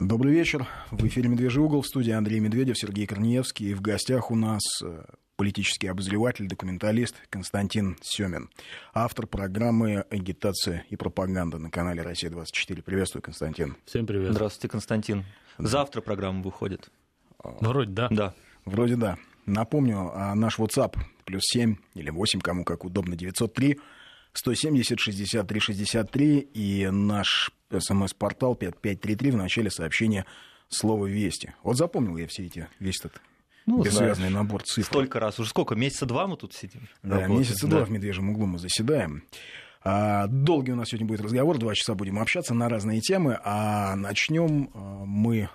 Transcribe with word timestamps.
Добрый 0.00 0.32
вечер. 0.32 0.66
В 0.90 1.06
эфире 1.06 1.28
«Медвежий 1.28 1.62
угол» 1.62 1.82
в 1.82 1.86
студии 1.86 2.10
Андрей 2.10 2.40
Медведев, 2.40 2.78
Сергей 2.78 3.06
Корнеевский. 3.06 3.68
И 3.68 3.74
в 3.74 3.82
гостях 3.82 4.30
у 4.30 4.34
нас 4.34 4.62
э, 4.82 5.04
политический 5.36 5.88
обозреватель, 5.88 6.48
документалист 6.48 7.16
Константин 7.28 7.98
Семин. 8.00 8.48
Автор 8.94 9.26
программы 9.26 10.06
«Агитация 10.08 10.86
и 10.88 10.96
пропаганда» 10.96 11.58
на 11.58 11.70
канале 11.70 12.00
«Россия-24». 12.00 12.82
Приветствую, 12.82 13.22
Константин. 13.22 13.76
Всем 13.84 14.06
привет. 14.06 14.32
Здравствуйте, 14.32 14.68
Константин. 14.68 15.26
Завтра 15.58 16.00
программа 16.00 16.42
выходит. 16.42 16.90
Вроде 17.44 17.90
да. 17.90 18.08
Да. 18.10 18.34
Вроде 18.64 18.96
да. 18.96 19.18
Напомню, 19.44 20.12
а, 20.14 20.34
наш 20.34 20.58
WhatsApp 20.58 20.96
плюс 21.26 21.42
7 21.44 21.76
или 21.92 22.08
8, 22.08 22.40
кому 22.40 22.64
как 22.64 22.86
удобно, 22.86 23.16
903 23.16 23.78
170 24.32 24.98
63 24.98 25.60
63 25.60 26.38
и 26.38 26.88
наш 26.90 27.50
смс-портал 27.76 28.54
5533 28.54 29.30
в 29.30 29.36
начале 29.36 29.70
сообщения 29.70 30.26
слово 30.68 31.06
«Вести». 31.06 31.54
Вот 31.62 31.76
запомнил 31.76 32.16
я 32.16 32.26
все 32.26 32.46
эти, 32.46 32.68
весь 32.78 33.00
этот 33.00 33.20
Ну, 33.66 33.82
бессвязный 33.82 34.28
знаешь, 34.28 34.34
набор 34.34 34.62
цифр. 34.62 34.86
Столько 34.86 35.20
раз. 35.20 35.38
Уже 35.38 35.50
сколько? 35.50 35.74
Месяца 35.74 36.06
два 36.06 36.26
мы 36.26 36.36
тут 36.36 36.54
сидим? 36.54 36.88
Да, 37.02 37.16
Работаем. 37.16 37.38
месяца 37.38 37.66
Да. 37.66 37.76
два 37.76 37.84
в 37.84 37.90
медвежьем 37.90 38.30
углу 38.30 38.46
мы 38.46 38.58
заседаем. 38.58 39.24
А, 39.82 40.26
долгий 40.26 40.72
у 40.72 40.76
нас 40.76 40.88
сегодня 40.88 41.06
будет 41.06 41.22
разговор, 41.22 41.56
два 41.58 41.74
часа 41.74 41.94
будем 41.94 42.18
общаться 42.18 42.52
на 42.54 42.68
разные 42.68 43.00
темы, 43.00 43.38
а 43.42 43.96
начнем 43.96 44.70
а, 44.74 45.04
мы 45.06 45.48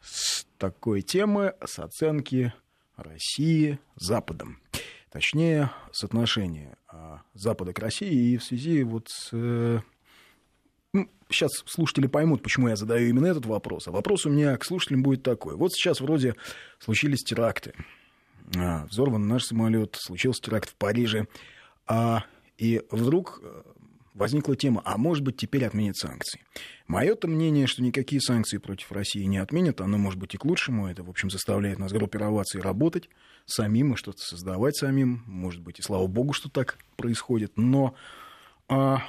с 0.00 0.46
такой 0.56 1.02
темы, 1.02 1.54
с 1.64 1.78
оценки 1.78 2.54
России 2.96 3.78
Западом. 3.96 4.58
Точнее, 5.10 5.70
с 5.92 6.02
отношения 6.02 6.77
Запада 7.34 7.72
к 7.72 7.78
России 7.78 8.32
и 8.32 8.36
в 8.36 8.44
связи 8.44 8.82
вот 8.82 9.08
с... 9.08 9.30
э, 9.32 9.80
ну, 10.92 11.10
сейчас 11.28 11.50
слушатели 11.66 12.06
поймут, 12.06 12.42
почему 12.42 12.68
я 12.68 12.76
задаю 12.76 13.08
именно 13.08 13.26
этот 13.26 13.46
вопрос. 13.46 13.88
А 13.88 13.90
вопрос 13.90 14.26
у 14.26 14.30
меня 14.30 14.56
к 14.56 14.64
слушателям 14.64 15.02
будет 15.02 15.22
такой. 15.22 15.56
Вот 15.56 15.72
сейчас 15.72 16.00
вроде 16.00 16.34
случились 16.78 17.22
теракты. 17.22 17.74
А, 18.56 18.86
взорван 18.86 19.28
наш 19.28 19.44
самолет, 19.44 19.96
случился 19.98 20.42
теракт 20.42 20.70
в 20.70 20.74
Париже. 20.76 21.26
А, 21.86 22.24
и 22.56 22.82
вдруг 22.90 23.40
э, 23.42 23.62
возникла 24.14 24.56
тема, 24.56 24.82
а 24.84 24.96
может 24.96 25.22
быть 25.22 25.36
теперь 25.36 25.64
отменят 25.64 25.96
санкции. 25.96 26.40
Мое-то 26.86 27.28
мнение, 27.28 27.66
что 27.66 27.82
никакие 27.82 28.20
санкции 28.20 28.58
против 28.58 28.90
России 28.92 29.24
не 29.24 29.38
отменят, 29.38 29.80
оно 29.80 29.98
может 29.98 30.18
быть 30.18 30.34
и 30.34 30.38
к 30.38 30.44
лучшему. 30.44 30.88
Это, 30.88 31.02
в 31.02 31.10
общем, 31.10 31.30
заставляет 31.30 31.78
нас 31.78 31.92
группироваться 31.92 32.58
и 32.58 32.62
работать 32.62 33.10
самим, 33.50 33.94
и 33.94 33.96
что-то 33.96 34.20
создавать 34.20 34.76
самим. 34.76 35.22
Может 35.26 35.62
быть, 35.62 35.78
и 35.78 35.82
слава 35.82 36.06
богу, 36.06 36.32
что 36.32 36.48
так 36.48 36.78
происходит. 36.96 37.52
Но 37.56 37.94
а, 38.68 39.02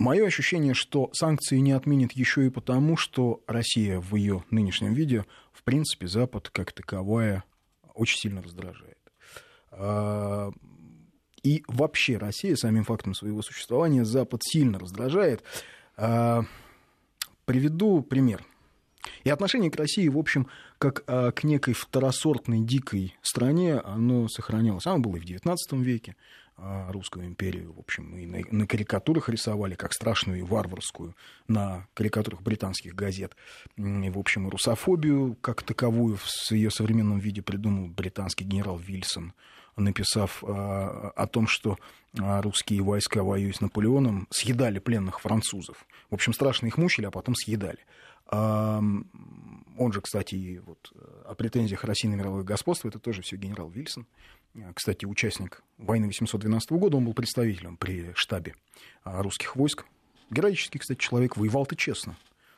Мое 0.00 0.26
ощущение, 0.26 0.72
что 0.72 1.10
санкции 1.12 1.58
не 1.58 1.72
отменят 1.72 2.12
еще 2.12 2.46
и 2.46 2.48
потому, 2.48 2.96
что 2.96 3.42
Россия 3.46 4.00
в 4.00 4.16
ее 4.16 4.44
нынешнем 4.50 4.94
виде, 4.94 5.26
в 5.52 5.62
принципе, 5.62 6.06
Запад 6.06 6.48
как 6.48 6.72
таковая 6.72 7.44
очень 7.94 8.16
сильно 8.16 8.40
раздражает. 8.40 8.96
А, 9.70 10.52
И 11.42 11.62
вообще 11.68 12.16
Россия 12.16 12.56
самим 12.56 12.84
фактом 12.84 13.12
своего 13.12 13.42
существования 13.42 14.06
Запад 14.06 14.40
сильно 14.42 14.78
раздражает. 14.78 15.42
А, 15.98 16.44
Приведу 17.44 18.00
пример. 18.00 18.42
И 19.24 19.30
отношение 19.30 19.70
к 19.70 19.76
России, 19.76 20.08
в 20.08 20.18
общем, 20.18 20.46
как 20.78 21.04
а, 21.06 21.30
к 21.32 21.44
некой 21.44 21.74
второсортной 21.74 22.60
дикой 22.60 23.16
стране, 23.22 23.78
оно 23.78 24.28
сохранялось. 24.28 24.86
Оно 24.86 24.98
было 24.98 25.16
и 25.16 25.20
в 25.20 25.24
XIX 25.24 25.56
веке, 25.72 26.16
а, 26.62 26.92
русскую 26.92 27.24
империю, 27.24 27.72
в 27.72 27.78
общем, 27.78 28.16
и 28.18 28.26
на, 28.26 28.40
на 28.50 28.66
карикатурах 28.66 29.30
рисовали, 29.30 29.74
как 29.74 29.94
страшную 29.94 30.40
и 30.40 30.42
варварскую, 30.42 31.16
на 31.48 31.86
карикатурах 31.94 32.42
британских 32.42 32.94
газет. 32.94 33.34
И, 33.76 34.10
в 34.10 34.18
общем, 34.18 34.46
и 34.46 34.50
русофобию, 34.50 35.36
как 35.40 35.62
таковую, 35.62 36.16
в 36.16 36.52
ее 36.52 36.70
современном 36.70 37.18
виде 37.18 37.40
придумал 37.40 37.88
британский 37.88 38.44
генерал 38.44 38.76
Вильсон, 38.76 39.32
написав 39.76 40.44
а, 40.44 41.12
о 41.16 41.26
том, 41.26 41.46
что 41.46 41.78
а, 42.18 42.42
русские 42.42 42.82
войска, 42.82 43.22
воюя 43.22 43.52
с 43.52 43.62
Наполеоном, 43.62 44.26
съедали 44.30 44.80
пленных 44.80 45.20
французов. 45.20 45.86
В 46.10 46.14
общем, 46.14 46.34
страшно 46.34 46.66
их 46.66 46.76
мучили, 46.76 47.06
а 47.06 47.10
потом 47.10 47.34
съедали. 47.34 47.78
Он 48.28 49.92
же, 49.92 50.00
кстати, 50.02 50.62
вот 50.66 50.92
о 51.24 51.34
претензиях 51.34 51.84
России 51.84 52.08
на 52.08 52.14
мировое 52.14 52.42
господство, 52.42 52.88
это 52.88 52.98
тоже 52.98 53.22
все 53.22 53.36
генерал 53.36 53.70
Вильсон. 53.70 54.06
А, 54.54 54.72
Кстати, 54.74 55.04
участник 55.04 55.62
войны 55.78 56.06
812 56.06 56.72
года, 56.72 56.96
он 56.96 57.04
был 57.04 57.14
представителем 57.14 57.76
при 57.76 58.12
штабе 58.14 58.54
а, 59.04 59.22
русских 59.22 59.56
войск. 59.56 59.84
Героический, 60.30 60.78
кстати, 60.78 60.98
человек, 60.98 61.36
воевал-то 61.36 61.76
честно. 61.76 62.16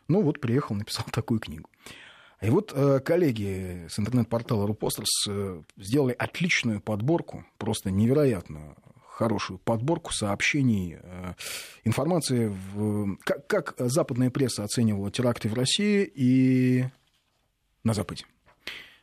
Ну 0.09 0.23
вот, 0.23 0.41
приехал, 0.41 0.75
написал 0.75 1.05
такую 1.11 1.41
книгу. 1.41 1.69
И 2.41 2.51
вот 2.51 2.73
э, 2.75 2.99
коллеги 2.99 3.87
с 3.89 4.01
интернет-портала 4.01 4.67
Рупостерс 4.67 5.29
э, 5.29 5.63
сделали 5.77 6.13
отличную 6.19 6.81
подборку, 6.81 7.45
просто 7.57 7.93
невероятно 7.93 8.75
хорошую 9.13 9.59
подборку 9.59 10.13
сообщений, 10.13 10.97
э, 11.01 11.35
информации, 11.85 12.49
в, 12.49 13.17
как, 13.25 13.47
как 13.47 13.75
западная 13.79 14.31
пресса 14.31 14.65
оценивала 14.65 15.11
теракты 15.11 15.49
в 15.49 15.55
России 15.55 16.11
и 16.15 16.85
на 17.85 17.95
Западе. 17.95 18.25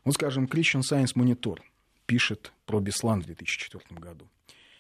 Вот, 0.04 0.16
скажем, 0.16 0.46
Christian 0.46 0.82
Science 0.82 1.16
Monitor 1.16 1.60
пишет 2.06 2.52
про 2.66 2.80
Беслан 2.80 3.22
в 3.22 3.26
2004 3.26 3.84
году. 4.00 4.28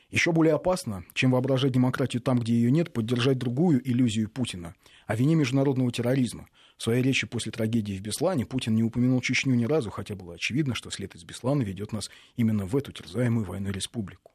Еще 0.09 0.31
более 0.31 0.55
опасно, 0.55 1.05
чем 1.13 1.31
воображать 1.31 1.71
демократию 1.71 2.21
там, 2.21 2.39
где 2.39 2.53
ее 2.53 2.71
нет, 2.71 2.91
поддержать 2.91 3.37
другую 3.37 3.87
иллюзию 3.87 4.27
Путина 4.27 4.73
о 5.05 5.15
вине 5.15 5.35
международного 5.35 5.91
терроризма. 5.91 6.47
В 6.77 6.83
своей 6.83 7.03
речи 7.03 7.27
после 7.27 7.51
трагедии 7.51 7.97
в 7.97 8.01
Беслане 8.01 8.47
Путин 8.47 8.73
не 8.73 8.81
упомянул 8.81 9.21
Чечню 9.21 9.53
ни 9.53 9.65
разу, 9.65 9.91
хотя 9.91 10.15
было 10.15 10.33
очевидно, 10.33 10.73
что 10.73 10.89
след 10.89 11.13
из 11.13 11.23
Беслана 11.23 11.61
ведет 11.61 11.91
нас 11.91 12.09
именно 12.35 12.65
в 12.65 12.75
эту 12.75 12.91
терзаемую 12.91 13.45
войной 13.45 13.71
республику. 13.71 14.31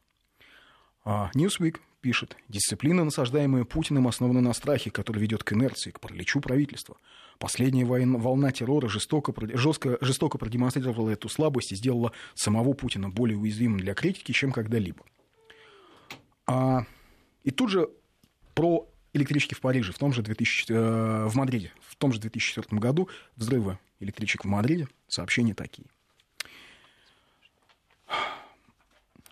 А 1.04 1.30
Newsweek 1.34 1.80
пишет, 2.00 2.36
дисциплина, 2.48 3.04
насаждаемая 3.04 3.64
Путиным, 3.64 4.08
основана 4.08 4.40
на 4.40 4.52
страхе, 4.52 4.90
который 4.90 5.18
ведет 5.18 5.44
к 5.44 5.52
инерции, 5.52 5.90
к 5.90 6.00
параличу 6.00 6.40
правительства. 6.40 6.96
Последняя 7.38 7.84
война, 7.84 8.18
волна 8.18 8.52
террора 8.52 8.88
жестоко, 8.88 9.34
жестко, 9.56 9.98
жестоко 10.00 10.38
продемонстрировала 10.38 11.10
эту 11.10 11.28
слабость 11.28 11.72
и 11.72 11.76
сделала 11.76 12.12
самого 12.34 12.72
Путина 12.72 13.10
более 13.10 13.36
уязвимым 13.36 13.80
для 13.80 13.94
критики, 13.94 14.32
чем 14.32 14.52
когда-либо. 14.52 15.04
А, 16.46 16.84
и 17.42 17.50
тут 17.50 17.70
же 17.70 17.88
про 18.54 18.88
электрички 19.12 19.54
в 19.54 19.60
Париже, 19.60 19.92
в 19.92 19.98
том 19.98 20.12
же 20.12 20.22
2000, 20.22 20.72
э, 20.72 21.26
в 21.26 21.34
Мадриде, 21.34 21.72
в 21.80 21.96
том 21.96 22.12
же 22.12 22.20
2004 22.20 22.78
году 22.78 23.08
взрывы 23.36 23.78
электричек 24.00 24.44
в 24.44 24.48
Мадриде, 24.48 24.88
сообщения 25.08 25.54
такие. 25.54 25.88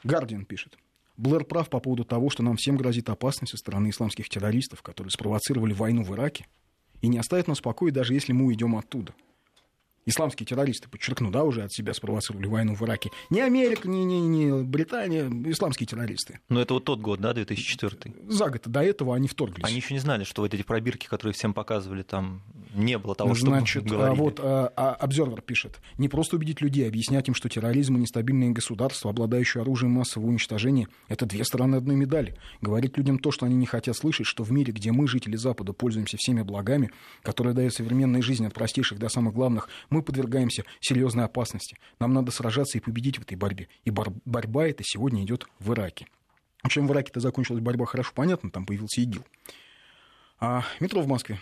Гардиан 0.05 0.45
пишет. 0.45 0.79
Блэр 1.23 1.45
прав 1.45 1.71
по 1.71 1.79
поводу 1.79 2.05
того, 2.05 2.31
что 2.31 2.43
нам 2.43 2.57
всем 2.57 2.77
грозит 2.77 3.09
опасность 3.09 3.53
со 3.53 3.57
стороны 3.57 3.91
исламских 3.91 4.29
террористов, 4.29 4.83
которые 4.83 5.13
спровоцировали 5.13 5.73
войну 5.73 6.03
в 6.03 6.13
Ираке 6.13 6.49
и 7.01 7.07
не 7.07 7.19
оставят 7.19 7.47
нас 7.47 7.61
в 7.61 7.63
покое, 7.63 7.93
даже 7.93 8.13
если 8.13 8.33
мы 8.33 8.47
уйдем 8.47 8.75
оттуда. 8.75 9.15
Исламские 10.05 10.47
террористы, 10.47 10.89
подчеркну, 10.89 11.31
да, 11.31 11.45
уже 11.45 11.63
от 11.63 11.73
себя 11.73 11.95
спровоцировали 11.95 12.47
войну 12.47 12.75
в 12.75 12.83
Ираке. 12.83 13.11
Не 13.31 13.41
Америка, 13.41 13.89
не, 13.89 14.05
не, 14.05 14.21
не 14.21 14.63
Британия, 14.65 15.31
исламские 15.51 15.87
террористы. 15.87 16.41
Но 16.49 16.61
это 16.61 16.75
вот 16.75 16.85
тот 16.85 17.01
год, 17.01 17.21
да, 17.21 17.33
2004 17.33 18.15
За 18.29 18.49
год 18.49 18.63
до 18.67 18.83
этого 18.83 19.15
они 19.15 19.29
вторглись. 19.29 19.65
Они 19.65 19.77
еще 19.77 19.95
не 19.95 20.01
знали, 20.01 20.25
что 20.25 20.43
вот 20.43 20.53
эти 20.53 20.63
пробирки, 20.63 21.07
которые 21.07 21.35
всем 21.35 21.55
показывали, 21.55 22.03
там 22.03 22.43
не 22.75 22.99
было 22.99 23.15
того, 23.15 23.35
что 23.35 23.47
Значит, 23.47 23.85
а, 23.87 23.89
говорили. 23.89 24.19
вот 24.19 24.41
а, 24.41 24.73
а, 24.77 24.95
Обзервер 24.95 25.41
пишет. 25.43 25.81
Не 25.99 26.09
просто 26.09 26.37
убедить 26.37 26.61
людей, 26.61 26.85
а 26.87 26.89
объяснять 26.89 27.29
им, 27.29 27.35
что 27.35 27.49
терроризм 27.49 27.97
и 27.97 28.01
нестабильные 28.01 28.51
государства, 28.51 29.11
обладающие 29.11 29.63
оружием 29.63 29.93
массового 29.93 30.29
уничтожения, 30.29 30.89
это 31.09 31.27
две 31.27 31.45
стороны 31.45 31.77
одной 31.77 31.97
медали. 31.97 32.37
Говорить 32.61 32.97
людям 32.97 33.19
то, 33.19 33.31
что 33.31 33.47
они 33.47 33.55
не 33.55 33.67
хотят 33.67 33.97
слышать, 33.97 34.27
что 34.27 34.43
в 34.43 34.51
мире, 34.51 34.73
где 34.73 34.91
мы, 34.91 35.07
жители 35.07 35.37
Запада, 35.37 35.73
пользуемся 35.73 36.17
всеми 36.19 36.43
благами, 36.43 36.91
которые 37.23 37.55
дает 37.55 37.75
современная 37.75 38.23
жизнь 38.23 38.47
от 38.47 38.55
простейших 38.55 38.99
до 38.99 39.09
самых 39.09 39.35
главных, 39.35 39.69
мы 39.93 40.03
подвергаемся 40.03 40.65
серьезной 40.81 41.25
опасности. 41.27 41.77
Нам 42.01 42.13
надо 42.13 42.33
сражаться 42.33 42.79
и 42.79 42.81
победить 42.81 43.19
в 43.19 43.23
этой 43.23 43.37
борьбе. 43.37 43.69
И 43.85 43.91
бор- 43.91 44.15
борьба 44.25 44.67
эта 44.67 44.83
сегодня 44.85 45.23
идет 45.23 45.47
в 45.59 45.73
Ираке. 45.73 46.07
Чем 46.69 46.87
в 46.87 46.93
Ираке-то 46.93 47.21
закончилась 47.21 47.61
борьба, 47.61 47.87
хорошо 47.87 48.13
понятно, 48.15 48.51
там 48.51 48.67
появился 48.67 49.01
ИГИЛ. 49.01 49.25
А 50.41 50.65
метро 50.81 51.03
в 51.03 51.07
Москве. 51.07 51.39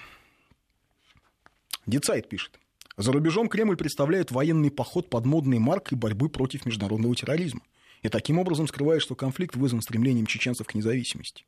Дицайт 1.86 2.28
пишет. 2.28 2.58
За 2.96 3.12
рубежом 3.12 3.48
Кремль 3.48 3.76
представляет 3.76 4.30
военный 4.30 4.70
поход 4.70 5.08
под 5.08 5.24
модной 5.24 5.58
маркой 5.58 5.96
борьбы 5.96 6.28
против 6.28 6.66
международного 6.66 7.14
терроризма. 7.14 7.62
И 8.02 8.08
таким 8.08 8.38
образом 8.38 8.66
скрывает, 8.66 9.02
что 9.02 9.14
конфликт 9.14 9.56
вызван 9.56 9.82
стремлением 9.82 10.26
чеченцев 10.26 10.66
к 10.66 10.74
независимости. 10.74 11.44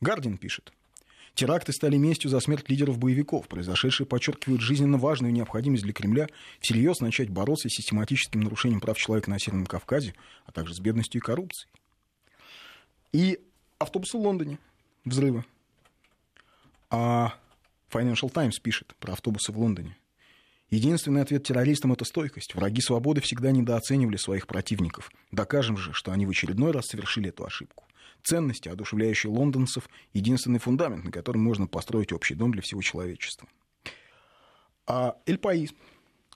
Гардин 0.00 0.36
пишет. 0.36 0.72
Теракты 1.34 1.72
стали 1.72 1.96
местью 1.96 2.30
за 2.30 2.38
смерть 2.38 2.68
лидеров 2.68 2.98
боевиков. 2.98 3.48
Произошедшие 3.48 4.06
подчеркивают 4.06 4.60
жизненно 4.60 4.98
важную 4.98 5.32
необходимость 5.32 5.82
для 5.82 5.92
Кремля 5.92 6.28
всерьез 6.60 7.00
начать 7.00 7.28
бороться 7.28 7.68
с 7.68 7.72
систематическим 7.72 8.40
нарушением 8.40 8.80
прав 8.80 8.96
человека 8.96 9.30
на 9.30 9.40
Северном 9.40 9.66
Кавказе, 9.66 10.14
а 10.46 10.52
также 10.52 10.74
с 10.74 10.80
бедностью 10.80 11.20
и 11.20 11.24
коррупцией. 11.24 11.68
И 13.12 13.40
автобусы 13.78 14.16
в 14.16 14.20
Лондоне. 14.20 14.58
Взрывы. 15.04 15.44
А 16.90 17.34
Financial 17.90 18.30
Times 18.30 18.60
пишет 18.60 18.94
про 19.00 19.14
автобусы 19.14 19.50
в 19.50 19.58
Лондоне. 19.58 19.96
Единственный 20.70 21.22
ответ 21.22 21.44
террористам– 21.44 21.92
это 21.94 22.04
стойкость. 22.04 22.54
Враги 22.54 22.80
свободы 22.80 23.20
всегда 23.20 23.50
недооценивали 23.52 24.16
своих 24.16 24.46
противников. 24.46 25.10
Докажем 25.30 25.76
же, 25.76 25.92
что 25.92 26.10
они 26.10 26.26
в 26.26 26.30
очередной 26.30 26.72
раз 26.72 26.86
совершили 26.86 27.28
эту 27.28 27.44
ошибку. 27.44 27.84
Ценности, 28.22 28.68
одушевляющие 28.68 29.30
лондонцев– 29.30 29.88
единственный 30.14 30.58
фундамент, 30.58 31.04
на 31.04 31.10
котором 31.10 31.42
можно 31.42 31.66
построить 31.66 32.12
общий 32.12 32.34
дом 32.34 32.52
для 32.52 32.62
всего 32.62 32.80
человечества. 32.80 33.46
А 34.86 35.16
Эль 35.26 35.38
Паис 35.38 35.70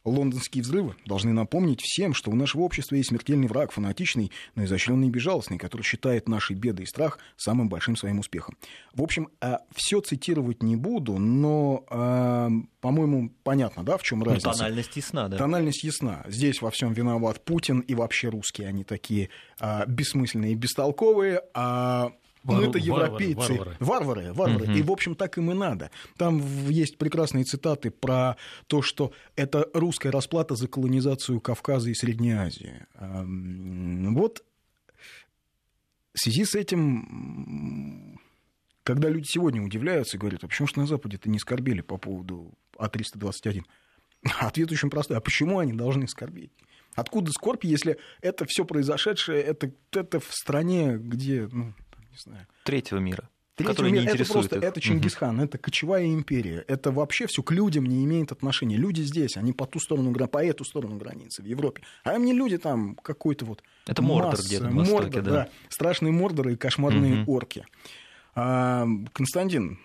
Лондонские 0.08 0.62
взрывы 0.62 0.94
должны 1.06 1.32
напомнить 1.32 1.81
всем, 1.81 2.14
что 2.14 2.31
у 2.31 2.34
нашего 2.34 2.62
общества 2.62 2.96
есть 2.96 3.10
смертельный 3.10 3.49
враг, 3.49 3.72
фанатичный, 3.72 4.31
но 4.55 4.64
изощренный 4.64 5.08
и 5.08 5.10
безжалостный, 5.10 5.58
который 5.58 5.82
считает 5.82 6.28
наши 6.28 6.55
беды 6.55 6.82
и 6.82 6.87
страх 6.87 7.19
самым 7.37 7.69
большим 7.69 7.96
своим 7.96 8.19
успехом. 8.19 8.56
В 8.94 9.02
общем, 9.02 9.28
а, 9.40 9.60
все 9.75 10.00
цитировать 10.00 10.62
не 10.62 10.76
буду, 10.76 11.19
но, 11.19 11.84
а, 11.90 12.50
по-моему, 12.81 13.31
понятно, 13.43 13.84
да, 13.84 13.96
в 13.96 14.02
чем 14.02 14.20
ну, 14.20 14.26
разница? 14.26 14.49
Ну, 14.49 14.55
тональность 14.55 14.96
ясна, 14.96 15.28
да. 15.28 15.37
Тональность 15.37 15.84
ясна. 15.84 16.25
Здесь 16.28 16.62
во 16.62 16.70
всем 16.70 16.93
виноват 16.93 17.44
Путин 17.44 17.81
и 17.81 17.94
вообще 17.94 18.28
русские, 18.28 18.69
они 18.69 18.84
такие 18.84 19.31
а, 19.60 19.87
бессмысленные 19.87 20.52
и 20.52 20.55
бестолковые, 20.56 21.43
а 21.55 22.12
мы-то 22.48 22.78
европейцы. 22.78 23.54
Варвары, 23.54 23.76
варвары. 23.80 24.32
варвары. 24.32 24.64
Угу. 24.64 24.72
И, 24.72 24.82
в 24.82 24.90
общем, 24.90 25.14
так 25.14 25.38
им 25.38 25.50
и 25.50 25.54
надо. 25.54 25.90
Там 26.16 26.42
есть 26.68 26.98
прекрасные 26.98 27.44
цитаты 27.44 27.90
про 27.90 28.36
то, 28.66 28.82
что 28.82 29.12
это 29.36 29.68
русская 29.72 30.10
расплата 30.10 30.54
за 30.54 30.68
колонизацию 30.68 31.40
Кавказа 31.40 31.90
и 31.90 31.94
Средней 31.94 32.32
Азии. 32.32 32.86
Вот 32.94 34.42
в 36.14 36.20
связи 36.20 36.44
с 36.44 36.54
этим, 36.56 38.18
когда 38.82 39.08
люди 39.08 39.26
сегодня 39.28 39.62
удивляются 39.62 40.16
и 40.16 40.20
говорят, 40.20 40.42
а 40.42 40.48
почему 40.48 40.66
же 40.66 40.74
на 40.76 40.86
Западе-то 40.86 41.30
не 41.30 41.38
скорбели 41.38 41.80
по 41.80 41.96
поводу 41.96 42.52
А321? 42.76 43.62
Ответ 44.40 44.72
очень 44.72 44.90
простой. 44.90 45.16
А 45.16 45.20
почему 45.20 45.60
они 45.60 45.72
должны 45.72 46.08
скорбеть? 46.08 46.50
Откуда 46.94 47.30
скорбь, 47.30 47.64
если 47.64 47.98
это 48.20 48.44
все 48.48 48.64
произошедшее, 48.64 49.40
это, 49.40 49.70
это 49.92 50.18
в 50.18 50.32
стране, 50.32 50.96
где 50.96 51.48
ну, 51.52 51.72
не 52.26 52.32
знаю. 52.32 52.47
Третьего 52.65 52.99
мира. 52.99 53.29
Третьего 53.59 53.87
мира, 53.87 54.03
не 54.03 54.09
это 54.09 54.32
просто, 54.32 54.56
их. 54.56 54.62
это 54.62 54.81
Чингисхан, 54.81 55.37
угу. 55.37 55.44
это 55.44 55.59
кочевая 55.59 56.06
империя, 56.06 56.65
это 56.69 56.93
вообще 56.93 57.26
все 57.26 57.43
к 57.43 57.50
людям 57.50 57.87
не 57.87 58.05
имеет 58.05 58.31
отношения. 58.31 58.76
Люди 58.76 59.00
здесь, 59.00 59.37
они 59.37 59.53
по 59.53 59.67
ту 59.67 59.81
сторону, 59.81 60.15
по 60.15 60.44
эту 60.44 60.65
сторону 60.65 60.97
границы 60.97 61.43
в 61.43 61.44
Европе. 61.44 61.82
А 62.05 62.15
им 62.15 62.25
не 62.25 62.32
люди 62.32 62.56
там 62.56 62.94
какой-то 62.94 63.44
вот 63.44 63.65
Это 63.88 64.00
Мордор 64.00 64.38
где-то 64.38 64.70
Мордор, 64.70 65.09
да. 65.09 65.20
да. 65.23 65.49
Страшные 65.69 66.12
Мордоры 66.12 66.53
и 66.53 66.56
кошмарные 66.56 67.23
угу. 67.23 67.32
орки. 67.32 67.67
А, 68.37 68.87
Константин, 69.12 69.81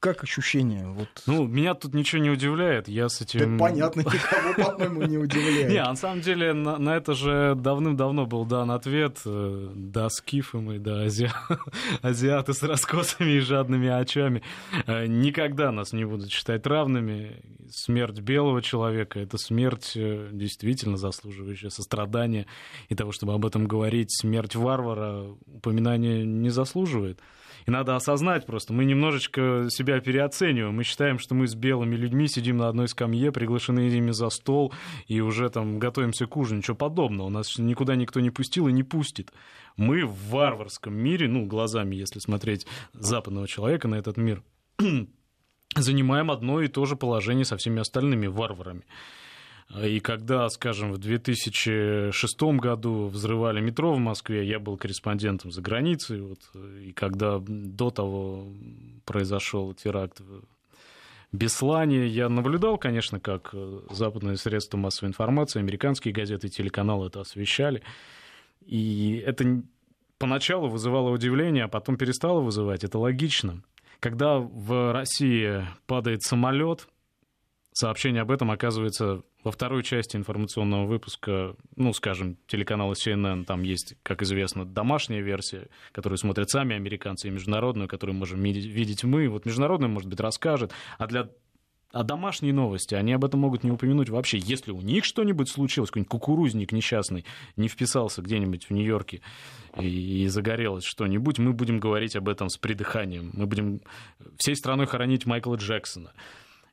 как 0.00 0.22
ощущение? 0.22 0.86
Вот... 0.86 1.08
Ну, 1.26 1.46
меня 1.46 1.74
тут 1.74 1.94
ничего 1.94 2.20
не 2.20 2.30
удивляет. 2.30 2.86
Я 2.86 3.08
с 3.08 3.20
этим... 3.20 3.56
Да, 3.56 3.64
понятно, 3.64 4.00
никого, 4.00 4.70
по-моему, 4.70 5.02
не 5.02 5.18
удивляет. 5.18 5.68
Не, 5.70 5.82
на 5.82 5.96
самом 5.96 6.20
деле, 6.20 6.52
на, 6.52 6.78
на 6.78 6.96
это 6.96 7.14
же 7.14 7.54
давным-давно 7.56 8.26
был 8.26 8.44
дан 8.44 8.70
ответ. 8.70 9.18
Э, 9.24 9.70
да, 9.74 10.08
скифы 10.10 10.58
мы, 10.58 10.78
да, 10.78 11.02
ази... 11.02 11.30
азиаты 12.02 12.52
с 12.52 12.62
раскосами 12.62 13.32
и 13.32 13.40
жадными 13.40 13.88
очами. 13.88 14.42
Э, 14.86 15.06
никогда 15.06 15.72
нас 15.72 15.92
не 15.92 16.04
будут 16.04 16.30
считать 16.30 16.66
равными. 16.66 17.42
Смерть 17.70 18.20
белого 18.20 18.62
человека— 18.62 19.18
это 19.20 19.38
смерть 19.38 19.92
э, 19.96 20.28
действительно 20.32 20.98
заслуживающая 20.98 21.70
сострадания. 21.70 22.46
И 22.88 22.94
того, 22.94 23.12
чтобы 23.12 23.32
об 23.32 23.46
этом 23.46 23.66
говорить, 23.66 24.10
смерть 24.12 24.54
варвара 24.56 25.24
упоминания 25.46 26.24
не 26.24 26.50
заслуживает. 26.50 27.20
И 27.66 27.70
надо 27.70 27.96
осознать 27.96 28.46
просто, 28.46 28.72
мы 28.72 28.84
немножечко 28.84 29.66
себя 29.70 30.00
переоцениваем. 30.00 30.74
Мы 30.74 30.84
считаем, 30.84 31.18
что 31.18 31.34
мы 31.34 31.48
с 31.48 31.56
белыми 31.56 31.96
людьми 31.96 32.28
сидим 32.28 32.58
на 32.58 32.68
одной 32.68 32.86
скамье, 32.86 33.32
приглашены 33.32 33.88
ими 33.88 34.12
за 34.12 34.30
стол 34.30 34.72
и 35.08 35.20
уже 35.20 35.50
там 35.50 35.80
готовимся 35.80 36.26
к 36.26 36.36
ужину. 36.36 36.58
Ничего 36.58 36.76
подобного. 36.76 37.28
Нас 37.28 37.58
никуда 37.58 37.96
никто 37.96 38.20
не 38.20 38.30
пустил 38.30 38.68
и 38.68 38.72
не 38.72 38.84
пустит. 38.84 39.32
Мы 39.76 40.06
в 40.06 40.30
варварском 40.30 40.94
мире, 40.94 41.26
ну, 41.28 41.44
глазами, 41.46 41.96
если 41.96 42.20
смотреть 42.20 42.66
западного 42.92 43.48
человека 43.48 43.88
на 43.88 43.96
этот 43.96 44.16
мир, 44.16 44.44
занимаем 45.76 46.30
одно 46.30 46.60
и 46.60 46.68
то 46.68 46.86
же 46.86 46.94
положение 46.94 47.44
со 47.44 47.56
всеми 47.56 47.80
остальными 47.80 48.28
варварами. 48.28 48.84
И 49.74 50.00
когда, 50.00 50.48
скажем, 50.48 50.92
в 50.92 50.98
2006 50.98 52.42
году 52.42 53.06
взрывали 53.08 53.60
метро 53.60 53.92
в 53.92 53.98
Москве, 53.98 54.46
я 54.46 54.60
был 54.60 54.76
корреспондентом 54.76 55.50
за 55.50 55.60
границей, 55.60 56.20
вот, 56.20 56.38
и 56.54 56.92
когда 56.92 57.40
до 57.40 57.90
того 57.90 58.46
произошел 59.04 59.74
теракт 59.74 60.20
в 60.20 60.44
Беслане, 61.32 62.06
я 62.06 62.28
наблюдал, 62.28 62.78
конечно, 62.78 63.18
как 63.18 63.52
западные 63.90 64.36
средства 64.36 64.78
массовой 64.78 65.08
информации, 65.08 65.58
американские 65.58 66.14
газеты 66.14 66.48
телеканалы 66.48 67.08
это 67.08 67.20
освещали. 67.20 67.82
И 68.64 69.22
это 69.26 69.62
поначалу 70.18 70.68
вызывало 70.68 71.10
удивление, 71.10 71.64
а 71.64 71.68
потом 71.68 71.96
перестало 71.96 72.40
вызывать. 72.40 72.84
Это 72.84 72.98
логично. 72.98 73.62
Когда 74.00 74.38
в 74.38 74.92
России 74.92 75.66
падает 75.86 76.22
самолет, 76.22 76.88
сообщение 77.72 78.22
об 78.22 78.30
этом 78.30 78.50
оказывается 78.50 79.22
во 79.46 79.52
второй 79.52 79.84
части 79.84 80.16
информационного 80.16 80.86
выпуска, 80.86 81.54
ну, 81.76 81.92
скажем, 81.92 82.36
телеканала 82.48 82.94
CNN, 82.94 83.44
там 83.44 83.62
есть, 83.62 83.94
как 84.02 84.20
известно, 84.22 84.64
домашняя 84.64 85.20
версия, 85.20 85.68
которую 85.92 86.18
смотрят 86.18 86.50
сами 86.50 86.74
американцы, 86.74 87.28
и 87.28 87.30
международную, 87.30 87.88
которую 87.88 88.16
можем 88.16 88.42
видеть 88.42 89.04
мы. 89.04 89.28
Вот 89.28 89.46
международная, 89.46 89.88
может 89.88 90.10
быть, 90.10 90.18
расскажет. 90.18 90.72
А 90.98 91.06
для 91.06 91.30
а 91.92 92.02
домашние 92.02 92.52
новости, 92.52 92.96
они 92.96 93.12
об 93.12 93.24
этом 93.24 93.38
могут 93.38 93.62
не 93.62 93.70
упомянуть 93.70 94.08
вообще. 94.08 94.38
Если 94.38 94.72
у 94.72 94.80
них 94.80 95.04
что-нибудь 95.04 95.48
случилось, 95.48 95.90
какой-нибудь 95.90 96.10
кукурузник 96.10 96.72
несчастный 96.72 97.24
не 97.54 97.68
вписался 97.68 98.22
где-нибудь 98.22 98.64
в 98.68 98.72
Нью-Йорке 98.72 99.22
и, 99.78 100.24
и 100.24 100.26
загорелось 100.26 100.84
что-нибудь, 100.84 101.38
мы 101.38 101.52
будем 101.52 101.78
говорить 101.78 102.16
об 102.16 102.28
этом 102.28 102.48
с 102.48 102.56
придыханием. 102.56 103.30
Мы 103.32 103.46
будем 103.46 103.80
всей 104.38 104.56
страной 104.56 104.86
хоронить 104.86 105.24
Майкла 105.24 105.54
Джексона. 105.54 106.12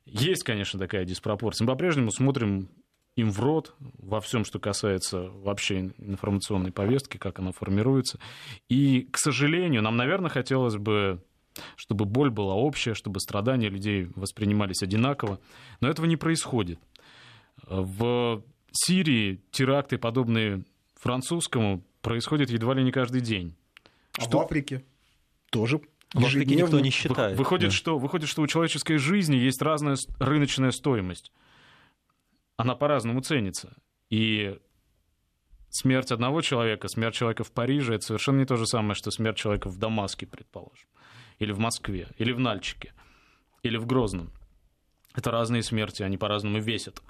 Есть, 0.06 0.44
конечно, 0.44 0.78
такая 0.78 1.04
диспропорция. 1.04 1.64
Мы 1.64 1.72
по-прежнему 1.72 2.10
смотрим 2.10 2.68
им 3.16 3.30
в 3.30 3.40
рот 3.40 3.74
во 3.78 4.20
всем, 4.20 4.44
что 4.44 4.58
касается 4.58 5.28
вообще 5.30 5.92
информационной 5.98 6.72
повестки, 6.72 7.16
как 7.16 7.38
она 7.38 7.52
формируется. 7.52 8.18
И, 8.68 9.08
к 9.10 9.18
сожалению, 9.18 9.82
нам, 9.82 9.96
наверное, 9.96 10.30
хотелось 10.30 10.76
бы 10.76 11.22
чтобы 11.76 12.04
боль 12.04 12.30
была 12.30 12.54
общая, 12.54 12.94
чтобы 12.94 13.20
страдания 13.20 13.68
людей 13.68 14.08
воспринимались 14.16 14.82
одинаково. 14.82 15.38
Но 15.80 15.88
этого 15.88 16.06
не 16.06 16.16
происходит. 16.16 16.78
В 17.62 18.42
Сирии 18.72 19.40
теракты, 19.52 19.98
подобные 19.98 20.64
французскому, 20.96 21.84
происходят 22.02 22.50
едва 22.50 22.74
ли 22.74 22.82
не 22.82 22.90
каждый 22.90 23.20
день. 23.20 23.54
А 24.18 24.22
что... 24.22 24.38
в 24.38 24.40
Африке 24.42 24.84
тоже 25.50 25.80
Африке 26.14 26.54
никто 26.54 26.80
не 26.80 26.90
считает. 26.90 27.36
Выходит, 27.36 27.70
да. 27.70 27.76
что, 27.76 27.98
выходит, 27.98 28.28
что 28.28 28.42
у 28.42 28.46
человеческой 28.46 28.98
жизни 28.98 29.36
есть 29.36 29.60
разная 29.62 29.96
рыночная 30.18 30.70
стоимость. 30.70 31.32
Она 32.56 32.74
по-разному 32.74 33.20
ценится. 33.20 33.76
И 34.10 34.58
смерть 35.70 36.12
одного 36.12 36.40
человека, 36.40 36.88
смерть 36.88 37.14
человека 37.14 37.42
в 37.42 37.50
Париже, 37.50 37.94
это 37.96 38.06
совершенно 38.06 38.38
не 38.38 38.46
то 38.46 38.56
же 38.56 38.66
самое, 38.66 38.94
что 38.94 39.10
смерть 39.10 39.36
человека 39.36 39.68
в 39.68 39.78
Дамаске, 39.78 40.26
предположим, 40.26 40.88
или 41.38 41.52
в 41.52 41.58
Москве, 41.58 42.08
или 42.16 42.32
в 42.32 42.38
Нальчике, 42.38 42.92
или 43.62 43.76
в 43.76 43.86
Грозном. 43.86 44.30
Это 45.14 45.30
разные 45.30 45.62
смерти, 45.62 46.02
они 46.02 46.16
по-разному 46.16 46.60
весят. 46.60 47.02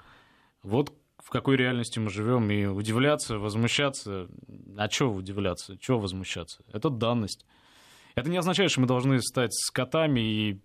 Вот 0.63 0.93
в 1.23 1.29
какой 1.29 1.57
реальности 1.57 1.99
мы 1.99 2.09
живем, 2.09 2.49
и 2.51 2.65
удивляться, 2.65 3.39
возмущаться, 3.39 4.27
а 4.77 4.87
чего 4.87 5.13
удивляться, 5.13 5.77
чего 5.77 5.99
возмущаться? 5.99 6.63
Это 6.71 6.89
данность. 6.89 7.45
Это 8.15 8.29
не 8.29 8.37
означает, 8.37 8.71
что 8.71 8.81
мы 8.81 8.87
должны 8.87 9.21
стать 9.21 9.53
скотами 9.53 10.19
и 10.19 10.59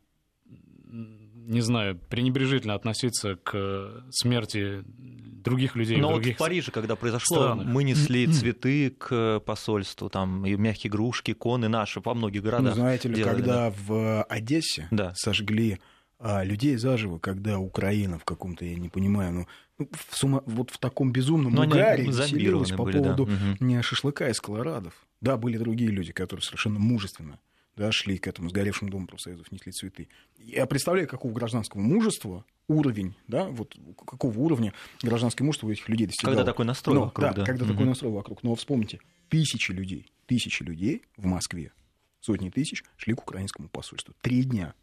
не 1.51 1.61
знаю, 1.63 1.99
пренебрежительно 2.09 2.75
относиться 2.75 3.35
к 3.35 4.05
смерти 4.11 4.85
других 4.87 5.75
людей. 5.75 5.97
Но 6.01 6.11
других 6.11 6.35
вот 6.35 6.35
в 6.37 6.39
Париже, 6.39 6.71
когда 6.71 6.95
произошло, 6.95 7.39
странах. 7.39 7.67
мы 7.67 7.83
несли 7.83 8.27
цветы 8.29 8.91
к 8.91 9.41
посольству, 9.41 10.09
там 10.09 10.47
и 10.47 10.55
мягкие 10.55 10.91
игрушки, 10.91 11.33
коны 11.33 11.69
наши 11.69 12.01
во 12.01 12.15
многих 12.15 12.43
городах. 12.43 12.77
Ну, 12.77 12.83
знаете 12.83 13.09
ли, 13.09 13.17
делали, 13.17 13.35
когда 13.35 13.71
да. 13.71 13.75
в 13.77 14.23
Одессе 14.25 14.87
да. 14.93 15.13
сожгли 15.17 15.81
а, 16.21 16.45
людей 16.45 16.77
заживо, 16.77 17.19
когда 17.19 17.59
Украина 17.59 18.19
в 18.19 18.25
каком-то, 18.25 18.65
я 18.65 18.77
не 18.77 18.91
понимаю, 18.91 19.33
ну, 19.33 19.47
ну 19.79 19.89
в 19.91 20.17
сума, 20.17 20.43
вот 20.45 20.71
в 20.71 20.79
таком 20.79 21.13
безумном 21.13 21.55
Но 21.55 21.65
угаре 21.65 22.05
веселилась 22.05 22.71
по 22.71 22.85
были, 22.85 22.99
поводу 22.99 23.27
да. 23.27 23.57
не 23.59 23.81
шашлыка 23.83 24.29
из 24.29 24.41
колорадов. 24.41 24.95
Да, 25.21 25.37
были 25.37 25.57
другие 25.57 25.91
люди, 25.91 26.13
которые 26.13 26.43
совершенно 26.43 26.79
мужественно 26.79 27.41
да, 27.77 27.91
шли 27.93 28.19
к 28.19 28.27
этому 28.27 28.51
сгоревшему 28.51 28.91
дому 28.91 29.07
профсоюзов, 29.07 29.51
несли 29.51 29.73
цветы. 29.73 30.09
Я 30.37 30.67
представляю, 30.67 31.09
какого 31.09 31.33
гражданского 31.33 31.81
мужества 31.81 32.45
уровень, 32.69 33.15
да, 33.27 33.47
вот 33.47 33.75
какого 34.07 34.39
уровня 34.39 34.75
гражданское 35.03 35.45
мужество 35.45 35.67
у 35.67 35.71
этих 35.71 35.89
людей 35.89 36.07
достигало. 36.07 36.35
Когда 36.35 36.53
такой 36.53 36.67
настрой 36.67 36.97
Но, 36.97 37.05
вокруг, 37.05 37.29
да, 37.29 37.33
да. 37.33 37.45
когда 37.47 37.65
угу. 37.65 37.73
такой 37.73 37.87
настрой 37.87 38.13
вокруг. 38.13 38.43
Но 38.43 38.55
вспомните, 38.55 39.01
тысячи 39.31 39.73
людей, 39.73 40.13
тысячи 40.27 40.63
людей 40.63 41.03
в 41.17 41.25
Москве, 41.25 41.73
сотни 42.21 42.51
тысяч 42.51 42.85
шли 42.99 43.15
к 43.15 43.23
украинскому 43.23 43.71
посольству. 43.71 44.15
Три 44.21 44.45
дня. 44.45 44.75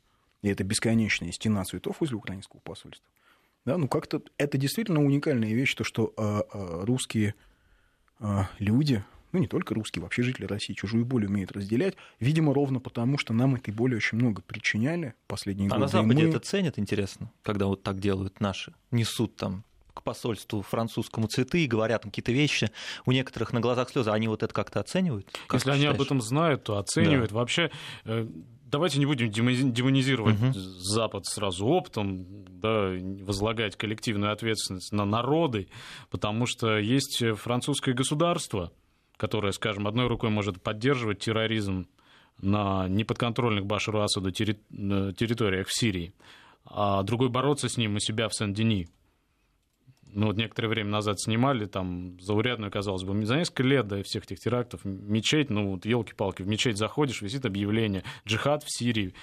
И 0.42 0.50
это 0.50 0.64
бесконечная 0.64 1.32
стена 1.32 1.64
цветов 1.66 1.98
возле 2.00 2.16
украинского 2.18 2.60
посольства. 2.60 3.08
Да, 3.66 3.78
ну 3.78 3.88
как-то 3.88 4.22
это 4.38 4.58
действительно 4.58 5.04
уникальная 5.04 5.54
вещь, 5.54 5.76
то, 5.76 5.84
что 5.84 6.14
э, 6.16 6.42
э, 6.54 6.84
русские 6.86 7.36
э, 8.20 8.44
люди, 8.60 9.04
ну 9.34 9.40
не 9.40 9.48
только 9.48 9.74
русские, 9.74 10.04
вообще 10.04 10.24
жители 10.24 10.46
России 10.46 10.74
чужую 10.74 11.06
боль 11.06 11.26
умеют 11.26 11.52
разделять, 11.52 11.96
видимо, 12.22 12.54
ровно 12.54 12.80
потому, 12.80 13.18
что 13.18 13.34
нам 13.34 13.56
этой 13.56 13.74
боли 13.74 13.96
очень 13.96 14.18
много 14.18 14.42
причиняли 14.42 15.16
последние 15.28 15.68
а 15.68 15.72
годы. 15.72 15.78
А 15.78 15.82
на 15.82 15.88
Западе 15.90 16.24
мы... 16.24 16.30
это 16.30 16.40
ценят, 16.40 16.80
интересно, 16.80 17.30
когда 17.44 17.66
вот 17.66 17.84
так 17.84 18.00
делают 18.00 18.40
наши, 18.40 18.74
несут 18.92 19.36
там 19.36 19.66
к 19.98 20.04
посольству 20.04 20.62
французскому 20.62 21.28
цветы 21.28 21.64
и 21.64 21.68
говорят 21.68 22.04
какие-то 22.04 22.32
вещи, 22.32 22.72
у 23.06 23.12
некоторых 23.12 23.52
на 23.52 23.60
глазах 23.60 23.90
слезы, 23.90 24.12
они 24.12 24.28
вот 24.28 24.44
это 24.44 24.54
как-то 24.54 24.80
оценивают? 24.80 25.28
Как 25.48 25.60
Если 25.60 25.72
они 25.72 25.88
об 25.88 26.00
этом 26.02 26.22
знают, 26.22 26.64
то 26.64 26.78
оценивают. 26.78 27.32
Да. 27.32 27.38
Вообще, 27.38 27.72
э, 28.06 28.28
давайте 28.70 29.00
не 29.00 29.06
будем 29.06 29.30
демонизировать 29.30 30.40
угу. 30.42 30.52
Запад 30.54 31.26
сразу 31.26 31.66
оптом, 31.66 32.26
да, 32.50 32.92
возлагать 33.22 33.76
коллективную 33.76 34.32
ответственность 34.32 34.92
на 34.92 35.06
народы, 35.06 35.70
потому 36.10 36.46
что 36.46 36.78
есть 36.78 37.24
французское 37.36 37.96
государство, 37.96 38.72
которое, 39.16 39.52
скажем, 39.52 39.88
одной 39.88 40.08
рукой 40.08 40.30
может 40.30 40.62
поддерживать 40.62 41.20
терроризм 41.20 41.88
на 42.42 42.88
неподконтрольных 42.88 43.66
Башару 43.66 44.02
Асаду 44.02 44.32
территориях 44.32 45.68
в 45.68 45.74
Сирии, 45.74 46.14
а 46.66 47.02
другой 47.04 47.30
бороться 47.30 47.70
с 47.70 47.78
ним 47.78 47.96
у 47.96 48.00
себя 48.00 48.28
в 48.28 48.36
Сен-Дени 48.36 48.88
ну, 50.18 50.28
вот 50.28 50.36
некоторое 50.36 50.70
время 50.70 50.90
назад 50.90 51.20
снимали, 51.20 51.66
там, 51.66 52.20
заурядную, 52.20 52.72
казалось 52.72 53.04
бы, 53.04 53.24
за 53.24 53.38
несколько 53.38 53.62
лет 53.62 53.88
до 53.88 54.02
всех 54.02 54.24
этих 54.24 54.40
терактов, 54.40 54.84
мечеть, 54.84 55.52
ну, 55.52 55.74
вот, 55.74 55.86
елки-палки, 55.86 56.42
в 56.42 56.48
мечеть 56.48 56.78
заходишь, 56.78 57.22
висит 57.22 57.46
объявление, 57.46 58.04
джихад 58.28 58.64
в 58.64 58.76
Сирии, 58.76 59.14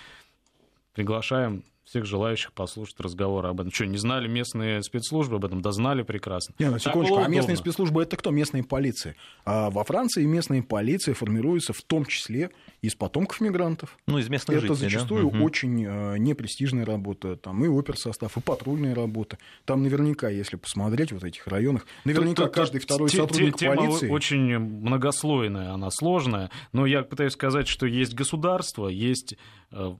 приглашаем 0.92 1.64
всех 1.84 2.06
желающих 2.06 2.52
послушать 2.52 2.98
разговоры 2.98 3.48
об 3.48 3.60
этом. 3.60 3.72
Что, 3.72 3.86
не 3.86 3.98
знали 3.98 4.26
местные 4.26 4.82
спецслужбы 4.82 5.36
об 5.36 5.44
этом? 5.44 5.60
Да 5.60 5.70
знали 5.72 6.02
прекрасно. 6.02 6.54
Не, 6.58 6.70
на 6.70 6.78
секундочку, 6.78 7.18
а 7.18 7.28
местные 7.28 7.56
спецслужбы 7.56 8.02
это 8.02 8.16
кто? 8.16 8.30
Местные 8.30 8.64
полиции. 8.64 9.16
А 9.44 9.70
во 9.70 9.84
Франции 9.84 10.24
местные 10.24 10.62
полиции 10.62 11.12
формируются 11.12 11.72
в 11.72 11.82
том 11.82 12.06
числе 12.06 12.50
из 12.80 12.94
потомков 12.94 13.40
мигрантов. 13.40 13.98
Ну, 14.06 14.18
из 14.18 14.28
местных 14.28 14.58
это 14.58 14.66
жителей, 14.68 14.90
зачастую 14.90 15.30
да? 15.30 15.38
очень 15.40 15.84
э, 15.84 16.18
непрестижная 16.18 16.86
работа. 16.86 17.36
Там 17.36 17.64
и 17.64 17.68
оперсостав, 17.68 18.36
и 18.36 18.40
патрульная 18.40 18.94
работа. 18.94 19.38
Там 19.64 19.82
наверняка, 19.82 20.28
если 20.28 20.56
посмотреть 20.56 21.12
вот 21.12 21.24
этих 21.24 21.46
районах, 21.46 21.86
наверняка 22.04 22.44
тут, 22.44 22.54
каждый 22.54 22.80
тут, 22.80 22.84
второй 22.84 23.10
сотрудник 23.10 23.56
тема 23.56 23.76
полиции... 23.76 24.08
очень 24.08 24.58
многослойная, 24.58 25.72
она 25.72 25.90
сложная. 25.90 26.50
Но 26.72 26.86
я 26.86 27.02
пытаюсь 27.02 27.32
сказать, 27.32 27.68
что 27.68 27.86
есть 27.86 28.14
государство, 28.14 28.88
есть 28.88 29.36
э, 29.70 29.94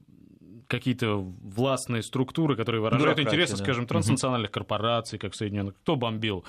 какие-то 0.69 1.17
властные 1.17 2.03
структуры, 2.03 2.57
которые 2.57 2.81
выражают 2.81 3.19
интересы, 3.19 3.57
да. 3.57 3.63
скажем, 3.63 3.87
транснациональных 3.87 4.51
корпораций, 4.51 5.19
как 5.19 5.35
Соединенных. 5.35 5.77
Кто 5.77 5.97
бомбил 5.97 6.45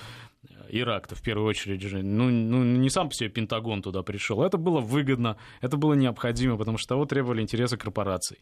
Ирак-то 0.68 1.14
в 1.14 1.22
первую 1.22 1.48
очередь 1.48 1.82
же? 1.82 2.02
Ну, 2.02 2.30
ну, 2.30 2.62
не 2.64 2.90
сам 2.90 3.08
по 3.08 3.14
себе 3.14 3.28
Пентагон 3.28 3.82
туда 3.82 4.02
пришел. 4.02 4.42
Это 4.42 4.58
было 4.58 4.80
выгодно, 4.80 5.36
это 5.60 5.76
было 5.76 5.94
необходимо, 5.94 6.56
потому 6.56 6.78
что 6.78 6.88
того 6.90 7.06
требовали 7.06 7.42
интересы 7.42 7.76
корпораций. 7.76 8.38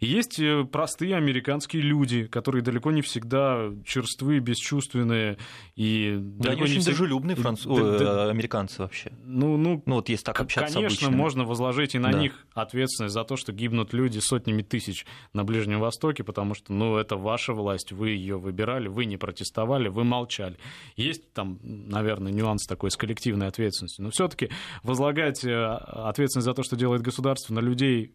И 0.00 0.06
есть 0.06 0.38
э, 0.38 0.64
простые 0.64 1.16
американские 1.16 1.82
люди, 1.82 2.26
которые 2.26 2.62
далеко 2.62 2.90
не 2.90 3.02
всегда 3.02 3.70
черствые, 3.84 4.40
бесчувственные 4.40 5.38
и... 5.76 6.16
Да, 6.18 6.50
они 6.50 6.62
очень 6.62 6.80
всег... 6.80 6.96
дружелюбные 6.96 7.36
франц... 7.36 7.64
да, 7.64 7.98
да, 7.98 8.30
американцы 8.30 8.82
вообще. 8.82 9.12
Ну, 9.24 9.56
ну, 9.56 9.82
ну 9.86 9.94
вот 9.96 10.08
есть 10.08 10.24
так 10.24 10.40
общаться 10.40 10.74
Конечно, 10.74 11.10
можно 11.10 11.44
возложить 11.44 11.94
и 11.94 11.98
на 11.98 12.12
да. 12.12 12.18
них 12.18 12.46
ответственность 12.54 13.14
за 13.14 13.24
то, 13.24 13.36
что 13.36 13.52
гибнут 13.52 13.92
люди 13.92 14.18
сотнями 14.18 14.62
тысяч 14.62 15.06
на 15.32 15.44
Ближнем 15.44 15.80
Востоке, 15.80 16.24
потому 16.24 16.54
что, 16.54 16.72
ну, 16.72 16.96
это 16.96 17.16
ваша 17.16 17.52
власть, 17.52 17.92
вы 17.92 18.10
ее 18.10 18.38
выбирали, 18.38 18.88
вы 18.88 19.04
не 19.04 19.16
протестовали, 19.16 19.88
вы 19.88 20.04
молчали. 20.04 20.56
Есть 20.96 21.32
там, 21.32 21.58
наверное, 21.64 22.32
нюанс 22.32 22.66
такой 22.66 22.90
с 22.90 22.96
коллективной 22.96 23.48
ответственностью, 23.48 24.04
но 24.04 24.10
все-таки 24.10 24.50
возлагать 24.82 25.44
э, 25.44 25.54
ответственность 25.54 26.44
за 26.44 26.54
то, 26.54 26.62
что 26.62 26.76
делает 26.76 27.02
государство, 27.02 27.54
на 27.54 27.60
людей 27.60 28.14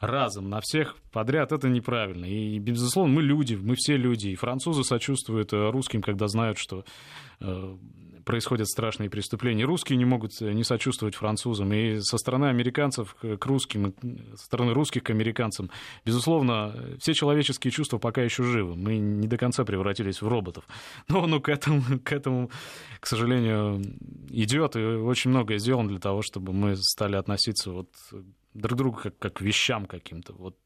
разом 0.00 0.48
на 0.48 0.60
всех 0.60 0.96
подряд, 1.12 1.52
это 1.52 1.68
неправильно. 1.68 2.24
И, 2.24 2.58
безусловно, 2.58 3.14
мы 3.14 3.22
люди, 3.22 3.54
мы 3.54 3.74
все 3.76 3.96
люди. 3.96 4.28
И 4.28 4.34
французы 4.34 4.82
сочувствуют 4.82 5.52
э, 5.52 5.70
русским, 5.70 6.00
когда 6.02 6.26
знают, 6.26 6.58
что 6.58 6.84
э, 7.40 7.76
происходят 8.24 8.68
страшные 8.68 9.10
преступления. 9.10 9.64
Русские 9.64 9.96
не 9.96 10.04
могут 10.04 10.32
э, 10.40 10.52
не 10.52 10.64
сочувствовать 10.64 11.14
французам. 11.14 11.72
И 11.72 12.00
со 12.00 12.18
стороны 12.18 12.46
американцев 12.46 13.14
к 13.14 13.46
русским, 13.46 13.94
со 14.36 14.44
стороны 14.44 14.72
русских 14.72 15.04
к 15.04 15.10
американцам, 15.10 15.70
безусловно, 16.04 16.74
все 16.98 17.14
человеческие 17.14 17.70
чувства 17.70 17.98
пока 17.98 18.22
еще 18.22 18.42
живы. 18.42 18.76
Мы 18.76 18.98
не 18.98 19.28
до 19.28 19.36
конца 19.36 19.64
превратились 19.64 20.22
в 20.22 20.28
роботов. 20.28 20.64
Но 21.08 21.26
ну, 21.26 21.40
к, 21.40 21.48
этому, 21.48 21.82
к 22.04 22.12
этому, 22.12 22.50
к 23.00 23.06
сожалению, 23.06 23.82
идет. 24.28 24.76
И 24.76 24.80
очень 24.80 25.30
многое 25.30 25.58
сделано 25.58 25.88
для 25.88 26.00
того, 26.00 26.22
чтобы 26.22 26.52
мы 26.52 26.76
стали 26.76 27.16
относиться 27.16 27.70
вот 27.70 27.88
друг 28.54 28.74
к 28.74 28.78
другу 28.78 28.98
как, 29.02 29.18
как 29.18 29.40
вещам 29.40 29.86
каким-то. 29.86 30.32
Вот 30.34 30.56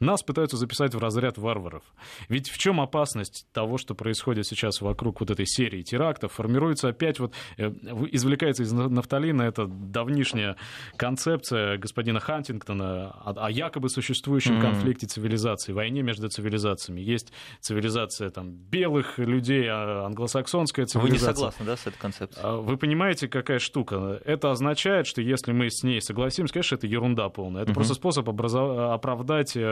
нас 0.00 0.22
пытаются 0.22 0.56
записать 0.56 0.94
в 0.94 0.98
разряд 0.98 1.38
варваров. 1.38 1.82
Ведь 2.28 2.48
в 2.48 2.58
чем 2.58 2.80
опасность 2.80 3.46
того, 3.52 3.78
что 3.78 3.94
происходит 3.94 4.46
сейчас 4.46 4.80
вокруг 4.80 5.20
вот 5.20 5.30
этой 5.30 5.46
серии 5.46 5.82
терактов? 5.82 6.32
Формируется 6.32 6.88
опять 6.88 7.18
вот, 7.18 7.32
э, 7.56 7.70
извлекается 8.12 8.62
из 8.62 8.72
нафталина 8.72 9.42
эта 9.42 9.66
давнишняя 9.66 10.56
концепция 10.96 11.78
господина 11.78 12.20
Хантингтона 12.20 13.10
о, 13.10 13.46
о 13.46 13.50
якобы 13.50 13.88
существующем 13.88 14.58
mm-hmm. 14.58 14.62
конфликте 14.62 15.06
цивилизаций, 15.06 15.74
войне 15.74 16.02
между 16.02 16.28
цивилизациями. 16.28 17.00
Есть 17.00 17.32
цивилизация 17.60 18.30
там 18.30 18.50
белых 18.50 19.18
людей, 19.18 19.66
а 19.68 20.06
англосаксонская 20.06 20.86
цивилизация. 20.86 21.26
Вы 21.26 21.30
не 21.30 21.34
согласны, 21.34 21.66
да, 21.66 21.76
с 21.76 21.86
этой 21.86 21.98
концепцией? 21.98 22.44
А 22.44 22.56
вы 22.56 22.76
понимаете, 22.76 23.28
какая 23.28 23.58
штука? 23.58 24.20
Это 24.24 24.50
означает, 24.50 25.06
что 25.06 25.22
если 25.22 25.52
мы 25.52 25.70
с 25.70 25.82
ней 25.82 26.00
согласимся, 26.00 26.52
конечно, 26.52 26.76
это 26.76 26.86
ерунда 26.86 27.28
полная. 27.28 27.62
Это 27.62 27.72
mm-hmm. 27.72 27.74
просто 27.74 27.94
способ 27.94 28.28
образов... 28.28 28.78
оправдать 28.78 29.56
э, 29.56 29.65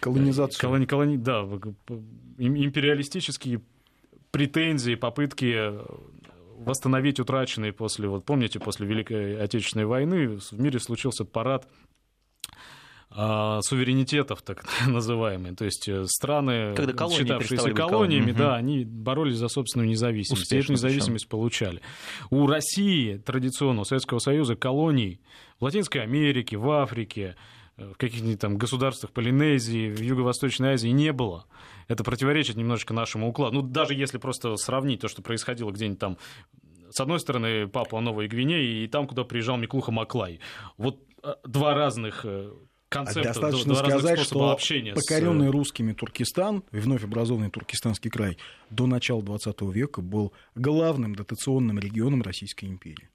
Колонизацию. 0.00 0.60
Колони, 0.60 0.86
колони, 0.86 1.16
да, 1.16 1.40
империалистические 2.38 3.60
претензии, 4.30 4.94
попытки 4.94 5.72
восстановить 6.58 7.20
утраченные 7.20 7.72
после, 7.72 8.08
вот 8.08 8.24
помните, 8.24 8.60
после 8.60 8.86
Великой 8.86 9.40
Отечественной 9.40 9.86
войны 9.86 10.38
в 10.38 10.52
мире 10.60 10.78
случился 10.78 11.24
парад 11.24 11.66
а, 13.10 13.60
суверенитетов, 13.62 14.42
так 14.42 14.64
называемые. 14.86 15.54
То 15.54 15.64
есть 15.64 15.88
э, 15.88 16.04
страны, 16.06 16.74
Когда 16.74 16.92
колонии 16.92 17.20
считавшиеся 17.20 17.70
колониями, 17.70 18.32
угу. 18.32 18.38
да, 18.38 18.56
они 18.56 18.84
боролись 18.84 19.36
за 19.36 19.48
собственную 19.48 19.88
независимость. 19.88 20.42
Успешно, 20.42 20.72
и 20.72 20.74
эту 20.74 20.86
независимость 20.86 21.24
причем. 21.24 21.30
получали. 21.30 21.80
У 22.30 22.46
России 22.46 23.16
традиционно, 23.16 23.80
у 23.80 23.84
Советского 23.84 24.18
Союза 24.18 24.56
колоний 24.56 25.20
в 25.58 25.64
Латинской 25.64 26.02
Америке, 26.02 26.58
в 26.58 26.70
Африке, 26.70 27.36
в 27.78 27.94
каких-нибудь 27.94 28.40
там 28.40 28.58
государствах 28.58 29.12
Полинезии, 29.12 29.88
в 29.90 30.00
Юго-Восточной 30.00 30.74
Азии 30.74 30.88
не 30.88 31.12
было. 31.12 31.46
Это 31.86 32.04
противоречит 32.04 32.56
немножечко 32.56 32.92
нашему 32.92 33.28
укладу. 33.28 33.56
Ну, 33.56 33.62
даже 33.62 33.94
если 33.94 34.18
просто 34.18 34.56
сравнить 34.56 35.00
то, 35.00 35.08
что 35.08 35.22
происходило 35.22 35.70
где-нибудь 35.70 35.98
там 35.98 36.18
с 36.90 37.00
одной 37.00 37.20
стороны, 37.20 37.68
Папуа 37.68 38.00
Новой 38.00 38.28
Гвинеи, 38.28 38.84
и 38.84 38.88
там, 38.88 39.06
куда 39.06 39.24
приезжал 39.24 39.58
Миклуха 39.58 39.92
Маклай. 39.92 40.40
Вот 40.78 40.98
э, 41.22 41.34
два 41.44 41.74
разных 41.74 42.24
э, 42.24 42.50
концепта, 42.88 43.28
Достаточно 43.28 43.74
два 43.74 43.88
сказать, 43.88 44.20
что 44.20 44.50
общения 44.50 44.94
покоренный 44.94 45.48
с... 45.48 45.50
русскими 45.50 45.92
Туркестан, 45.92 46.64
вновь 46.70 47.04
образованный 47.04 47.50
Туркестанский 47.50 48.10
край, 48.10 48.38
до 48.70 48.86
начала 48.86 49.22
20 49.22 49.60
века 49.62 50.00
был 50.00 50.32
главным 50.54 51.14
дотационным 51.14 51.78
регионом 51.78 52.22
Российской 52.22 52.66
империи. 52.66 53.10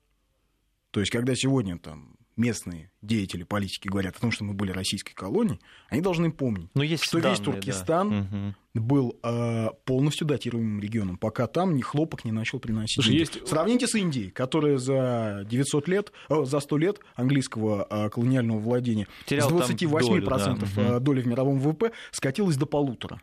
То 0.91 0.99
есть, 0.99 1.11
когда 1.11 1.33
сегодня 1.35 1.79
там 1.79 2.15
местные 2.35 2.91
деятели 3.01 3.43
политики 3.43 3.87
говорят 3.87 4.15
о 4.17 4.19
том, 4.19 4.31
что 4.31 4.43
мы 4.43 4.53
были 4.53 4.71
российской 4.71 5.13
колонией, 5.13 5.59
они 5.89 6.01
должны 6.01 6.31
помнить, 6.31 6.69
Но 6.73 6.83
есть 6.83 7.03
что 7.03 7.19
данные, 7.19 7.37
весь 7.37 7.45
Туркестан 7.45 8.55
да. 8.73 8.81
был 8.81 9.19
э, 9.23 9.69
полностью 9.85 10.25
датируемым 10.27 10.79
регионом, 10.79 11.17
пока 11.17 11.47
там 11.47 11.75
ни 11.75 11.81
хлопок 11.81 12.25
не 12.25 12.31
начал 12.31 12.59
приносить. 12.59 12.95
Слушай, 12.95 13.15
есть... 13.15 13.47
Сравните 13.47 13.87
с 13.87 13.95
Индией, 13.95 14.31
которая 14.31 14.77
за 14.77 15.45
900 15.49 15.87
лет, 15.87 16.11
э, 16.29 16.43
за 16.45 16.59
100 16.59 16.77
лет 16.77 16.99
английского 17.15 17.87
э, 17.89 18.09
колониального 18.09 18.59
владения 18.59 19.07
Терял 19.25 19.49
с 19.49 19.53
28% 19.71 19.99
долю, 19.99 20.67
да. 20.75 20.99
доли 20.99 21.21
в 21.21 21.27
мировом 21.27 21.59
ВВП 21.59 21.91
скатилась 22.11 22.57
до 22.57 22.65
полутора. 22.65 23.21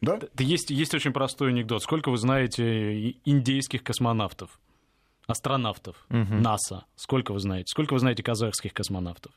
Да? 0.00 0.16
да 0.16 0.44
есть, 0.44 0.70
есть 0.70 0.94
очень 0.94 1.12
простой 1.12 1.50
анекдот. 1.50 1.82
Сколько 1.82 2.10
вы 2.10 2.16
знаете 2.16 3.16
индейских 3.24 3.82
космонавтов? 3.82 4.58
Астронавтов 5.30 5.96
угу. 6.08 6.34
НАСА. 6.34 6.84
Сколько 6.96 7.32
вы 7.32 7.40
знаете? 7.40 7.66
Сколько 7.68 7.94
вы 7.94 7.98
знаете 8.00 8.22
казахских 8.22 8.72
космонавтов? 8.74 9.32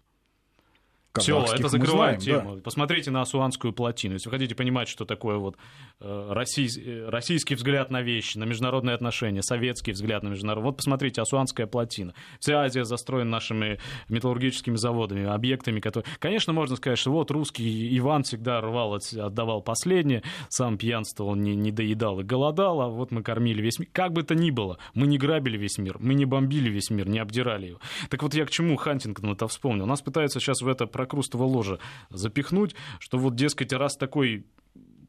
Все, 1.20 1.43
это 1.43 1.67
закрывает 1.67 2.24
знаем, 2.24 2.41
тему. 2.41 2.55
Да. 2.55 2.62
Посмотрите 2.63 3.12
на 3.12 3.22
Асуанскую 3.22 3.72
плотину. 3.72 4.15
Если 4.15 4.29
вы 4.29 4.36
хотите 4.36 4.55
понимать, 4.55 4.88
что 4.88 5.05
такое 5.05 5.38
вот 5.38 5.58
э, 6.00 6.27
россий, 6.32 6.70
российский 7.08 7.53
взгляд 7.53 7.91
на 7.91 8.01
вещи, 8.01 8.39
на 8.39 8.46
международные 8.46 8.96
отношения, 8.96 9.43
советский 9.43 9.91
взгляд 9.91 10.24
на 10.24 10.29
международные... 10.29 10.72
Вот 10.72 10.77
посмотрите, 10.77 11.22
Асуанская 11.22 11.67
плотина. 11.67 12.15
Вся 12.39 12.63
Азия 12.63 12.84
застроена 12.84 13.29
нашими 13.29 13.79
металлургическими 14.10 14.75
заводами, 14.75 15.25
объектами, 15.25 15.79
которые... 15.79 16.12
Конечно, 16.17 16.51
можно 16.51 16.75
сказать, 16.77 16.98
что 16.98 17.12
вот 17.12 17.29
русский 17.29 17.96
Иван 18.00 18.24
всегда 18.24 18.60
рвал, 18.60 18.96
отдавал 18.96 19.62
последнее, 19.62 20.24
сам 20.50 20.79
пьянствовал, 20.79 21.36
не, 21.36 21.55
не 21.55 21.72
доедал 21.72 22.22
и 22.22 22.24
голодал, 22.24 22.82
а 22.82 22.88
вот 22.88 23.12
мы 23.12 23.22
кормили 23.22 23.62
весь 23.62 23.77
мир. 23.77 23.88
Как 23.93 24.13
бы 24.13 24.24
то 24.24 24.34
ни 24.34 24.50
было, 24.50 24.79
мы 24.96 25.05
не 25.05 25.20
грабили 25.20 25.58
весь 25.58 25.77
мир, 25.77 25.98
мы 26.00 26.15
не 26.15 26.25
бомбили 26.25 26.72
весь 26.72 26.89
мир, 26.89 27.08
не 27.08 27.20
обдирали 27.20 27.67
его. 27.67 27.79
Так 28.10 28.24
вот 28.24 28.34
я 28.34 28.46
к 28.46 28.50
чему 28.50 28.77
Хантингтон 28.77 29.34
это 29.34 29.48
вспомнил. 29.48 29.86
Нас 29.86 30.01
пытаются 30.01 30.39
сейчас 30.39 30.62
в 30.62 30.67
это 30.67 30.88
прокрустово 31.03 31.43
ложе 31.43 31.79
запихнуть, 32.10 32.75
что 33.00 33.17
вот, 33.17 33.36
дескать, 33.36 33.74
раз 33.74 33.98
такой 33.98 34.45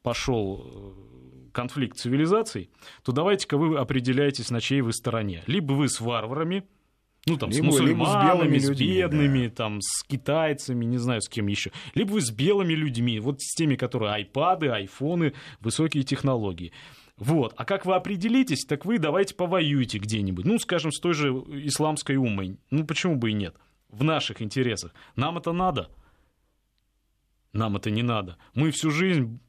пошел 0.02 0.66
э, 0.66 1.50
конфликт 1.52 1.96
цивилизаций, 1.96 2.68
то 3.04 3.12
давайте-ка 3.12 3.56
вы 3.56 3.78
определяетесь, 3.78 4.50
на 4.50 4.60
чьей 4.60 4.80
вы 4.80 4.92
стороне. 4.92 5.44
Либо 5.46 5.72
вы 5.72 5.88
с 5.88 6.00
варварами, 6.00 6.64
ну, 7.26 7.38
там, 7.38 7.50
либо, 7.50 7.62
с 7.62 7.66
мусульманами, 7.66 8.58
с, 8.58 8.66
с 8.66 8.70
бедными, 8.78 9.46
да. 9.46 9.54
там, 9.54 9.80
с 9.80 10.02
китайцами, 10.02 10.84
не 10.84 10.98
знаю, 10.98 11.22
с 11.22 11.28
кем 11.28 11.46
еще. 11.46 11.70
Либо 11.94 12.12
вы 12.12 12.20
с 12.20 12.30
белыми 12.30 12.74
людьми, 12.74 13.20
вот 13.20 13.40
с 13.40 13.54
теми, 13.54 13.76
которые 13.76 14.12
айпады, 14.12 14.68
айфоны, 14.68 15.32
высокие 15.60 16.02
технологии. 16.02 16.72
Вот. 17.16 17.54
А 17.56 17.64
как 17.64 17.86
вы 17.86 17.94
определитесь, 17.94 18.64
так 18.66 18.84
вы 18.84 18.98
давайте 18.98 19.34
повоюйте 19.36 19.98
где-нибудь. 19.98 20.44
Ну, 20.44 20.58
скажем, 20.58 20.90
с 20.90 20.98
той 20.98 21.14
же 21.14 21.28
исламской 21.28 22.16
умой. 22.16 22.58
Ну, 22.70 22.84
почему 22.84 23.14
бы 23.14 23.30
и 23.30 23.34
нет? 23.34 23.54
В 23.94 24.04
наших 24.04 24.42
интересах. 24.42 24.92
Нам 25.16 25.38
это 25.38 25.52
надо. 25.52 25.88
Нам 27.52 27.76
это 27.76 27.90
не 27.90 28.02
надо. 28.02 28.36
Мы 28.54 28.70
всю 28.70 28.90
жизнь 28.90 29.40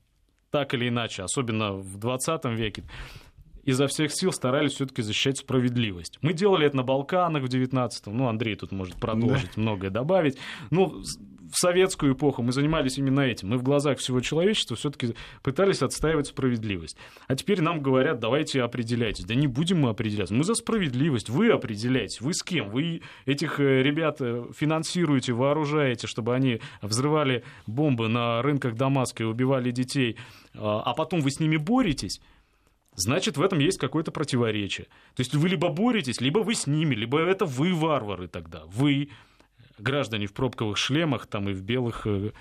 так 0.52 0.74
или 0.74 0.88
иначе, 0.88 1.24
особенно 1.24 1.74
в 1.74 1.98
20 1.98 2.46
веке, 2.46 2.84
изо 3.64 3.88
всех 3.88 4.12
сил 4.14 4.32
старались 4.32 4.74
все-таки 4.74 5.02
защищать 5.02 5.40
справедливость. 5.40 6.20
Мы 6.22 6.34
делали 6.34 6.68
это 6.68 6.78
на 6.78 6.84
Балканах 6.84 7.44
в 7.44 7.48
19-м, 7.48 8.16
ну, 8.16 8.28
Андрей 8.28 8.56
тут 8.56 8.72
может 8.72 8.96
продолжить, 8.96 9.52
да. 9.56 9.62
многое 9.62 9.90
добавить. 9.90 10.38
Ну, 10.70 11.04
в 11.56 11.60
советскую 11.60 12.14
эпоху 12.14 12.42
мы 12.44 12.52
занимались 12.52 12.98
именно 12.98 13.22
этим. 13.22 13.50
Мы 13.50 13.58
в 13.58 13.64
глазах 13.64 14.00
всего 14.00 14.20
человечества 14.20 14.76
все-таки 14.76 15.16
пытались 15.42 15.82
отстаивать 15.82 16.28
справедливость. 16.28 16.98
А 17.28 17.36
теперь 17.36 17.62
нам 17.62 17.82
говорят, 17.82 18.20
давайте 18.20 18.62
определяйтесь. 18.62 19.24
Да 19.24 19.36
не 19.36 19.48
будем 19.48 19.80
мы 19.80 19.90
определяться. 19.90 20.36
Мы 20.36 20.44
за 20.44 20.54
справедливость. 20.54 21.30
Вы 21.30 21.50
определяйтесь. 21.52 22.20
Вы 22.20 22.34
с 22.34 22.44
кем? 22.44 22.70
Вы 22.70 23.02
этих 23.26 23.62
э, 23.62 23.82
ребят 23.84 24.18
э, 24.20 24.48
финансируете, 24.54 25.32
вооружаете, 25.32 26.08
чтобы 26.08 26.36
они 26.36 26.60
взрывали 26.82 27.46
бомбы 27.68 28.10
на 28.10 28.42
рынках 28.42 28.76
Дамаска 28.76 29.24
и 29.24 29.26
убивали 29.26 29.72
детей, 29.72 30.18
а, 30.56 30.82
а 30.86 30.94
потом 30.94 31.22
вы 31.22 31.32
с 31.32 31.40
ними 31.40 31.56
боретесь 31.56 32.20
значит, 32.96 33.38
в 33.38 33.42
этом 33.42 33.60
есть 33.60 33.78
какое-то 33.78 34.12
противоречие. 34.12 34.88
То 35.16 35.22
есть 35.22 35.34
вы 35.36 35.50
либо 35.50 35.70
боретесь, 35.70 36.22
либо 36.22 36.40
вы 36.40 36.56
с 36.56 36.68
ними, 36.68 36.96
либо 36.96 37.20
это 37.20 37.46
вы 37.46 37.74
варвары 37.74 38.28
тогда. 38.28 38.64
Вы, 38.68 39.10
граждане 39.78 40.28
в 40.28 40.34
пробковых 40.34 40.78
шлемах 40.78 41.28
там 41.28 41.50
и 41.50 41.54
в 41.54 41.62
белых 41.62 42.08
э, 42.08 42.32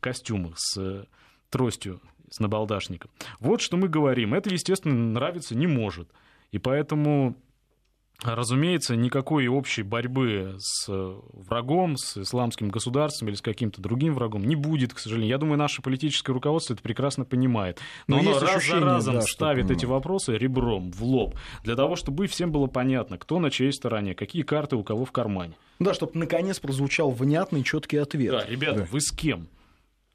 костюмах 0.00 0.54
с 0.56 0.76
э, 0.78 1.04
тростью, 1.50 2.00
с 2.30 2.40
набалдашником. 2.40 3.10
Вот 3.40 3.60
что 3.60 3.76
мы 3.76 3.88
говорим. 3.88 4.34
Это, 4.34 4.50
естественно, 4.50 4.94
нравиться 4.94 5.56
не 5.56 5.66
может. 5.66 6.10
И 6.50 6.58
поэтому 6.58 7.36
Разумеется, 8.24 8.96
никакой 8.96 9.46
общей 9.46 9.82
борьбы 9.82 10.56
с 10.58 10.88
э, 10.88 11.14
врагом, 11.32 11.96
с 11.96 12.16
исламским 12.16 12.68
государством 12.68 13.28
или 13.28 13.36
с 13.36 13.40
каким-то 13.40 13.80
другим 13.80 14.14
врагом 14.14 14.44
не 14.44 14.56
будет, 14.56 14.92
к 14.92 14.98
сожалению. 14.98 15.30
Я 15.30 15.38
думаю, 15.38 15.56
наше 15.56 15.82
политическое 15.82 16.32
руководство 16.32 16.74
это 16.74 16.82
прекрасно 16.82 17.24
понимает. 17.24 17.80
Но, 18.08 18.16
Но 18.16 18.32
оно 18.32 18.40
раз 18.40 18.66
за 18.66 18.80
разом 18.80 19.14
да, 19.14 19.20
ставит 19.20 19.70
эти 19.70 19.84
вопросы 19.84 20.36
ребром 20.36 20.90
в 20.90 21.04
лоб, 21.04 21.36
для 21.62 21.76
того, 21.76 21.94
чтобы 21.94 22.26
всем 22.26 22.50
было 22.50 22.66
понятно, 22.66 23.18
кто 23.18 23.38
на 23.38 23.52
чьей 23.52 23.72
стороне, 23.72 24.16
какие 24.16 24.42
карты 24.42 24.74
у 24.74 24.82
кого 24.82 25.04
в 25.04 25.12
кармане. 25.12 25.54
Да, 25.78 25.94
чтобы 25.94 26.12
наконец 26.14 26.58
прозвучал 26.58 27.12
внятный, 27.12 27.62
четкий 27.62 27.98
ответ. 27.98 28.32
Да, 28.32 28.44
ребята, 28.46 28.80
да. 28.80 28.88
вы 28.90 29.00
с 29.00 29.12
кем? 29.12 29.46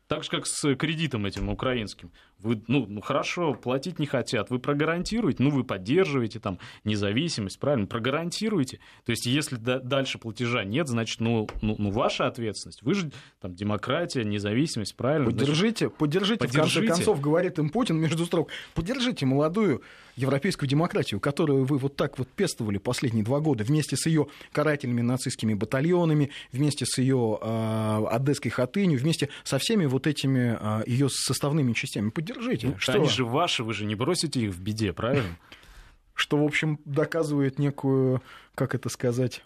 Так 0.08 0.26
же, 0.26 0.30
как 0.30 0.46
с 0.46 0.76
кредитом 0.76 1.26
этим 1.26 1.48
украинским. 1.48 2.12
Вы, 2.44 2.62
ну, 2.68 2.86
ну, 2.88 3.02
хорошо, 3.02 3.54
платить 3.54 4.00
не 4.00 4.06
хотят. 4.06 4.50
Вы 4.50 4.60
прогарантируете, 4.60 5.42
ну, 5.44 5.50
вы 5.50 5.64
поддерживаете 5.64 6.40
там 6.40 6.60
независимость, 6.84 7.60
правильно, 7.60 7.88
прогарантируете. 7.88 8.80
То 9.06 9.12
есть, 9.12 9.26
если 9.26 9.56
дальше 9.56 10.18
платежа 10.18 10.64
нет, 10.64 10.88
значит, 10.88 11.20
ну, 11.20 11.48
ну, 11.62 11.76
ну, 11.78 11.90
ваша 11.90 12.28
ответственность. 12.28 12.84
Вы 12.84 12.94
же 12.94 13.12
там 13.42 13.56
демократия, 13.56 14.24
независимость, 14.24 14.96
правильно. 14.96 15.26
Поддержите, 15.26 15.86
значит, 15.86 15.98
поддержите, 15.98 16.40
поддержите, 16.40 16.80
в 16.82 16.88
конце 16.88 16.88
концов, 16.88 17.22
говорит 17.22 17.60
им 17.60 17.70
Путин 17.70 17.98
между 17.98 18.26
строк, 18.26 18.50
поддержите 18.74 19.26
молодую 19.26 19.82
европейскую 20.16 20.70
демократию, 20.70 21.20
которую 21.20 21.66
вы 21.66 21.78
вот 21.78 21.96
так 21.96 22.18
вот 22.20 22.28
пестовали 22.28 22.78
последние 22.78 23.24
два 23.24 23.40
года 23.40 23.64
вместе 23.64 23.96
с 23.96 24.06
ее 24.06 24.28
карательными 24.52 25.02
нацистскими 25.02 25.54
батальонами, 25.54 26.30
вместе 26.52 26.86
с 26.86 26.98
ее 26.98 27.40
э, 27.42 28.06
одесской 28.10 28.52
хатынью, 28.52 29.00
вместе 29.00 29.30
со 29.44 29.58
всеми 29.58 29.86
вот 29.86 30.08
этими 30.08 30.58
э, 30.60 30.84
ее 30.86 31.10
составными 31.10 31.74
частями. 31.74 32.10
Поддержите. 32.10 32.33
Ну, 32.38 32.80
что? 32.80 32.94
Они 32.94 33.10
же 33.10 33.26
ваши, 33.26 33.64
вы 33.64 33.74
же 33.74 33.86
не 33.86 33.96
бросите 33.96 34.42
их 34.42 34.52
в 34.52 34.62
беде, 34.62 34.94
правильно? 34.94 35.38
Что, 36.16 36.38
в 36.38 36.44
общем, 36.44 36.80
доказывает 36.86 37.58
некую, 37.58 38.22
как 38.54 38.76
это 38.76 38.90
сказать, 38.90 39.44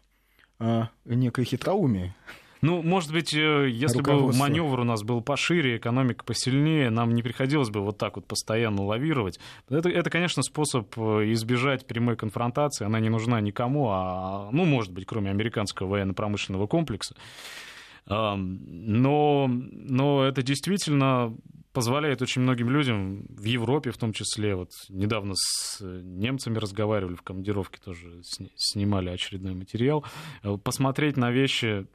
э, 0.59 0.83
некое 1.05 1.45
хитроумие. 1.45 2.13
Ну, 2.61 2.81
может 2.81 3.11
быть, 3.11 3.33
э, 3.33 3.69
если 3.69 4.01
бы 4.01 4.33
маневр 4.33 4.79
у 4.79 4.83
нас 4.83 5.03
был 5.03 5.21
пошире, 5.21 5.77
экономика 5.77 6.23
посильнее, 6.23 6.89
нам 6.89 7.13
не 7.13 7.21
приходилось 7.21 7.69
бы 7.69 7.81
вот 7.81 7.97
так 7.97 8.15
вот 8.15 8.25
постоянно 8.25 8.83
лавировать. 8.83 9.39
Это, 9.69 9.89
это 9.89 10.09
конечно, 10.09 10.41
способ 10.41 10.91
э, 10.97 11.31
избежать 11.33 11.85
прямой 11.85 12.15
конфронтации. 12.15 12.85
Она 12.85 12.99
не 12.99 13.09
нужна 13.09 13.39
никому, 13.41 13.89
а, 13.89 14.49
ну, 14.51 14.65
может 14.65 14.91
быть, 14.91 15.05
кроме 15.05 15.29
американского 15.29 15.87
военно-промышленного 15.87 16.67
комплекса. 16.67 17.15
Но, 18.09 19.47
но 19.49 20.23
это 20.23 20.41
действительно 20.41 21.35
позволяет 21.77 22.23
очень 22.23 22.41
многим 22.41 22.71
людям 22.71 23.27
в 23.29 23.43
Европе 23.43 23.91
в 23.91 23.97
том 23.97 24.11
числе, 24.11 24.55
вот 24.55 24.71
недавно 24.89 25.33
с 25.35 25.79
немцами 25.79 26.57
разговаривали 26.57 27.13
в 27.13 27.21
командировке, 27.21 27.77
тоже 27.77 28.19
снимали 28.55 29.11
очередной 29.11 29.53
материал, 29.53 30.03
э, 30.41 30.57
посмотреть 30.57 31.17
на 31.17 31.29
вещи 31.29 31.85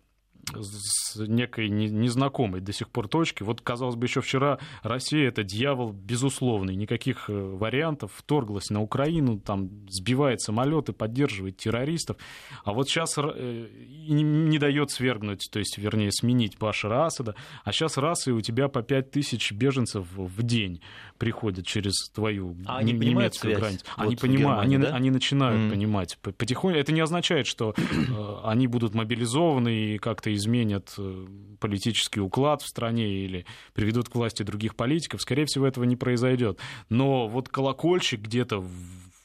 с 0.54 1.16
некой 1.16 1.68
незнакомой 1.68 2.60
до 2.60 2.72
сих 2.72 2.88
пор 2.88 3.08
точки. 3.08 3.42
Вот, 3.42 3.60
казалось 3.60 3.96
бы, 3.96 4.06
еще 4.06 4.20
вчера 4.20 4.58
Россия 4.82 5.28
это 5.28 5.42
дьявол 5.44 5.92
безусловный, 5.92 6.74
никаких 6.74 7.30
э, 7.30 7.32
вариантов, 7.32 8.12
вторглась 8.14 8.70
на 8.70 8.82
Украину, 8.82 9.38
там 9.38 9.70
сбивает 9.88 10.40
самолеты, 10.40 10.92
поддерживает 10.92 11.56
террористов, 11.56 12.16
а 12.64 12.72
вот 12.72 12.88
сейчас 12.88 13.16
э, 13.18 13.68
не 14.08 14.58
дает 14.58 14.90
свергнуть, 14.90 15.48
то 15.50 15.58
есть, 15.58 15.78
вернее, 15.78 16.10
сменить 16.12 16.58
Башара 16.58 17.06
Асада, 17.06 17.34
а 17.64 17.72
сейчас 17.72 17.96
раз 17.96 18.26
и 18.26 18.32
у 18.32 18.40
тебя 18.40 18.68
по 18.68 18.82
5 18.82 19.10
тысяч 19.10 19.52
беженцев 19.52 20.06
в 20.12 20.42
день 20.42 20.80
приходят 21.22 21.64
через 21.64 22.10
твою 22.12 22.56
а 22.66 22.78
они 22.78 22.92
немецкую 22.94 23.56
границу. 23.56 23.84
Вот 23.96 24.06
они 24.06 24.16
понимают, 24.16 24.68
Германии, 24.68 24.74
они, 24.74 24.84
да? 24.86 24.96
они 24.96 25.10
начинают 25.12 25.60
mm. 25.60 25.70
понимать 25.70 26.18
потихоньку. 26.18 26.76
Это 26.76 26.90
не 26.90 27.00
означает, 27.00 27.46
что 27.46 27.76
э, 27.76 28.36
они 28.42 28.66
будут 28.66 28.92
мобилизованы 28.92 29.94
и 29.94 29.98
как-то 29.98 30.34
изменят 30.34 30.92
э, 30.98 31.26
политический 31.60 32.18
уклад 32.18 32.62
в 32.62 32.66
стране 32.66 33.08
или 33.08 33.46
приведут 33.72 34.08
к 34.08 34.16
власти 34.16 34.42
других 34.42 34.74
политиков. 34.74 35.22
Скорее 35.22 35.44
всего, 35.46 35.64
этого 35.64 35.84
не 35.84 35.94
произойдет. 35.94 36.58
Но 36.88 37.28
вот 37.28 37.48
колокольчик 37.48 38.20
где-то 38.20 38.58
в 38.58 38.68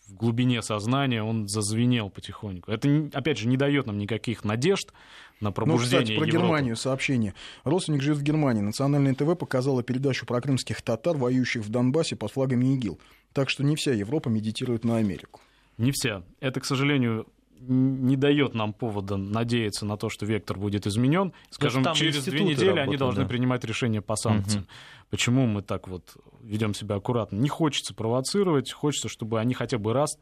глубине 0.07 0.61
сознания 0.61 1.23
он 1.23 1.47
зазвенел 1.47 2.11
потихоньку. 2.11 2.71
Это, 2.71 3.09
опять 3.11 3.39
же, 3.39 3.47
не 3.47 3.57
дает 3.57 3.87
нам 3.87 3.97
никаких 3.97 4.43
надежд 4.43 4.93
на 5.39 5.51
пробуждение 5.51 5.99
Ну, 5.99 6.03
кстати, 6.03 6.17
про 6.17 6.27
Европы. 6.27 6.31
Германию 6.31 6.75
сообщение. 6.75 7.33
Родственник 7.63 8.01
живет 8.01 8.17
в 8.17 8.23
Германии. 8.23 8.61
Национальное 8.61 9.13
ТВ 9.13 9.37
показало 9.37 9.83
передачу 9.83 10.25
про 10.25 10.41
крымских 10.41 10.81
татар, 10.81 11.17
воюющих 11.17 11.63
в 11.63 11.69
Донбассе 11.69 12.15
под 12.15 12.31
флагами 12.31 12.73
ИГИЛ. 12.75 12.99
Так 13.33 13.49
что 13.49 13.63
не 13.63 13.75
вся 13.75 13.93
Европа 13.93 14.29
медитирует 14.29 14.83
на 14.83 14.97
Америку. 14.97 15.41
Не 15.77 15.91
вся. 15.91 16.23
Это, 16.39 16.59
к 16.59 16.65
сожалению, 16.65 17.27
не 17.59 18.15
дает 18.15 18.53
нам 18.53 18.73
повода 18.73 19.17
надеяться 19.17 19.85
на 19.85 19.97
то, 19.97 20.09
что 20.09 20.25
вектор 20.25 20.57
будет 20.57 20.87
изменен. 20.87 21.33
Скажем, 21.49 21.83
ну, 21.83 21.93
через 21.93 22.23
две 22.23 22.43
недели 22.43 22.69
работают, 22.69 22.87
они 22.87 22.97
должны 22.97 23.23
да. 23.23 23.27
принимать 23.27 23.63
решение 23.63 24.01
по 24.01 24.15
санкциям. 24.15 24.63
Угу. 24.63 24.69
Почему 25.09 25.45
мы 25.47 25.61
так 25.61 25.87
вот 25.87 26.17
ведем 26.41 26.73
себя 26.73 26.95
аккуратно? 26.95 27.37
Не 27.37 27.49
хочется 27.49 27.93
провоцировать, 27.93 28.71
хочется, 28.71 29.09
чтобы 29.09 29.39
они 29.39 29.53
хотя 29.53 29.77
бы 29.77 29.93
раз 29.93 30.17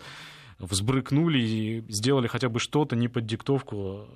взбрыкнули 0.60 1.39
и 1.39 1.86
сделали 1.89 2.28
хотя 2.28 2.49
бы 2.49 2.60
что-то 2.60 2.95
не 2.95 3.08
под 3.08 3.25
диктовку 3.25 4.08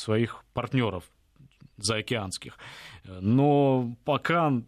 своих 0.00 0.44
партнеров 0.52 1.04
заокеанских. 1.76 2.58
Но 3.04 3.96
пока 4.04 4.62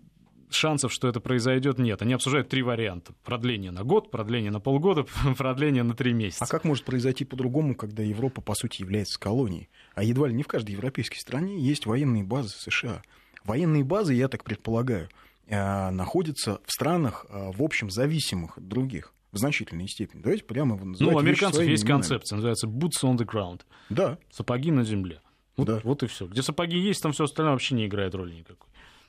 шансов, 0.54 0.92
что 0.92 1.08
это 1.08 1.20
произойдет, 1.20 1.78
нет. 1.78 2.02
Они 2.02 2.12
обсуждают 2.14 2.48
три 2.48 2.62
варианта. 2.62 3.12
Продление 3.24 3.70
на 3.70 3.84
год, 3.84 4.10
продление 4.10 4.50
на 4.50 4.60
полгода, 4.60 5.04
продление 5.36 5.82
на 5.82 5.94
три 5.94 6.12
месяца. 6.12 6.44
А 6.44 6.46
как 6.46 6.64
может 6.64 6.84
произойти 6.84 7.24
по-другому, 7.24 7.74
когда 7.74 8.02
Европа, 8.02 8.40
по 8.40 8.54
сути, 8.54 8.82
является 8.82 9.18
колонией? 9.18 9.68
А 9.94 10.02
едва 10.02 10.28
ли 10.28 10.34
не 10.34 10.42
в 10.42 10.48
каждой 10.48 10.72
европейской 10.72 11.18
стране 11.18 11.58
есть 11.60 11.86
военные 11.86 12.22
базы 12.22 12.50
США. 12.50 13.02
Военные 13.44 13.84
базы, 13.84 14.14
я 14.14 14.28
так 14.28 14.44
предполагаю, 14.44 15.08
э, 15.46 15.90
находятся 15.90 16.60
в 16.64 16.72
странах, 16.72 17.26
э, 17.28 17.50
в 17.52 17.62
общем, 17.62 17.90
зависимых 17.90 18.58
от 18.58 18.68
других 18.68 19.12
в 19.32 19.38
значительной 19.38 19.88
степени. 19.88 20.20
Давайте 20.20 20.44
прямо 20.44 20.76
его 20.76 20.84
Ну, 20.84 21.14
у 21.14 21.18
американцев 21.18 21.62
есть 21.62 21.84
именами. 21.84 22.02
концепция, 22.02 22.36
называется 22.36 22.66
boots 22.66 23.02
on 23.02 23.16
the 23.16 23.26
ground. 23.26 23.62
Да. 23.88 24.18
Сапоги 24.30 24.70
на 24.70 24.84
земле. 24.84 25.20
Вот, 25.56 25.66
да. 25.66 25.80
вот 25.82 26.02
и 26.02 26.06
все. 26.06 26.26
Где 26.26 26.42
сапоги 26.42 26.78
есть, 26.78 27.02
там 27.02 27.12
все 27.12 27.24
остальное 27.24 27.52
вообще 27.52 27.74
не 27.74 27.86
играет 27.86 28.14
роли 28.14 28.34
никакой. 28.34 28.68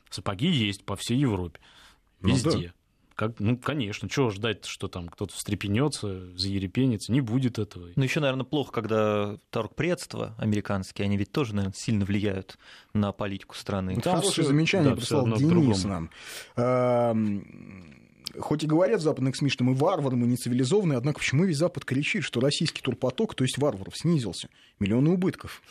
Сапоги 0.10 0.48
есть 0.48 0.86
по 0.86 0.96
всей 0.96 1.18
Европе. 1.18 1.60
Везде. 2.22 2.50
Ну, 2.50 2.62
да. 2.64 2.74
Как, 3.16 3.40
ну, 3.40 3.58
конечно, 3.58 4.10
чего 4.10 4.32
ждать, 4.32 4.66
что 4.66 4.88
там 4.88 5.08
кто-то 5.08 5.36
встрепенется, 5.36 6.36
заерепенится, 6.36 7.12
не 7.12 7.22
будет 7.22 7.60
этого. 7.60 7.90
Ну, 7.96 8.04
еще, 8.04 8.20
наверное, 8.22 8.44
плохо, 8.44 8.72
когда 8.72 9.38
торгпредства 9.52 10.34
американские, 10.40 11.06
они 11.06 11.18
ведь 11.18 11.32
тоже, 11.32 11.54
наверное, 11.54 11.76
сильно 11.78 12.06
влияют 12.06 12.58
на 12.94 13.12
политику 13.12 13.56
страны. 13.56 13.94
Ну, 13.96 14.02
там 14.02 14.18
Хорошее 14.18 14.48
замечание 14.48 14.90
да, 14.90 14.96
прислал 14.96 15.28
Денис 15.28 15.84
нам 15.84 16.10
хоть 18.40 18.64
и 18.64 18.68
говорят 18.68 19.00
в 19.00 19.04
западных 19.04 19.36
СМИ, 19.36 19.50
что 19.50 19.64
мы 19.64 19.74
варвары, 19.74 20.16
мы 20.16 20.28
не 20.28 20.38
цивилизованные, 20.38 20.98
однако 20.98 21.20
почему 21.20 21.46
весь 21.46 21.58
Запад 21.58 21.86
кричит, 21.86 22.24
что 22.24 22.40
российский 22.40 22.82
турпоток, 22.82 23.36
то 23.36 23.44
есть 23.44 23.58
варваров, 23.58 23.98
снизился? 23.98 24.50
Миллионы 24.80 25.12
убытков. 25.12 25.62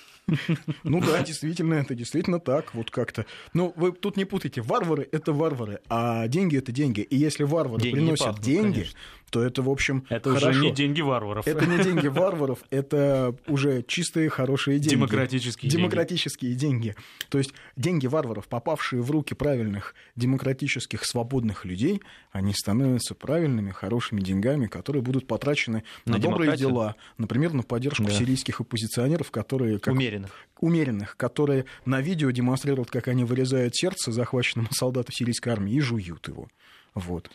Ну 0.84 1.00
да, 1.00 1.22
действительно, 1.22 1.74
это 1.74 1.94
действительно 1.94 2.38
так, 2.38 2.74
вот 2.74 2.90
как-то. 2.90 3.26
Но 3.52 3.72
вы 3.76 3.92
тут 3.92 4.16
не 4.16 4.24
путайте, 4.24 4.62
варвары— 4.62 5.08
это 5.12 5.32
варвары, 5.32 5.80
а 5.88 6.28
деньги— 6.28 6.56
это 6.58 6.72
деньги. 6.72 7.00
И 7.00 7.16
если 7.16 7.44
варвары 7.44 7.82
приносят 7.90 8.40
деньги. 8.40 8.88
То 9.32 9.42
это, 9.42 9.62
в 9.62 9.70
общем, 9.70 10.04
Это 10.10 10.28
хорошо. 10.28 10.50
уже 10.50 10.60
не 10.60 10.72
деньги 10.72 11.00
варваров. 11.00 11.46
Это 11.46 11.64
не 11.64 11.82
деньги 11.82 12.06
варваров, 12.06 12.58
это 12.70 13.34
уже 13.46 13.82
чистые, 13.82 14.28
хорошие 14.28 14.78
деньги. 14.78 14.96
Демократические 14.96 15.70
Демократические 15.70 16.54
деньги. 16.54 16.82
деньги. 16.88 16.96
То 17.30 17.38
есть 17.38 17.54
деньги 17.74 18.06
варваров, 18.06 18.46
попавшие 18.46 19.00
в 19.00 19.10
руки 19.10 19.34
правильных, 19.34 19.94
демократических, 20.16 21.06
свободных 21.06 21.64
людей, 21.64 22.02
они 22.30 22.52
становятся 22.52 23.14
правильными, 23.14 23.70
хорошими 23.70 24.20
деньгами, 24.20 24.66
которые 24.66 25.00
будут 25.00 25.26
потрачены 25.26 25.82
на, 26.04 26.12
на 26.12 26.18
добрые 26.18 26.54
дела. 26.54 26.94
Например, 27.16 27.54
на 27.54 27.62
поддержку 27.62 28.04
да. 28.04 28.10
сирийских 28.10 28.60
оппозиционеров, 28.60 29.30
которые... 29.30 29.78
Как 29.78 29.94
умеренных. 29.94 30.30
Умеренных, 30.60 31.16
которые 31.16 31.64
на 31.86 32.02
видео 32.02 32.30
демонстрируют, 32.30 32.90
как 32.90 33.08
они 33.08 33.24
вырезают 33.24 33.74
сердце 33.74 34.12
захваченному 34.12 34.68
солдату 34.72 35.10
сирийской 35.10 35.48
армии 35.48 35.72
и 35.72 35.80
жуют 35.80 36.28
его. 36.28 36.48
Вот. 36.94 37.30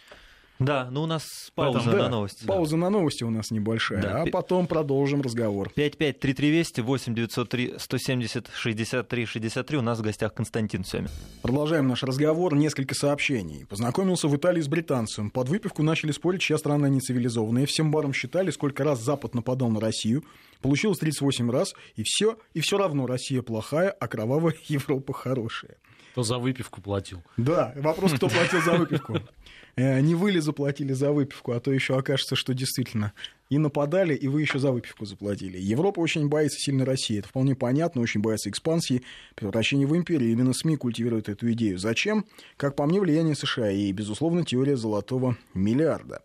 Да, 0.60 0.90
ну 0.90 1.04
у 1.04 1.06
нас 1.06 1.52
пауза 1.54 1.80
Поэтому, 1.80 1.96
на 1.96 2.04
да, 2.04 2.10
новости. 2.10 2.46
Пауза 2.46 2.72
да. 2.72 2.78
на 2.78 2.90
новости 2.90 3.24
у 3.24 3.30
нас 3.30 3.52
небольшая, 3.52 4.02
да. 4.02 4.22
а 4.24 4.26
потом 4.26 4.66
продолжим 4.68 5.22
разговор. 5.22 5.70
5533 5.70 6.50
Вести, 6.50 6.82
8 6.82 7.14
903 7.14 7.74
170 7.78 8.50
63 8.54 9.26
63. 9.26 9.78
У 9.78 9.82
нас 9.82 10.00
в 10.00 10.02
гостях 10.02 10.34
Константин 10.34 10.84
Семин. 10.84 11.10
Продолжаем 11.44 11.88
наш 11.88 12.04
разговор. 12.04 12.56
Несколько 12.56 12.96
сообщений. 12.96 13.66
Познакомился 13.68 14.28
в 14.28 14.36
Италии 14.36 14.62
с 14.62 14.68
британцем. 14.68 15.30
Под 15.30 15.50
выпивку 15.50 15.84
начали 15.84 16.12
спорить, 16.12 16.42
чья 16.42 16.58
страна 16.58 16.90
нецивилизованная. 16.90 17.66
Всем 17.68 17.92
баром 17.92 18.14
считали, 18.14 18.50
сколько 18.50 18.84
раз 18.84 19.00
Запад 19.00 19.36
нападал 19.36 19.70
на 19.70 19.80
Россию. 19.80 20.24
Получилось 20.62 20.98
38 20.98 21.52
раз, 21.52 21.76
и 21.96 22.04
все, 22.04 22.38
и 22.56 22.62
все 22.62 22.80
равно 22.80 23.06
Россия 23.06 23.44
плохая, 23.44 23.90
а 23.92 24.08
кровавая 24.08 24.56
Европа 24.68 25.14
хорошая. 25.14 25.78
Кто 26.14 26.24
за 26.24 26.40
выпивку 26.40 26.82
платил? 26.82 27.22
Да, 27.38 27.74
вопрос, 27.76 28.14
кто 28.14 28.28
платил 28.28 28.60
за 28.62 28.74
выпивку. 28.74 29.20
Э, 29.78 30.02
не 30.02 30.16
вы 30.16 30.32
ли 30.32 30.40
заплатили 30.40 30.92
за 30.94 31.12
выпивку, 31.12 31.52
а 31.52 31.60
то 31.60 31.72
еще 31.72 31.98
окажется, 31.98 32.36
что 32.36 32.54
действительно 32.56 33.14
и 33.50 33.60
нападали, 33.60 34.16
и 34.16 34.28
вы 34.28 34.42
еще 34.42 34.58
за 34.58 34.72
выпивку 34.72 35.06
заплатили. 35.06 35.58
Европа 35.60 36.00
очень 36.00 36.28
боится 36.28 36.58
сильно 36.60 36.84
России, 36.84 37.20
это 37.20 37.30
вполне 37.30 37.56
понятно, 37.56 38.02
очень 38.02 38.20
боится 38.20 38.50
экспансии, 38.50 39.04
превращения 39.36 39.88
в 39.88 39.96
империю. 39.96 40.32
Именно 40.32 40.54
СМИ 40.54 40.78
культивируют 40.78 41.30
эту 41.30 41.52
идею. 41.52 41.78
Зачем? 41.78 42.26
Как 42.58 42.76
по 42.76 42.86
мне, 42.88 43.00
влияние 43.00 43.36
США 43.36 43.72
и, 43.72 43.92
безусловно, 43.92 44.44
теория 44.44 44.76
золотого 44.76 45.38
миллиарда. 45.54 46.24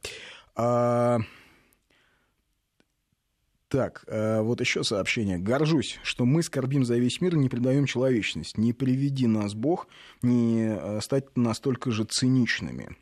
А... 0.56 1.20
Так, 3.68 4.04
э, 4.06 4.42
вот 4.42 4.60
еще 4.60 4.84
сообщение. 4.84 5.38
Горжусь, 5.38 5.98
что 6.02 6.26
мы 6.26 6.42
скорбим 6.42 6.84
за 6.84 6.96
весь 6.96 7.22
мир 7.22 7.36
не 7.36 7.48
предаем 7.48 7.86
человечность. 7.86 8.58
Не 8.58 8.74
приведи 8.74 9.26
нас 9.26 9.54
Бог, 9.54 9.88
не 10.20 10.76
э, 10.78 11.00
стать 11.00 11.36
настолько 11.38 11.90
же 11.90 12.04
циничными. 12.04 12.96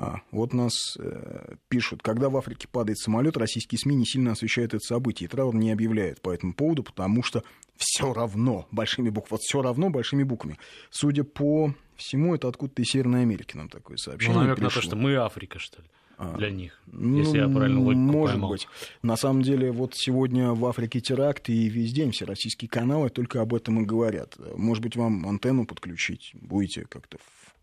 А, 0.00 0.20
вот 0.30 0.52
нас 0.52 0.96
э, 0.98 1.54
пишут, 1.68 2.02
когда 2.02 2.28
в 2.28 2.36
Африке 2.36 2.68
падает 2.70 2.98
самолет, 2.98 3.36
российские 3.36 3.78
СМИ 3.78 3.94
не 3.96 4.06
сильно 4.06 4.32
освещают 4.32 4.74
это 4.74 4.84
событие, 4.84 5.26
и 5.26 5.30
траур 5.30 5.54
не 5.54 5.72
объявляют 5.72 6.20
по 6.20 6.30
этому 6.32 6.54
поводу, 6.54 6.82
потому 6.82 7.22
что 7.22 7.42
все 7.76 8.12
равно, 8.12 8.66
большими 8.70 9.08
буквами, 9.10 9.30
вот 9.32 9.40
все 9.40 9.62
равно 9.62 9.90
большими 9.90 10.22
буквами. 10.22 10.58
Судя 10.90 11.24
по 11.24 11.74
всему, 11.96 12.34
это 12.34 12.48
откуда-то 12.48 12.82
из 12.82 12.88
Северной 12.88 13.22
Америки 13.22 13.56
нам 13.56 13.68
такое 13.68 13.96
сообщение 13.96 14.36
Ну, 14.36 14.42
намек 14.42 14.56
пришло. 14.56 14.68
на 14.68 14.74
то, 14.74 14.82
что 14.82 14.96
мы 14.96 15.14
Африка, 15.16 15.58
что 15.58 15.82
ли? 15.82 15.88
А, 16.22 16.36
для 16.36 16.50
них, 16.50 16.78
ну, 16.86 17.16
если 17.16 17.38
я 17.38 17.48
правильно 17.48 17.80
логику 17.80 18.00
Может 18.02 18.32
поймал. 18.34 18.50
быть. 18.50 18.68
На 19.00 19.16
самом 19.16 19.40
деле, 19.40 19.72
вот 19.72 19.94
сегодня 19.94 20.52
в 20.52 20.66
Африке 20.66 21.00
теракт, 21.00 21.48
и 21.48 21.70
весь 21.70 21.94
день 21.94 22.12
все 22.12 22.26
российские 22.26 22.68
каналы 22.68 23.08
только 23.08 23.40
об 23.40 23.54
этом 23.54 23.80
и 23.80 23.86
говорят. 23.86 24.36
Может 24.54 24.82
быть, 24.82 24.96
вам 24.96 25.26
антенну 25.26 25.64
подключить, 25.64 26.32
будете 26.34 26.84
как-то 26.84 27.16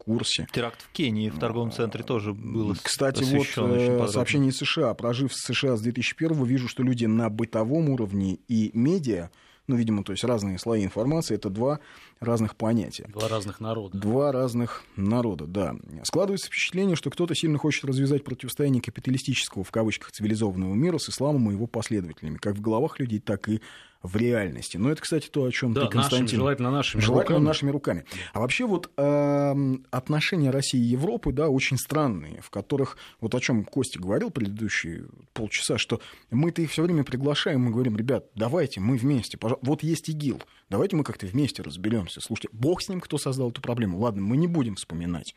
курсе. 0.07 0.47
Теракт 0.53 0.81
в 0.81 0.91
Кении 0.93 1.29
в 1.29 1.37
торговом 1.37 1.71
центре 1.71 2.03
тоже 2.03 2.33
был 2.33 2.75
Кстати, 2.81 3.23
вот 3.23 3.47
э, 3.57 4.07
сообщение 4.07 4.49
из 4.49 4.57
США. 4.57 4.93
Прожив 4.93 5.33
в 5.33 5.35
США 5.35 5.75
с 5.75 5.81
2001 5.81 6.43
вижу, 6.45 6.69
что 6.69 6.81
люди 6.81 7.05
на 7.05 7.29
бытовом 7.29 7.89
уровне 7.89 8.39
и 8.47 8.71
медиа, 8.73 9.29
ну, 9.67 9.75
видимо, 9.75 10.05
то 10.05 10.13
есть 10.13 10.23
разные 10.23 10.57
слои 10.59 10.85
информации, 10.85 11.35
это 11.35 11.49
два 11.49 11.81
разных 12.21 12.55
понятия. 12.55 13.09
Два 13.09 13.27
разных 13.27 13.59
народа. 13.59 13.97
Два 13.97 14.31
разных 14.31 14.85
народа, 14.95 15.45
да. 15.45 15.75
Складывается 16.03 16.47
впечатление, 16.47 16.95
что 16.95 17.09
кто-то 17.09 17.35
сильно 17.35 17.57
хочет 17.57 17.83
развязать 17.83 18.23
противостояние 18.23 18.81
капиталистического, 18.81 19.65
в 19.65 19.71
кавычках, 19.71 20.11
цивилизованного 20.11 20.73
мира 20.73 20.99
с 20.99 21.09
исламом 21.09 21.49
и 21.49 21.53
его 21.53 21.67
последователями, 21.67 22.37
как 22.37 22.55
в 22.55 22.61
головах 22.61 22.99
людей, 22.99 23.19
так 23.19 23.49
и 23.49 23.61
в 24.03 24.15
реальности. 24.15 24.77
Но 24.77 24.91
это, 24.91 25.01
кстати, 25.01 25.27
то, 25.27 25.43
о 25.43 25.51
чем 25.51 25.73
да, 25.73 25.85
ты, 25.85 25.89
Константин... 25.89 26.25
Нашими, 26.25 26.37
желательно 26.37 26.71
нашими 26.71 27.01
желательно 27.01 27.37
руками. 27.37 27.47
нашими 27.47 27.69
руками. 27.71 28.05
А 28.33 28.39
вообще 28.39 28.65
вот 28.65 28.91
э, 28.97 29.75
отношения 29.91 30.49
России 30.49 30.79
и 30.79 30.83
Европы, 30.83 31.31
да, 31.31 31.49
очень 31.49 31.77
странные, 31.77 32.41
в 32.41 32.49
которых, 32.49 32.97
вот 33.21 33.33
о 33.35 33.39
чем 33.39 33.63
Костя 33.63 33.99
говорил 33.99 34.29
предыдущие 34.29 35.05
полчаса, 35.33 35.77
что 35.77 36.01
мы-то 36.31 36.61
их 36.61 36.71
все 36.71 36.83
время 36.83 37.03
приглашаем, 37.03 37.61
мы 37.61 37.71
говорим, 37.71 37.97
ребят, 37.97 38.25
давайте 38.35 38.79
мы 38.79 38.97
вместе, 38.97 39.37
пожалуйста, 39.37 39.65
вот 39.65 39.83
есть 39.83 40.09
ИГИЛ, 40.09 40.41
давайте 40.69 40.95
мы 40.95 41.03
как-то 41.03 41.25
вместе 41.25 41.61
разберемся. 41.61 42.21
Слушайте, 42.21 42.49
бог 42.51 42.81
с 42.81 42.89
ним, 42.89 42.99
кто 42.99 43.17
создал 43.17 43.49
эту 43.49 43.61
проблему. 43.61 43.99
Ладно, 43.99 44.21
мы 44.21 44.37
не 44.37 44.47
будем 44.47 44.75
вспоминать. 44.75 45.35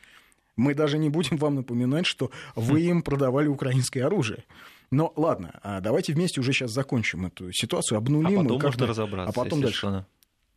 Мы 0.57 0.75
даже 0.75 0.99
не 0.99 1.09
будем 1.09 1.37
вам 1.37 1.55
напоминать, 1.57 2.07
что 2.07 2.31
вы 2.55 2.81
им 2.83 3.03
продавали 3.03 3.49
украинское 3.49 4.05
оружие. 4.05 4.44
Но 4.90 5.12
ладно, 5.16 5.59
а 5.62 5.81
давайте 5.81 6.12
вместе 6.12 6.40
уже 6.40 6.53
сейчас 6.53 6.72
закончим 6.72 7.26
эту 7.26 7.53
ситуацию, 7.53 7.98
обнулим. 7.98 8.40
А 8.40 8.42
потом 8.42 8.62
можно 8.62 8.87
разобраться. 8.87 9.31
А 9.31 9.33
потом 9.33 9.61
дальше. 9.61 10.05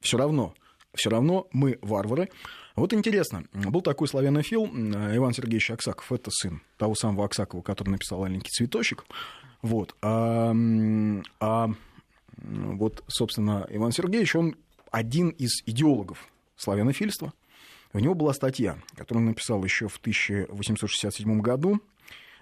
Все 0.01 0.17
равно, 0.17 0.53
все 0.93 1.09
равно 1.09 1.47
мы 1.51 1.77
варвары. 1.81 2.29
Вот 2.75 2.93
интересно, 2.93 3.45
был 3.53 3.81
такой 3.81 4.07
славянофил 4.07 4.65
Иван 4.65 5.33
Сергеевич 5.33 5.69
Аксаков, 5.71 6.11
это 6.11 6.31
сын 6.31 6.61
того 6.77 6.95
самого 6.95 7.25
Аксакова, 7.25 7.61
который 7.61 7.89
написал 7.89 8.23
«Аленький 8.23 8.49
цветочек». 8.49 9.05
Вот. 9.61 9.95
А, 10.01 10.53
а 11.39 11.69
вот, 12.37 13.03
собственно, 13.07 13.67
Иван 13.69 13.91
Сергеевич, 13.91 14.35
он 14.35 14.55
один 14.91 15.29
из 15.29 15.61
идеологов 15.65 16.27
славянофильства. 16.55 17.33
У 17.93 17.99
него 17.99 18.15
была 18.15 18.33
статья, 18.33 18.77
которую 18.95 19.23
он 19.23 19.29
написал 19.29 19.63
еще 19.63 19.87
в 19.87 19.97
1867 19.97 21.41
году, 21.41 21.79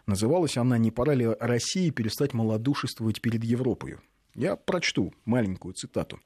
Называлась 0.06 0.58
она 0.58 0.78
«Не 0.78 0.92
пора 0.92 1.14
ли 1.14 1.28
России 1.40 1.90
перестать 1.90 2.34
малодушествовать 2.34 3.22
перед 3.22 3.44
Европой?» 3.44 3.98
Я 4.36 4.56
прочту 4.56 5.14
маленькую 5.26 5.74
цитату. 5.74 6.20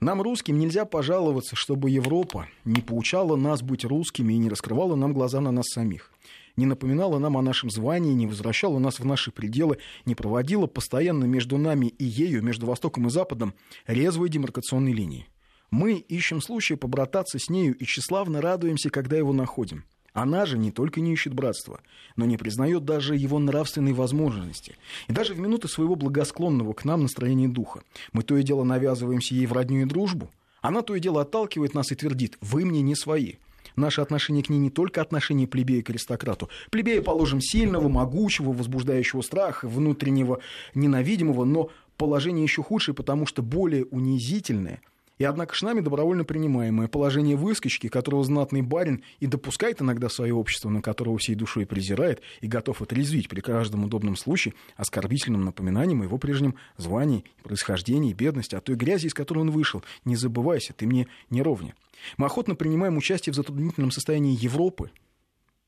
«Нам, 0.00 0.20
русским, 0.20 0.58
нельзя 0.58 0.84
пожаловаться, 0.84 1.56
чтобы 1.56 1.90
Европа 1.90 2.48
не 2.64 2.82
поучала 2.82 3.36
нас 3.36 3.62
быть 3.62 3.84
русскими 3.84 4.34
и 4.34 4.38
не 4.38 4.50
раскрывала 4.50 4.94
нам 4.94 5.14
глаза 5.14 5.40
на 5.40 5.50
нас 5.50 5.66
самих, 5.68 6.12
не 6.56 6.66
напоминала 6.66 7.18
нам 7.18 7.36
о 7.36 7.42
нашем 7.42 7.70
звании, 7.70 8.12
не 8.12 8.26
возвращала 8.26 8.78
нас 8.78 8.98
в 8.98 9.04
наши 9.04 9.30
пределы, 9.30 9.78
не 10.04 10.14
проводила 10.14 10.66
постоянно 10.66 11.24
между 11.24 11.56
нами 11.56 11.86
и 11.86 12.04
ею, 12.04 12.42
между 12.42 12.66
Востоком 12.66 13.06
и 13.06 13.10
Западом, 13.10 13.54
резвые 13.86 14.30
демаркационные 14.30 14.94
линии. 14.94 15.28
Мы 15.70 15.94
ищем 15.94 16.40
случая 16.40 16.76
побрататься 16.76 17.38
с 17.38 17.48
нею 17.48 17.74
и 17.76 17.84
тщеславно 17.84 18.40
радуемся, 18.40 18.90
когда 18.90 19.16
его 19.16 19.32
находим. 19.32 19.84
Она 20.16 20.46
же 20.46 20.56
не 20.56 20.70
только 20.70 21.02
не 21.02 21.12
ищет 21.12 21.34
братства, 21.34 21.80
но 22.16 22.24
не 22.24 22.38
признает 22.38 22.86
даже 22.86 23.16
его 23.16 23.38
нравственной 23.38 23.92
возможности. 23.92 24.78
И 25.08 25.12
даже 25.12 25.34
в 25.34 25.38
минуты 25.38 25.68
своего 25.68 25.94
благосклонного 25.94 26.72
к 26.72 26.86
нам 26.86 27.02
настроения 27.02 27.48
духа 27.48 27.82
мы 28.14 28.22
то 28.22 28.34
и 28.38 28.42
дело 28.42 28.64
навязываемся 28.64 29.34
ей 29.34 29.44
в 29.44 29.52
родню 29.52 29.82
и 29.82 29.84
дружбу, 29.84 30.30
она 30.62 30.80
то 30.80 30.96
и 30.96 31.00
дело 31.00 31.20
отталкивает 31.20 31.74
нас 31.74 31.92
и 31.92 31.94
твердит 31.94 32.38
«вы 32.40 32.64
мне 32.64 32.80
не 32.80 32.94
свои». 32.94 33.34
Наше 33.76 34.00
отношение 34.00 34.42
к 34.42 34.48
ней 34.48 34.56
не 34.56 34.70
только 34.70 35.02
отношение 35.02 35.46
плебея 35.46 35.82
к 35.82 35.90
аристократу. 35.90 36.48
Плебея, 36.70 37.02
положим, 37.02 37.42
сильного, 37.42 37.90
могучего, 37.90 38.52
возбуждающего 38.52 39.20
страх, 39.20 39.64
внутреннего 39.64 40.40
ненавидимого, 40.74 41.44
но 41.44 41.68
положение 41.98 42.42
еще 42.42 42.62
худшее, 42.62 42.94
потому 42.94 43.26
что 43.26 43.42
более 43.42 43.84
унизительное– 43.84 44.80
и 45.18 45.24
однако 45.24 45.54
ж 45.54 45.62
нами 45.62 45.80
добровольно 45.80 46.24
принимаемое 46.24 46.88
положение 46.88 47.36
выскочки, 47.36 47.88
которого 47.88 48.22
знатный 48.24 48.60
барин 48.62 49.02
и 49.18 49.26
допускает 49.26 49.80
иногда 49.80 50.08
свое 50.08 50.34
общество, 50.34 50.68
на 50.68 50.82
которого 50.82 51.16
всей 51.18 51.34
душой 51.34 51.64
презирает 51.64 52.20
и 52.40 52.46
готов 52.46 52.82
отрезвить 52.82 53.28
при 53.28 53.40
каждом 53.40 53.84
удобном 53.84 54.16
случае 54.16 54.54
оскорбительным 54.76 55.44
напоминанием 55.44 56.02
о 56.02 56.04
его 56.04 56.18
прежнем 56.18 56.56
звании, 56.76 57.24
происхождении, 57.42 58.12
бедности, 58.12 58.54
о 58.54 58.60
той 58.60 58.76
грязи, 58.76 59.06
из 59.06 59.14
которой 59.14 59.38
он 59.40 59.50
вышел. 59.50 59.82
Не 60.04 60.16
забывайся, 60.16 60.74
ты 60.74 60.86
мне 60.86 61.06
не 61.30 61.40
ровня. 61.40 61.74
Мы 62.18 62.26
охотно 62.26 62.54
принимаем 62.54 62.98
участие 62.98 63.32
в 63.32 63.36
затруднительном 63.36 63.90
состоянии 63.90 64.36
Европы. 64.38 64.90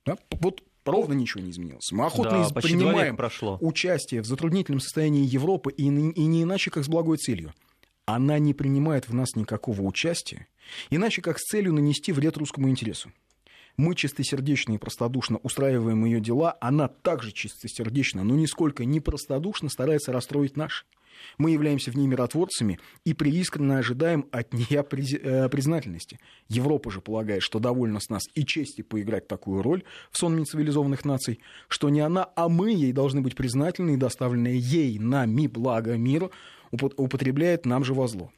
Да? 0.05 0.19
Вот 0.41 0.63
ровно 0.85 1.15
ничего 1.15 1.43
не 1.43 1.51
изменилось. 1.51 1.91
Мы 1.91 2.05
охотно 2.05 2.47
да, 2.51 2.61
принимаем 2.61 3.17
прошло. 3.17 3.57
участие 3.63 4.21
в 4.21 4.27
затруднительном 4.27 4.81
состоянии 4.81 5.25
Европы 5.25 5.73
и, 5.73 5.85
и 5.85 5.87
не 6.27 6.43
иначе, 6.43 6.71
как 6.71 6.85
с 6.85 6.89
благой 6.89 7.17
целью– 7.17 7.55
она 8.15 8.39
не 8.39 8.55
принимает 8.55 9.07
в 9.07 9.15
нас 9.15 9.37
никакого 9.37 9.83
участия, 9.83 10.47
иначе 10.89 11.21
как 11.21 11.39
с 11.39 11.45
целью 11.45 11.75
нанести 11.75 12.11
вред 12.11 12.39
русскому 12.39 12.71
интересу. 12.71 13.13
Мы 13.77 13.95
чистосердечно 13.95 14.73
и 14.73 14.79
простодушно 14.79 15.37
устраиваем 15.43 16.07
ее 16.07 16.19
дела, 16.19 16.57
она 16.59 16.89
также 16.89 17.33
чистосердечно, 17.33 18.25
но 18.25 18.35
нисколько 18.35 18.87
не 18.87 19.01
простодушно 19.01 19.69
старается 19.69 20.11
расстроить 20.11 20.57
наши. 20.57 20.87
Мы 21.37 21.51
являемся 21.51 21.91
в 21.91 21.97
ней 21.97 22.07
миротворцами 22.07 22.79
и 23.05 23.13
преискренне 23.13 23.79
ожидаем 23.79 24.27
от 24.31 24.53
нее 24.55 24.85
э, 24.91 25.49
признательности. 25.49 26.19
Европа 26.49 26.91
же 26.91 27.01
полагает, 27.01 27.43
что 27.43 27.59
довольно 27.59 28.01
с 28.01 28.09
нас 28.09 28.25
и 28.35 28.45
чести 28.45 28.83
поиграть 28.83 29.29
такую 29.29 29.63
роль 29.63 29.85
в 30.11 30.19
сонме 30.19 30.45
цивилизованных 30.45 31.05
наций, 31.05 31.41
что 31.69 31.89
не 31.89 32.01
она, 32.01 32.29
а 32.37 32.49
мы 32.49 32.73
ей 32.73 32.93
должны 32.93 33.21
быть 33.21 33.37
признательны 33.37 33.95
и 33.95 33.97
доставленные 33.97 34.59
ей 34.59 34.99
нами 34.99 35.47
благо 35.47 35.97
миру 35.97 36.33
употребляет 36.71 37.67
нам 37.67 37.85
же 37.85 37.95
во 37.95 38.09
зло. 38.09 38.31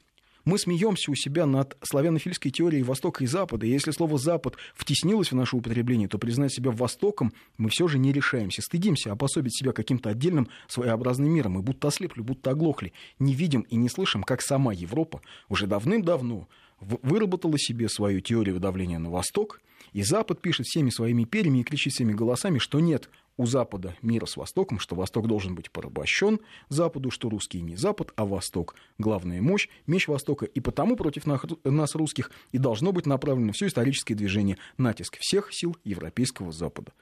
Мы 0.45 0.59
смеемся 0.59 1.11
у 1.11 1.15
себя 1.15 1.45
над 1.45 1.77
славянофильской 1.83 2.51
теорией 2.51 2.83
Востока 2.83 3.25
и 3.25 3.27
Запада, 3.27 3.67
и 3.67 3.71
если 3.71 3.91
слово 3.91 4.17
«Запад» 4.17 4.57
втеснилось 4.75 5.33
в 5.33 5.35
наше 5.35 5.57
употребление, 5.57 6.09
то 6.09 6.19
признать 6.19 6.53
себя 6.53 6.71
Востоком 6.71 7.33
мы 7.59 7.69
все 7.69 7.89
же 7.89 7.99
не 7.99 8.13
решаемся. 8.13 8.63
Стыдимся 8.63 9.13
обособить 9.13 9.57
себя 9.57 9.73
каким-то 9.73 10.09
отдельным 10.09 10.49
своеобразным 10.67 11.31
миром, 11.31 11.59
и 11.59 11.63
будто 11.63 11.89
ослепли, 11.89 12.23
будто 12.23 12.51
оглохли, 12.51 12.93
не 13.19 13.35
видим 13.35 13.63
и 13.63 13.77
не 13.77 13.89
слышим, 13.89 14.23
как 14.23 14.41
сама 14.41 14.73
Европа 14.73 15.21
уже 15.49 15.67
давным-давно 15.67 16.49
выработала 16.81 17.59
себе 17.59 17.91
свою 17.91 18.21
теорию 18.21 18.59
давления 18.59 18.99
на 18.99 19.11
Восток, 19.11 19.61
и 19.93 20.03
Запад 20.03 20.41
пишет 20.41 20.67
всеми 20.67 20.89
своими 20.89 21.25
перьями 21.25 21.59
и 21.59 21.65
кричит 21.65 21.93
всеми 21.93 22.13
голосами, 22.13 22.59
что 22.59 22.81
нет 22.81 23.11
у 23.41 23.47
Запада 23.47 23.97
мира 24.03 24.27
с 24.27 24.37
Востоком, 24.37 24.79
что 24.79 24.95
Восток 24.95 25.27
должен 25.27 25.55
быть 25.55 25.71
порабощен 25.71 26.41
Западу, 26.69 27.11
что 27.11 27.31
русский 27.31 27.63
не 27.63 27.75
Запад, 27.75 28.13
а 28.15 28.27
Восток– 28.27 28.75
главная 28.99 29.41
мощь, 29.41 29.71
меч 29.87 30.09
Востока, 30.09 30.45
и 30.45 30.61
потому 30.61 30.95
против 30.95 31.25
нас, 31.25 31.95
русских, 31.95 32.31
и 32.53 32.59
должно 32.59 32.93
быть 32.93 33.07
направлено 33.07 33.53
все 33.53 33.69
историческое 33.69 34.15
движение, 34.15 34.59
натиск 34.77 35.17
всех 35.19 35.55
сил 35.55 35.75
Европейского 35.85 36.53
Запада. 36.53 36.93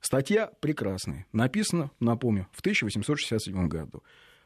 Статья 0.00 0.50
прекрасная, 0.60 1.24
написана, 1.32 1.90
напомню, 1.98 2.46
в 2.52 2.60
1867 2.60 3.66
году. 3.66 4.02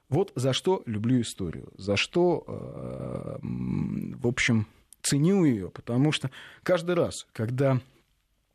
Вот 0.09 0.31
за 0.37 0.53
что 0.53 0.85
люблю 0.87 1.21
историю, 1.21 1.73
за 1.77 1.97
что, 1.97 2.45
э, 2.47 3.39
в 3.43 4.27
общем, 4.29 4.69
ценю 5.03 5.45
ее, 5.45 5.69
потому 5.71 6.13
что 6.13 6.31
каждый 6.63 6.95
раз, 6.95 7.27
когда 7.33 7.81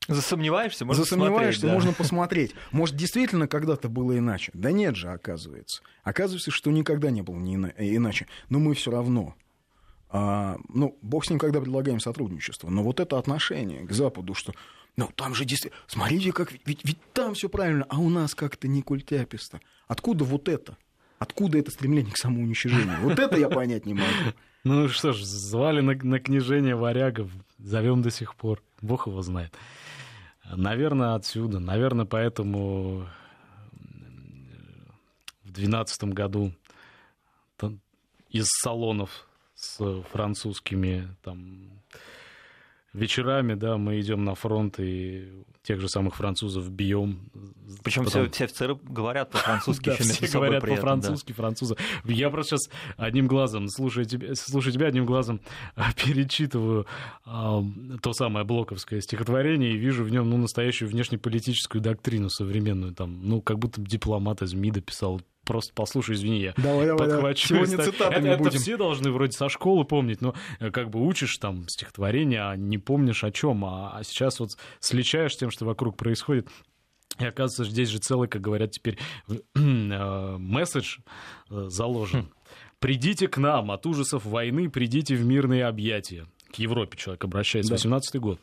Засомневаешься, 0.08 0.86
можно 0.86 1.04
Засомневаешься, 1.04 1.62
посмотреть, 1.62 1.62
да. 1.62 1.74
можно 1.74 1.94
посмотреть. 1.94 2.56
Может, 2.72 2.96
действительно 2.96 3.48
когда-то 3.48 3.89
было 3.89 4.18
иначе? 4.18 4.52
Да 4.54 4.72
нет 4.72 4.96
же, 4.96 5.10
оказывается. 5.10 5.82
Оказывается, 6.04 6.52
что 6.52 6.72
никогда 6.72 7.10
не 7.10 7.22
было 7.22 7.38
не 7.38 7.56
иначе. 7.56 8.28
Но 8.50 8.60
мы 8.60 8.76
все 8.76 8.91
равно. 8.91 9.36
А, 10.10 10.58
ну, 10.70 10.98
бог 11.02 11.26
с 11.26 11.30
ним, 11.30 11.39
когда 11.39 11.60
предлагаем 11.60 12.00
сотрудничество. 12.00 12.70
Но 12.70 12.84
вот 12.84 13.00
это 13.00 13.18
отношение 13.18 13.86
к 13.86 13.91
Западу, 13.91 14.34
что 14.34 14.54
ну, 14.98 15.10
там 15.15 15.36
же 15.36 15.46
действительно... 15.46 15.82
Смотрите, 15.88 16.32
как... 16.32 16.52
Ведь, 16.65 16.82
ведь 16.84 17.00
там 17.13 17.34
все 17.34 17.50
правильно, 17.50 17.86
а 17.89 18.00
у 18.00 18.10
нас 18.10 18.34
как-то 18.36 18.68
не 18.68 18.82
культяписто. 18.82 19.60
Откуда 19.88 20.24
вот 20.24 20.48
это? 20.48 20.78
Откуда 21.20 21.58
это 21.58 21.72
стремление 21.72 22.13
к 22.13 22.18
самоуничижению? 22.18 22.98
Вот 23.02 23.20
это 23.20 23.38
я 23.38 23.50
понять 23.50 23.86
не 23.86 23.94
могу. 23.94 24.06
Ну 24.68 24.88
что 24.88 25.13
ж, 25.13 25.22
звали 25.22 25.82
на, 25.82 25.94
на 25.94 26.20
книжение 26.20 26.76
варягов, 26.76 27.30
зовем 27.60 28.02
до 28.02 28.10
сих 28.10 28.34
пор. 28.34 28.63
Бог 28.82 29.06
его 29.06 29.22
знает. 29.22 29.54
Наверное, 30.52 31.16
отсюда. 31.16 31.60
Наверное, 31.60 32.06
поэтому 32.06 33.08
в 35.44 35.52
2012 35.52 36.04
году 36.06 36.52
из 38.30 38.48
салонов 38.62 39.28
с 39.56 40.02
французскими 40.12 41.16
там 41.24 41.70
вечерами, 42.96 43.54
да, 43.54 43.78
мы 43.78 44.00
идем 44.00 44.24
на 44.24 44.36
фронт 44.36 44.80
и 44.80 45.28
тех 45.64 45.82
же 45.82 45.90
самых 45.90 46.16
французов 46.16 46.70
бьем. 46.70 47.30
Причем 47.84 48.06
Потом... 48.06 48.24
все, 48.24 48.32
все 48.32 48.46
офицеры 48.46 48.78
говорят 48.84 49.32
по-французски 49.32 49.86
да, 49.90 49.96
все 49.96 50.28
говорят 50.28 50.64
по-французски, 50.64 51.32
французы. 51.34 51.76
Я 52.06 52.30
просто 52.30 52.58
сейчас 52.58 52.70
одним 52.98 53.28
глазом, 53.28 53.68
слушая 53.68 54.06
тебя, 54.06 54.36
слушая 54.36 54.74
тебя 54.74 54.88
одним 54.88 55.06
глазом, 55.06 55.42
а, 55.76 55.92
перечитываю 56.06 56.86
а, 57.26 57.64
то 58.02 58.14
самое 58.14 58.46
блоковское 58.46 59.02
стихотворение 59.02 59.74
и 59.74 59.78
вижу 59.78 60.04
в 60.04 60.10
нем 60.12 60.30
ну, 60.30 60.38
настоящую 60.38 60.90
внешнеполитическую 60.90 61.82
доктрину 61.82 62.30
современную. 62.30 62.94
Там, 62.94 63.20
ну, 63.28 63.42
как 63.42 63.58
будто 63.60 63.82
дипломат 63.82 64.42
из 64.42 64.54
МИДа 64.54 64.82
писал 64.82 65.22
просто 65.46 65.74
послушай, 65.74 66.16
извини, 66.16 66.40
я 66.40 66.54
давай, 66.58 66.88
давай, 66.88 67.08
подхвачу. 67.08 67.50
Давай. 67.50 67.68
Сегодня 67.68 67.86
цитатами 67.86 68.28
это, 68.30 68.38
будем. 68.38 68.52
Это 68.52 68.60
все 68.60 68.78
должны 68.78 69.12
вроде 69.12 69.32
со 69.32 69.50
школы 69.50 69.86
помнить, 69.86 70.22
но 70.22 70.36
э, 70.60 70.72
как 70.72 70.90
бы 70.90 71.06
учишь 71.06 71.38
там 71.38 71.68
стихотворение, 71.68 72.42
а 72.42 72.56
не 72.56 72.78
помнишь 72.78 73.24
о 73.24 73.32
чем, 73.32 73.64
а, 73.66 73.92
а 73.96 74.04
сейчас 74.04 74.40
вот 74.40 74.58
сличаешь 74.80 75.36
тем, 75.38 75.52
что 75.52 75.66
вокруг 75.66 75.96
происходит. 75.98 76.50
И 77.20 77.26
оказывается, 77.26 77.72
здесь 77.72 77.90
же 77.90 78.00
целый, 78.00 78.28
как 78.28 78.42
говорят 78.42 78.72
теперь, 78.72 78.98
э, 79.28 80.38
месседж 80.38 80.98
э, 81.50 81.66
заложен. 81.70 82.24
Хм. 82.24 82.30
Придите 82.80 83.28
к 83.28 83.38
нам, 83.38 83.72
от 83.72 83.86
ужасов 83.86 84.26
войны 84.26 84.70
придите 84.70 85.16
в 85.16 85.26
мирные 85.26 85.66
объятия. 85.66 86.28
К 86.52 86.56
Европе 86.56 86.98
человек 86.98 87.24
обращается, 87.24 87.72
да. 87.72 87.98
18-й 87.98 88.20
год. 88.20 88.40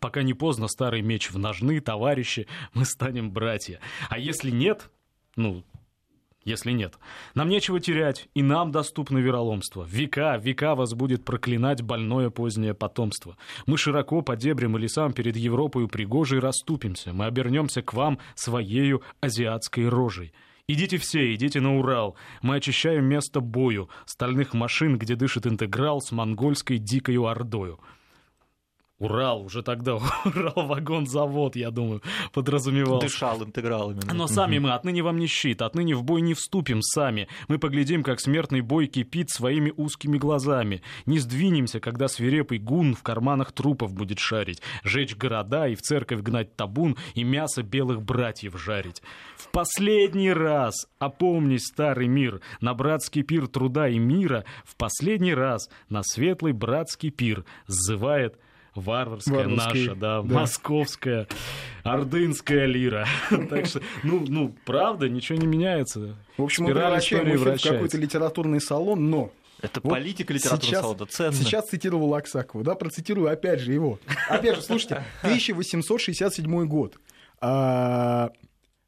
Пока 0.00 0.22
не 0.22 0.34
поздно, 0.34 0.66
старый 0.68 1.02
меч 1.02 1.30
в 1.30 1.38
ножны, 1.38 1.80
товарищи, 1.80 2.48
мы 2.72 2.84
станем 2.84 3.30
братья. 3.30 3.80
А 4.08 4.18
если 4.18 4.50
нет, 4.50 4.90
ну, 5.36 5.64
если 6.44 6.72
нет. 6.72 6.98
Нам 7.34 7.48
нечего 7.48 7.80
терять, 7.80 8.28
и 8.34 8.42
нам 8.42 8.70
доступно 8.70 9.18
вероломство. 9.18 9.84
Века, 9.88 10.36
века 10.36 10.74
вас 10.74 10.94
будет 10.94 11.24
проклинать 11.24 11.82
больное 11.82 12.30
позднее 12.30 12.74
потомство. 12.74 13.36
Мы 13.66 13.78
широко 13.78 14.22
по 14.22 14.36
дебрям 14.36 14.76
и 14.76 14.80
лесам 14.80 15.12
перед 15.12 15.36
Европой 15.36 15.88
пригожей 15.88 16.38
расступимся. 16.38 17.12
Мы 17.12 17.26
обернемся 17.26 17.82
к 17.82 17.94
вам 17.94 18.18
своею 18.34 19.02
азиатской 19.20 19.88
рожей. 19.88 20.32
Идите 20.66 20.96
все, 20.96 21.34
идите 21.34 21.60
на 21.60 21.78
Урал. 21.78 22.16
Мы 22.40 22.56
очищаем 22.56 23.04
место 23.04 23.40
бою, 23.40 23.90
стальных 24.06 24.54
машин, 24.54 24.96
где 24.96 25.14
дышит 25.14 25.46
интеграл 25.46 26.00
с 26.00 26.10
монгольской 26.10 26.78
дикой 26.78 27.18
ордою. 27.18 27.80
Урал, 29.04 29.42
уже 29.42 29.62
тогда 29.62 29.96
Урал-вагон-завод, 30.24 31.56
я 31.56 31.70
думаю, 31.70 32.02
подразумевал. 32.32 33.00
Дышал 33.00 33.42
интегралами. 33.44 34.00
Но 34.12 34.26
сами 34.26 34.58
мы 34.58 34.72
отныне 34.72 35.02
вам 35.02 35.18
не 35.18 35.26
щит, 35.26 35.60
отныне 35.60 35.94
в 35.94 36.02
бой 36.02 36.22
не 36.22 36.32
вступим 36.32 36.80
сами. 36.80 37.28
Мы 37.48 37.58
поглядим, 37.58 38.02
как 38.02 38.20
смертный 38.20 38.62
бой 38.62 38.86
кипит 38.86 39.30
своими 39.30 39.72
узкими 39.76 40.16
глазами. 40.16 40.82
Не 41.04 41.18
сдвинемся, 41.18 41.80
когда 41.80 42.08
свирепый 42.08 42.58
гун 42.58 42.94
в 42.94 43.02
карманах 43.02 43.52
трупов 43.52 43.92
будет 43.92 44.18
шарить, 44.18 44.62
жечь 44.82 45.16
города 45.16 45.68
и 45.68 45.74
в 45.74 45.82
церковь 45.82 46.22
гнать 46.22 46.56
табун 46.56 46.96
и 47.14 47.24
мясо 47.24 47.62
белых 47.62 48.02
братьев 48.02 48.58
жарить. 48.58 49.02
В 49.36 49.50
последний 49.50 50.32
раз 50.32 50.86
опомнись, 50.98 51.66
старый 51.66 52.08
мир, 52.08 52.40
на 52.60 52.72
братский 52.72 53.22
пир 53.22 53.48
труда 53.48 53.88
и 53.88 53.98
мира, 53.98 54.44
в 54.64 54.76
последний 54.76 55.34
раз 55.34 55.68
на 55.90 56.02
светлый 56.02 56.52
братский 56.52 57.10
пир 57.10 57.44
сзывает 57.66 58.38
варварская 58.74 59.46
Варварский, 59.46 59.86
наша, 59.86 59.94
да, 59.94 60.22
да, 60.22 60.34
московская, 60.34 61.28
ордынская 61.82 62.66
лира. 62.66 63.06
так 63.50 63.66
что, 63.66 63.80
ну, 64.02 64.24
ну, 64.26 64.54
правда, 64.64 65.08
ничего 65.08 65.38
не 65.38 65.46
меняется. 65.46 66.16
В 66.36 66.42
общем, 66.42 66.64
мы 66.64 66.72
превращаем 66.72 67.36
в 67.36 67.62
какой-то 67.62 67.96
литературный 67.98 68.60
салон, 68.60 69.10
но 69.10 69.30
это 69.60 69.80
вот 69.82 69.90
политика 69.90 70.32
литературного 70.32 70.82
салона, 70.82 71.06
ценно. 71.06 71.32
Сейчас 71.32 71.68
цитировал 71.68 72.14
Аксакова, 72.14 72.64
да, 72.64 72.74
процитирую 72.74 73.30
опять 73.30 73.60
же 73.60 73.72
его. 73.72 73.98
Опять 74.28 74.56
же, 74.56 74.62
слушайте, 74.62 75.04
1867 75.22 76.66
год. 76.66 76.98
А, 77.40 78.30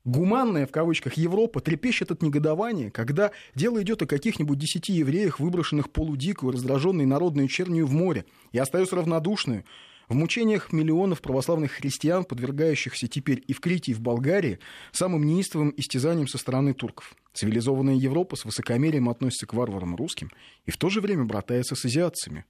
гуманная, 0.06 0.66
в 0.66 0.70
кавычках, 0.70 1.14
Европа 1.14 1.60
трепещет 1.60 2.10
от 2.10 2.22
негодования, 2.22 2.90
когда 2.90 3.32
дело 3.54 3.82
идет 3.82 4.00
о 4.00 4.06
каких-нибудь 4.06 4.58
десяти 4.58 4.94
евреях, 4.94 5.38
выброшенных 5.38 5.90
полудикую, 5.90 6.52
раздраженной 6.52 7.04
народной 7.04 7.48
чернью 7.48 7.86
в 7.86 7.92
море, 7.92 8.24
и 8.52 8.58
остается 8.58 8.96
равнодушную 8.96 9.64
В 10.08 10.14
мучениях 10.14 10.72
миллионов 10.72 11.20
православных 11.20 11.72
христиан, 11.72 12.24
подвергающихся 12.24 13.08
теперь 13.08 13.42
и 13.46 13.52
в 13.52 13.60
Крите, 13.60 13.90
и 13.90 13.94
в 13.94 14.00
Болгарии, 14.00 14.60
самым 14.92 15.26
неистовым 15.26 15.74
истязанием 15.76 16.28
со 16.28 16.38
стороны 16.38 16.72
турков. 16.72 17.14
Цивилизованная 17.34 17.96
Европа 17.96 18.36
с 18.36 18.44
высокомерием 18.44 19.08
относится 19.08 19.46
к 19.46 19.54
варварам 19.54 19.96
русским 19.96 20.30
и 20.64 20.70
в 20.70 20.76
то 20.76 20.88
же 20.88 21.00
время 21.00 21.24
братается 21.24 21.74
с 21.74 21.84
азиатцами. 21.84 22.44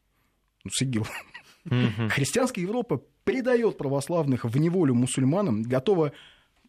Ну, 0.64 0.70
с 0.70 0.82
ИГИЛ. 0.82 1.06
Христианская 2.10 2.60
Европа 2.60 3.02
предает 3.24 3.78
православных 3.78 4.44
в 4.44 4.56
неволю 4.58 4.94
мусульманам, 4.94 5.62
готова 5.62 6.12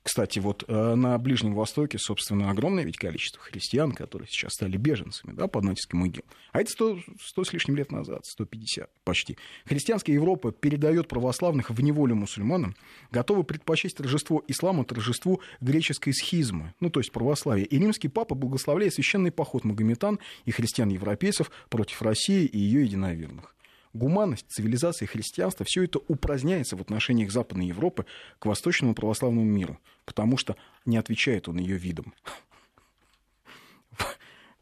кстати, 0.08 0.40
вот 0.40 0.64
э, 0.70 0.96
на 0.96 1.18
Ближнем 1.18 1.54
Востоке, 1.54 1.98
собственно, 2.00 2.50
огромное 2.50 2.86
ведь 2.86 2.96
количество 2.96 3.42
христиан, 3.42 3.92
которые 3.92 4.30
сейчас 4.30 4.54
стали 4.54 4.78
беженцами 4.78 5.34
да, 5.34 5.48
под 5.48 5.66
натиском 5.66 6.06
ИГИЛ. 6.06 6.24
А 6.54 6.62
это 6.62 6.72
100, 6.72 7.00
100 7.22 7.44
с 7.44 7.52
лишним 7.52 7.76
лет 7.76 7.92
назад, 7.92 8.26
150 8.26 8.90
почти. 9.04 9.38
Христианская 9.66 10.14
Европа 10.14 10.54
передает 10.54 11.10
православных 11.10 11.72
в 11.72 11.82
неволю 11.82 12.16
мусульманам, 12.16 12.78
готовы 13.12 13.44
предпочесть 13.44 13.98
торжество 13.98 14.42
ислама 14.48 14.86
торжеству 14.86 15.42
греческой 15.60 16.14
схизмы, 16.14 16.74
ну, 16.80 16.90
то 16.90 17.02
есть 17.02 17.12
православия. 17.12 17.66
И 17.66 17.78
римский 17.78 18.08
папа 18.08 18.34
благословляет 18.34 18.94
священный 18.94 19.34
поход 19.34 19.66
магометан 19.66 20.20
и 20.46 20.52
христиан-европейцев 20.52 21.52
против 21.68 22.02
России 22.02 22.46
и 22.46 22.58
ее 22.58 22.86
единоверных 22.86 23.57
гуманность, 23.98 24.46
цивилизация, 24.50 25.08
христианство, 25.08 25.66
все 25.66 25.84
это 25.84 26.00
упраздняется 26.08 26.76
в 26.76 26.82
отношениях 26.82 27.32
Западной 27.32 27.68
Европы 27.68 28.06
к 28.40 28.46
восточному 28.46 28.94
православному 28.96 29.46
миру, 29.46 29.80
потому 30.06 30.38
что 30.38 30.56
не 30.86 30.98
отвечает 30.98 31.48
он 31.48 31.58
ее 31.58 31.78
видом. 31.78 32.14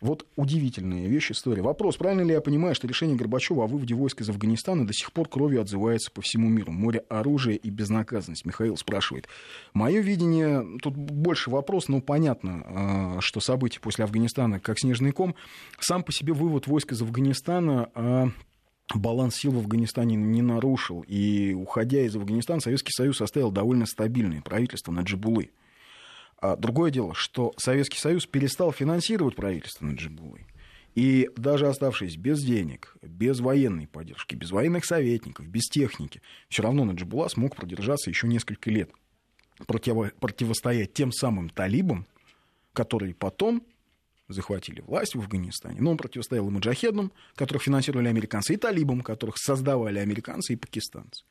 Вот 0.01 0.27
удивительная 0.35 1.07
вещь 1.07 1.31
история. 1.31 1.61
Вопрос, 1.63 1.95
правильно 1.95 2.21
ли 2.21 2.33
я 2.33 2.41
понимаю, 2.41 2.75
что 2.75 2.87
решение 2.87 3.17
Горбачева 3.17 3.63
о 3.63 3.67
выводе 3.67 3.95
войск 3.95 4.21
из 4.21 4.29
Афганистана 4.29 4.85
до 4.85 4.93
сих 4.93 5.11
пор 5.11 5.27
кровью 5.27 5.61
отзывается 5.61 6.11
по 6.11 6.21
всему 6.21 6.49
миру? 6.49 6.71
Море 6.71 7.03
оружия 7.09 7.55
и 7.55 7.69
безнаказанность. 7.71 8.45
Михаил 8.45 8.77
спрашивает. 8.77 9.27
Мое 9.73 10.01
видение, 10.01 10.63
тут 10.79 10.95
больше 10.95 11.49
вопрос, 11.49 11.87
но 11.87 12.01
понятно, 12.01 12.63
а, 12.65 13.17
что 13.21 13.39
события 13.39 13.79
после 13.79 14.03
Афганистана 14.03 14.59
как 14.59 14.79
снежный 14.79 15.11
ком. 15.11 15.33
Сам 15.79 16.03
по 16.03 16.11
себе 16.11 16.33
вывод 16.33 16.67
войск 16.67 16.91
из 16.91 17.01
Афганистана 17.01 17.89
а, 17.95 18.27
баланс 18.93 19.37
сил 19.37 19.51
в 19.51 19.57
Афганистане 19.57 20.15
не 20.15 20.41
нарушил. 20.41 21.03
И 21.07 21.53
уходя 21.53 22.01
из 22.01 22.15
Афганистана, 22.15 22.61
Советский 22.61 22.91
Союз 22.91 23.21
оставил 23.21 23.51
довольно 23.51 23.85
стабильное 23.85 24.41
правительство 24.41 24.91
Наджибулы. 24.91 25.51
А 26.37 26.55
другое 26.55 26.91
дело, 26.91 27.13
что 27.15 27.53
Советский 27.57 27.97
Союз 27.97 28.25
перестал 28.25 28.71
финансировать 28.71 29.35
правительство 29.35 29.85
Наджибулы. 29.85 30.45
И 30.93 31.29
даже 31.35 31.67
оставшись 31.67 32.15
без 32.15 32.41
денег, 32.41 32.95
без 33.01 33.41
военной 33.41 33.85
поддержки, 33.85 34.35
без 34.35 34.51
военных 34.51 34.85
советников, 34.85 35.47
без 35.47 35.63
техники, 35.63 36.21
все 36.47 36.63
равно 36.63 36.85
Наджибула 36.85 37.27
смог 37.27 37.55
продержаться 37.55 38.09
еще 38.09 38.27
несколько 38.27 38.69
лет, 38.69 38.89
противо- 39.67 40.13
противостоять 40.19 40.93
тем 40.93 41.11
самым 41.11 41.49
талибам, 41.49 42.05
которые 42.71 43.13
потом 43.13 43.63
захватили 44.27 44.81
власть 44.81 45.15
в 45.15 45.19
Афганистане, 45.19 45.81
но 45.81 45.91
он 45.91 45.97
противостоял 45.97 46.47
и 46.47 46.51
маджахедам, 46.51 47.11
которых 47.35 47.63
финансировали 47.63 48.07
американцы, 48.07 48.53
и 48.53 48.57
талибам, 48.57 49.01
которых 49.01 49.37
создавали 49.37 49.99
американцы 49.99 50.53
и 50.53 50.55
пакистанцы. 50.55 51.23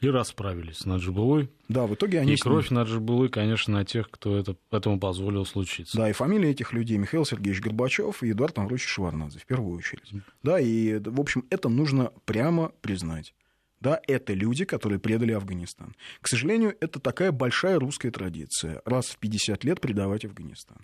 И 0.00 0.08
расправились 0.08 0.78
с 0.78 0.84
Наджибулой. 0.84 1.48
Да, 1.68 1.86
в 1.86 1.94
итоге 1.94 2.18
они... 2.18 2.34
И 2.34 2.36
кровь 2.36 2.70
Наджибулы, 2.70 3.28
конечно, 3.28 3.72
на 3.72 3.84
тех, 3.84 4.10
кто 4.10 4.36
это, 4.36 4.56
этому 4.72 4.98
позволил 4.98 5.46
случиться. 5.46 5.96
Да, 5.96 6.10
и 6.10 6.12
фамилии 6.12 6.50
этих 6.50 6.72
людей 6.72 6.98
Михаил 6.98 7.24
Сергеевич 7.24 7.62
Горбачев 7.62 8.24
и 8.24 8.32
Эдуард 8.32 8.58
Амрович 8.58 8.84
Шеварнадзе, 8.84 9.38
в 9.38 9.46
первую 9.46 9.78
очередь. 9.78 10.10
Да, 10.42 10.58
и, 10.58 10.98
в 10.98 11.20
общем, 11.20 11.44
это 11.50 11.68
нужно 11.68 12.12
прямо 12.24 12.72
признать. 12.80 13.32
Да, 13.78 14.00
это 14.08 14.32
люди, 14.32 14.64
которые 14.64 14.98
предали 14.98 15.32
Афганистан. 15.32 15.94
К 16.20 16.26
сожалению, 16.26 16.76
это 16.80 16.98
такая 16.98 17.30
большая 17.30 17.78
русская 17.78 18.10
традиция. 18.10 18.82
Раз 18.84 19.06
в 19.06 19.18
50 19.18 19.62
лет 19.62 19.80
предавать 19.80 20.24
Афганистан. 20.24 20.78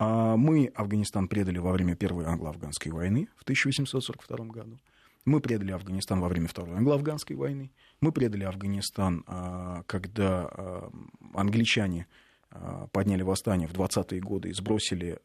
А 0.00 0.34
мы 0.38 0.72
Афганистан 0.74 1.28
предали 1.28 1.58
во 1.58 1.72
время 1.72 1.94
Первой 1.94 2.24
англо-афганской 2.24 2.90
войны 2.90 3.28
в 3.36 3.42
1842 3.42 4.46
году. 4.46 4.78
Мы 5.26 5.40
предали 5.40 5.72
Афганистан 5.72 6.20
во 6.20 6.28
время 6.28 6.48
Второй 6.48 6.74
англо-афганской 6.74 7.36
войны. 7.36 7.70
Мы 8.00 8.10
предали 8.10 8.44
Афганистан, 8.44 9.24
а, 9.26 9.82
когда 9.86 10.48
а, 10.50 10.90
англичане 11.34 12.06
подняли 12.92 13.22
восстание 13.22 13.68
в 13.68 13.72
20-е 13.72 14.20
годы 14.20 14.48
и 14.48 14.52
сбросили 14.52 15.20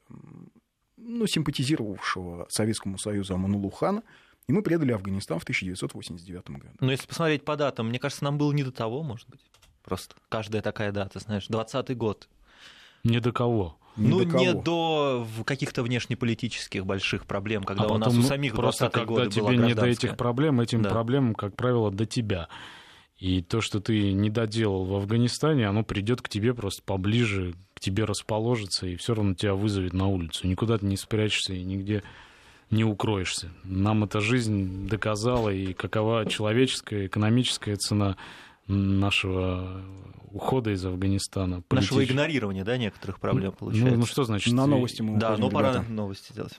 ну, 0.96 1.26
симпатизировавшего 1.26 2.46
Советскому 2.50 3.00
Союзу 3.00 3.34
Аманулу 3.34 3.72
Хана, 3.72 4.04
и 4.48 4.52
мы 4.52 4.62
предали 4.62 4.92
Афганистан 4.92 5.40
в 5.40 5.44
1989 5.44 6.50
году. 6.50 6.76
Но 6.82 6.92
если 6.92 7.08
посмотреть 7.08 7.44
по 7.44 7.56
датам, 7.56 7.90
мне 7.90 7.98
кажется, 7.98 8.26
нам 8.26 8.38
было 8.38 8.52
не 8.52 8.64
до 8.64 8.72
того, 8.72 9.02
может 9.02 9.28
быть. 9.28 9.42
Просто 9.82 10.16
каждая 10.30 10.62
такая 10.62 10.92
дата, 10.92 11.18
знаешь, 11.20 11.50
20-й 11.50 11.96
год. 11.96 12.30
Не 13.04 13.20
до 13.20 13.32
кого. 13.32 13.80
Ни 13.98 14.08
ну, 14.10 14.26
до 14.26 14.38
не 14.38 14.54
до 14.54 15.28
каких-то 15.46 15.84
внешнеполитических 15.84 16.86
больших 16.86 17.26
проблем, 17.26 17.64
когда 17.64 17.86
а 17.86 17.94
у 17.94 17.98
нас 17.98 18.14
у 18.14 18.22
самих 18.22 18.54
просто 18.54 18.90
когда 18.90 19.06
годы 19.06 19.30
тебе 19.30 19.44
была 19.44 19.56
не 19.56 19.74
до 19.74 19.86
этих 19.86 20.18
проблем, 20.18 20.60
этим 20.60 20.82
да. 20.82 20.90
проблемам, 20.90 21.34
как 21.34 21.56
правило, 21.56 21.92
до 21.92 22.06
тебя. 22.06 22.50
И 23.18 23.42
то, 23.42 23.62
что 23.62 23.80
ты 23.80 24.12
не 24.12 24.30
доделал 24.30 24.84
в 24.86 24.94
Афганистане, 24.96 25.68
оно 25.68 25.84
придет 25.84 26.22
к 26.22 26.28
тебе 26.28 26.54
просто 26.54 26.84
поближе, 26.84 27.54
к 27.74 27.80
тебе 27.80 28.04
расположится, 28.04 28.88
и 28.88 28.98
все 28.98 29.16
равно 29.16 29.36
тебя 29.36 29.56
вызовет 29.56 29.94
на 29.94 30.08
улицу. 30.08 30.48
Никуда 30.48 30.78
ты 30.78 30.86
не 30.86 30.98
спрячешься 30.98 31.54
и 31.54 31.64
нигде 31.64 32.04
не 32.72 32.84
укроешься. 32.84 33.52
Нам 33.64 34.04
эта 34.04 34.20
жизнь 34.20 34.88
доказала, 34.90 35.50
и 35.50 35.74
какова 35.74 36.26
человеческая, 36.26 37.08
экономическая 37.08 37.78
цена 37.78 38.18
нашего 38.68 39.84
ухода 40.32 40.72
из 40.72 40.86
Афганистана. 40.86 41.62
Политич... 41.62 41.92
Нашего 41.92 42.06
игнорирования, 42.06 42.64
да, 42.64 42.78
некоторых 42.78 43.20
проблем 43.20 43.52
ну, 43.52 43.58
получается. 43.58 43.94
Ну, 43.94 44.00
ну 44.00 44.06
что 44.06 44.24
значит? 44.24 44.54
На 44.54 44.66
новости 44.66 45.02
мы 45.02 45.18
Да, 45.18 45.38
но 45.38 45.50
пора 45.50 45.84
новости 45.84 46.34
делать. 46.34 46.58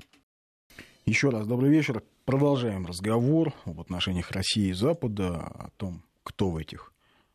Еще 1.05 1.31
раз 1.31 1.47
добрый 1.47 1.71
вечер. 1.71 2.03
Продолжаем 2.25 2.87
разговор 2.87 3.55
об 3.65 3.81
отношениях 3.81 4.33
России 4.33 4.71
и 4.71 4.73
Запада, 4.73 5.37
о 5.37 5.71
том, 5.77 6.03
кто 6.25 6.51
в 6.51 6.57
этих 6.57 6.93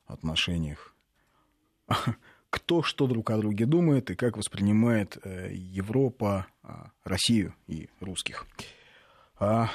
отношениях, 0.07 0.93
кто 2.49 2.83
что 2.83 3.07
друг 3.07 3.31
о 3.31 3.37
друге 3.37 3.65
думает 3.65 4.11
и 4.11 4.15
как 4.15 4.35
воспринимает 4.35 5.17
э, 5.23 5.51
Европа 5.53 6.47
а, 6.63 6.91
Россию 7.05 7.55
и 7.67 7.87
русских. 8.01 8.45
А 9.39 9.69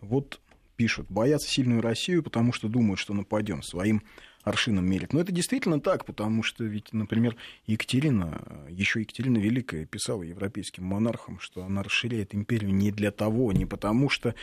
вот 0.00 0.40
пишут, 0.78 1.08
боятся 1.10 1.50
сильную 1.50 1.82
Россию, 1.82 2.22
потому 2.22 2.52
что 2.52 2.68
думают, 2.68 3.00
что 3.00 3.12
нападем 3.12 3.64
своим 3.64 4.04
аршином 4.44 4.86
мерит. 4.88 5.12
Но 5.12 5.20
это 5.20 5.32
действительно 5.32 5.80
так, 5.80 6.04
потому 6.04 6.44
что 6.44 6.62
ведь, 6.62 6.92
например, 6.92 7.34
Екатерина, 7.66 8.40
еще 8.70 9.00
Екатерина 9.00 9.38
Великая 9.38 9.86
писала 9.86 10.22
европейским 10.22 10.84
монархам, 10.84 11.40
что 11.40 11.64
она 11.64 11.82
расширяет 11.82 12.32
империю 12.32 12.72
не 12.72 12.92
для 12.92 13.10
того, 13.10 13.52
не 13.52 13.66
потому 13.66 14.08
что 14.08 14.36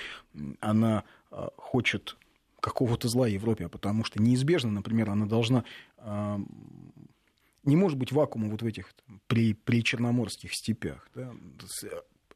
она 0.59 1.05
а, 1.31 1.51
хочет 1.55 2.17
какого-то 2.59 3.07
зла 3.07 3.29
Европе, 3.29 3.67
а 3.67 3.69
потому 3.69 4.03
что 4.03 4.21
неизбежно, 4.21 4.71
например, 4.71 5.11
она 5.11 5.25
должна 5.25 5.63
а, 5.97 6.37
не 7.63 7.77
может 7.77 7.97
быть 7.97 8.11
вакуума 8.11 8.49
вот 8.49 8.61
в 8.61 8.65
этих 8.65 8.93
при, 9.27 9.53
при 9.53 9.85
черноморских 9.85 10.53
степях. 10.53 11.09
Да? 11.15 11.31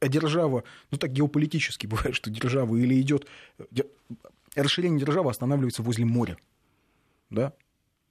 А 0.02 0.08
держава, 0.08 0.64
ну 0.92 0.98
так 0.98 1.12
геополитически 1.12 1.88
бывает, 1.88 2.16
что 2.16 2.30
держава 2.30 2.76
или 2.76 3.00
идет, 3.02 3.28
расширение 4.56 5.00
державы 5.00 5.30
останавливается 5.30 5.84
возле 5.84 6.06
моря 6.06 6.38
да, 7.30 7.54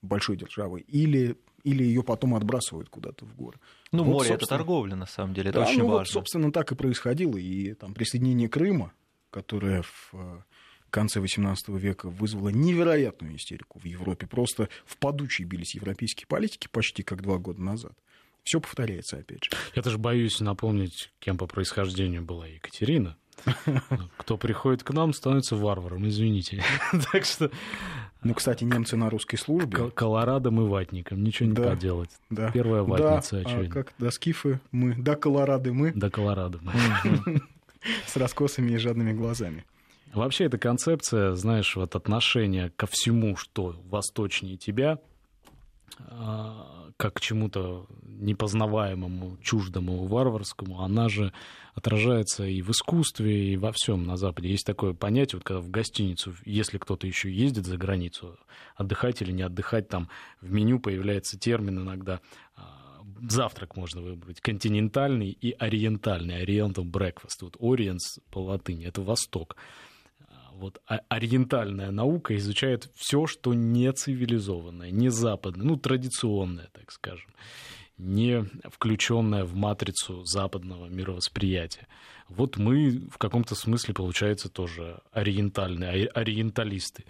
большой 0.01 0.37
державы, 0.37 0.81
или, 0.81 1.37
или 1.63 1.83
ее 1.83 2.03
потом 2.03 2.35
отбрасывают 2.35 2.89
куда-то 2.89 3.25
в 3.25 3.35
горы. 3.35 3.59
Ну, 3.91 4.03
вот, 4.03 4.13
море 4.13 4.31
это 4.31 4.45
торговля, 4.45 4.95
на 4.95 5.05
самом 5.05 5.33
деле, 5.33 5.49
это 5.49 5.59
да, 5.59 5.67
очень 5.67 5.79
ну, 5.79 5.87
важно. 5.87 5.99
Вот, 5.99 6.07
собственно, 6.07 6.51
так 6.51 6.71
и 6.71 6.75
происходило. 6.75 7.37
И 7.37 7.73
там 7.73 7.93
присоединение 7.93 8.49
Крыма, 8.49 8.93
которое 9.29 9.81
в 9.81 10.11
э, 10.13 10.41
конце 10.89 11.19
XVIII 11.19 11.55
века 11.77 12.09
вызвало 12.09 12.49
невероятную 12.49 13.35
истерику 13.35 13.79
в 13.79 13.85
Европе. 13.85 14.27
Просто 14.27 14.69
в 14.85 14.97
подучие 14.97 15.47
бились 15.47 15.75
европейские 15.75 16.27
политики 16.27 16.67
почти 16.71 17.03
как 17.03 17.21
два 17.21 17.37
года 17.37 17.61
назад. 17.61 17.93
Все 18.43 18.59
повторяется 18.59 19.17
опять 19.17 19.45
же. 19.45 19.51
Я 19.75 19.81
тоже 19.81 19.97
боюсь 19.97 20.39
напомнить, 20.39 21.11
кем 21.19 21.37
по 21.37 21.45
происхождению 21.45 22.23
была 22.23 22.47
Екатерина. 22.47 23.15
Кто 24.17 24.37
приходит 24.37 24.83
к 24.83 24.91
нам, 24.91 25.13
становится 25.13 25.55
варваром, 25.55 26.07
извините. 26.07 26.63
так 27.11 27.25
что... 27.25 27.51
Ну, 28.21 28.33
кстати, 28.33 28.65
немцы 28.65 28.97
на 28.97 29.09
русской 29.09 29.37
службе. 29.37 29.91
Колорадом 29.91 30.59
и 30.59 30.67
ватником, 30.67 31.23
ничего 31.23 31.47
не 31.49 31.55
да, 31.55 31.69
поделать. 31.69 32.09
Да. 32.29 32.51
Первая 32.51 32.83
ватница, 32.83 33.37
да, 33.37 33.49
очевидно. 33.49 33.69
А 33.69 33.83
как, 33.83 33.93
да, 33.97 34.11
скифы 34.11 34.59
мы, 34.71 34.93
да, 34.95 35.15
колорады 35.15 35.71
мы. 35.71 35.93
Да, 35.93 36.09
колорады 36.09 36.59
мы. 36.61 37.41
С 38.05 38.17
раскосами 38.17 38.71
и 38.73 38.77
жадными 38.77 39.13
глазами. 39.13 39.63
Вообще 40.13 40.45
эта 40.45 40.57
концепция, 40.57 41.35
знаешь, 41.35 41.75
вот 41.77 41.95
отношение 41.95 42.71
ко 42.71 42.87
всему, 42.87 43.37
что 43.37 43.75
восточнее 43.85 44.57
тебя, 44.57 44.99
как 46.97 47.13
к 47.13 47.21
чему-то 47.21 47.87
непознаваемому, 48.03 49.37
чуждому, 49.41 50.05
варварскому, 50.05 50.81
она 50.81 51.07
же 51.07 51.31
отражается 51.73 52.45
и 52.45 52.61
в 52.61 52.71
искусстве, 52.71 53.53
и 53.53 53.57
во 53.57 53.71
всем 53.71 54.05
на 54.05 54.17
Западе. 54.17 54.49
Есть 54.49 54.65
такое 54.65 54.93
понятие, 54.93 55.37
вот 55.37 55.45
когда 55.45 55.61
в 55.61 55.69
гостиницу, 55.69 56.35
если 56.45 56.77
кто-то 56.77 57.07
еще 57.07 57.31
ездит 57.31 57.65
за 57.65 57.77
границу, 57.77 58.37
отдыхать 58.75 59.21
или 59.21 59.31
не 59.31 59.43
отдыхать, 59.43 59.87
там 59.87 60.09
в 60.41 60.51
меню 60.51 60.79
появляется 60.79 61.39
термин 61.39 61.79
иногда 61.79 62.19
а, 62.55 63.01
завтрак 63.29 63.75
можно 63.77 64.01
выбрать, 64.01 64.41
континентальный 64.41 65.29
и 65.29 65.51
ориентальный, 65.51 66.43
oriental 66.43 66.83
breakfast. 66.83 67.41
Вот 67.41 67.55
Orients 67.57 68.21
по 68.31 68.39
латыни, 68.39 68.85
это 68.85 69.01
Восток 69.01 69.55
вот 70.59 70.81
ориентальная 71.07 71.91
наука 71.91 72.35
изучает 72.37 72.89
все, 72.95 73.25
что 73.25 73.53
не 73.53 73.91
цивилизованное, 73.91 74.91
не 74.91 75.09
западное, 75.09 75.65
ну, 75.65 75.77
традиционное, 75.77 76.69
так 76.73 76.91
скажем, 76.91 77.31
не 77.99 78.45
включенное 78.71 79.43
в 79.43 79.55
матрицу 79.55 80.23
западного 80.25 80.87
мировосприятия. 80.87 81.87
Вот 82.29 82.57
мы 82.57 83.07
в 83.11 83.17
каком-то 83.17 83.55
смысле, 83.55 83.95
получается, 83.95 84.49
тоже 84.49 84.99
ориентальные, 85.11 86.07
ориенталисты. 86.07 87.05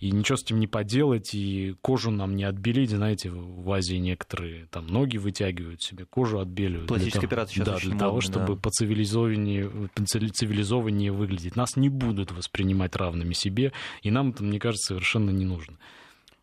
И 0.00 0.10
ничего 0.10 0.36
с 0.36 0.42
этим 0.42 0.58
не 0.58 0.66
поделать, 0.66 1.32
и 1.32 1.76
кожу 1.80 2.10
нам 2.10 2.34
не 2.34 2.44
отбелить. 2.44 2.90
Знаете, 2.90 3.30
в 3.30 3.70
Азии 3.70 3.96
некоторые 3.96 4.66
там 4.66 4.88
ноги 4.88 5.16
вытягивают 5.16 5.80
себе, 5.80 6.04
кожу 6.04 6.40
отбеливают. 6.40 6.88
Пластическая 6.88 7.26
операция 7.26 7.54
сейчас 7.54 7.66
Да, 7.66 7.88
для 7.88 7.98
того, 7.98 8.14
модно, 8.14 8.30
чтобы 8.30 8.54
да. 8.54 8.60
по 8.60 8.70
цивилизованнее, 8.70 9.70
цивилизованнее 10.04 11.12
выглядеть. 11.12 11.54
Нас 11.54 11.76
не 11.76 11.88
будут 11.88 12.32
воспринимать 12.32 12.96
равными 12.96 13.32
себе, 13.32 13.72
и 14.02 14.10
нам 14.10 14.30
это, 14.30 14.42
мне 14.42 14.58
кажется, 14.58 14.88
совершенно 14.88 15.30
не 15.30 15.44
нужно. 15.44 15.78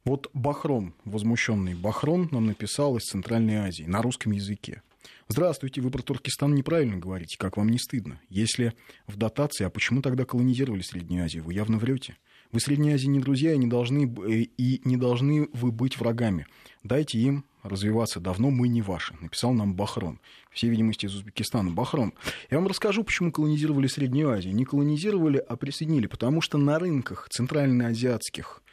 Вот 0.03 0.31
Бахром, 0.33 0.95
возмущенный 1.05 1.75
Бахром, 1.75 2.27
нам 2.31 2.47
написал 2.47 2.97
из 2.97 3.03
Центральной 3.03 3.57
Азии 3.57 3.83
на 3.83 4.01
русском 4.01 4.31
языке. 4.31 4.81
Здравствуйте, 5.27 5.79
вы 5.79 5.91
про 5.91 6.01
Туркестан 6.01 6.55
неправильно 6.55 6.97
говорите, 6.97 7.37
как 7.37 7.57
вам 7.57 7.69
не 7.69 7.77
стыдно? 7.77 8.19
Если 8.27 8.73
в 9.05 9.15
дотации, 9.15 9.63
а 9.63 9.69
почему 9.69 10.01
тогда 10.01 10.25
колонизировали 10.25 10.81
Среднюю 10.81 11.25
Азию? 11.25 11.43
Вы 11.43 11.53
явно 11.53 11.77
врете. 11.77 12.17
Вы 12.51 12.59
Средней 12.59 12.93
Азии 12.93 13.05
не 13.07 13.19
друзья 13.19 13.53
и 13.53 13.59
не 13.59 13.67
должны, 13.67 14.11
и 14.57 14.81
не 14.83 14.97
должны 14.97 15.47
вы 15.53 15.71
быть 15.71 15.99
врагами. 15.99 16.47
Дайте 16.83 17.19
им 17.19 17.45
развиваться. 17.61 18.19
Давно 18.19 18.49
мы 18.49 18.69
не 18.69 18.81
ваши. 18.81 19.15
Написал 19.21 19.53
нам 19.53 19.75
Бахром. 19.75 20.19
По 20.49 20.55
всей 20.55 20.71
видимости, 20.71 21.05
из 21.05 21.15
Узбекистана. 21.15 21.69
Бахром. 21.69 22.15
Я 22.49 22.57
вам 22.57 22.67
расскажу, 22.67 23.03
почему 23.03 23.31
колонизировали 23.31 23.85
Среднюю 23.85 24.31
Азию. 24.31 24.55
Не 24.55 24.65
колонизировали, 24.65 25.37
а 25.37 25.55
присоединили. 25.57 26.07
Потому 26.07 26.41
что 26.41 26.57
на 26.57 26.79
рынках 26.79 27.27
центральноазиатских 27.29 28.63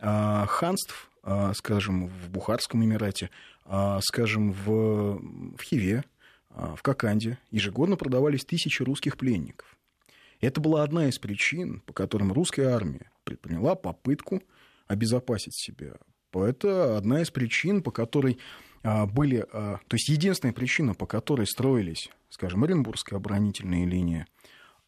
ханств, 0.00 1.10
а, 1.22 1.52
скажем, 1.54 2.06
в 2.06 2.30
Бухарском 2.30 2.84
Эмирате, 2.84 3.30
а, 3.64 4.00
скажем, 4.02 4.52
в, 4.52 5.20
в 5.56 5.62
Хиве, 5.62 6.04
в 6.50 6.82
Коканде 6.82 7.38
ежегодно 7.50 7.96
продавались 7.96 8.44
тысячи 8.44 8.82
русских 8.82 9.16
пленников. 9.16 9.76
Это 10.40 10.60
была 10.60 10.82
одна 10.82 11.08
из 11.08 11.18
причин, 11.18 11.80
по 11.80 11.92
которым 11.92 12.32
русская 12.32 12.68
армия 12.68 13.10
предприняла 13.24 13.74
попытку 13.74 14.42
обезопасить 14.86 15.54
себя. 15.54 15.94
Это 16.32 16.96
одна 16.96 17.22
из 17.22 17.30
причин, 17.30 17.82
по 17.82 17.90
которой 17.90 18.38
были... 18.82 19.42
То 19.50 19.80
есть 19.92 20.08
единственная 20.08 20.54
причина, 20.54 20.94
по 20.94 21.06
которой 21.06 21.46
строились, 21.46 22.10
скажем, 22.30 22.64
Оренбургская 22.64 23.18
оборонительная 23.18 23.84
линия, 23.84 24.26
а 24.37 24.37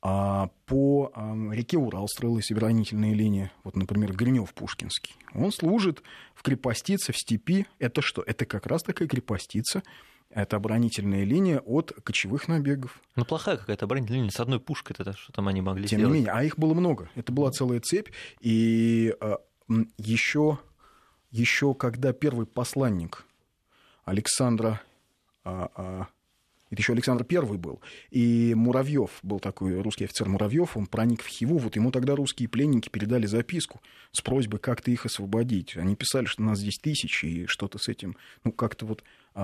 по 0.00 1.12
реке 1.52 1.76
Урал 1.76 2.08
строилась 2.08 2.50
оборонительная 2.50 3.12
линия, 3.12 3.52
вот, 3.64 3.76
например, 3.76 4.12
Гринев-Пушкинский. 4.12 5.14
Он 5.34 5.52
служит 5.52 6.02
в 6.34 6.42
крепостице, 6.42 7.12
в 7.12 7.18
степи. 7.18 7.66
Это 7.78 8.00
что? 8.00 8.22
Это 8.22 8.46
как 8.46 8.66
раз 8.66 8.82
такая 8.82 9.08
крепостица, 9.08 9.82
это 10.30 10.56
оборонительная 10.56 11.24
линия 11.24 11.58
от 11.58 11.92
кочевых 12.04 12.48
набегов. 12.48 13.00
Ну, 13.16 13.24
плохая 13.24 13.56
какая-то 13.56 13.84
оборонительная 13.84 14.20
линия. 14.20 14.32
С 14.32 14.40
одной 14.40 14.60
пушкой 14.60 14.96
это 14.98 15.12
что 15.12 15.32
там 15.32 15.48
они 15.48 15.60
могли 15.60 15.86
Тем 15.86 15.98
сделать? 15.98 16.14
не 16.14 16.18
менее, 16.20 16.32
а 16.32 16.44
их 16.44 16.56
было 16.56 16.72
много. 16.72 17.10
Это 17.14 17.32
была 17.32 17.50
целая 17.50 17.80
цепь. 17.80 18.08
И 18.40 19.14
еще, 19.98 20.58
еще 21.30 21.74
когда 21.74 22.12
первый 22.12 22.46
посланник 22.46 23.26
Александра 24.04 24.80
это 26.70 26.82
еще 26.82 26.92
Александр 26.92 27.24
Первый 27.24 27.58
был. 27.58 27.80
И 28.10 28.54
Муравьев 28.54 29.10
был 29.22 29.40
такой 29.40 29.80
русский 29.80 30.04
офицер 30.04 30.28
Муравьев, 30.28 30.76
он 30.76 30.86
проник 30.86 31.22
в 31.22 31.26
Хиву. 31.26 31.58
Вот 31.58 31.74
ему 31.74 31.90
тогда 31.90 32.14
русские 32.14 32.48
пленники 32.48 32.88
передали 32.88 33.26
записку 33.26 33.80
с 34.12 34.20
просьбой 34.20 34.60
как-то 34.60 34.92
их 34.92 35.04
освободить. 35.04 35.76
Они 35.76 35.96
писали, 35.96 36.26
что 36.26 36.42
нас 36.42 36.60
здесь 36.60 36.78
тысячи, 36.78 37.26
и 37.26 37.46
что-то 37.46 37.78
с 37.78 37.88
этим, 37.88 38.16
ну, 38.44 38.52
как-то 38.52 38.86
вот 38.86 39.02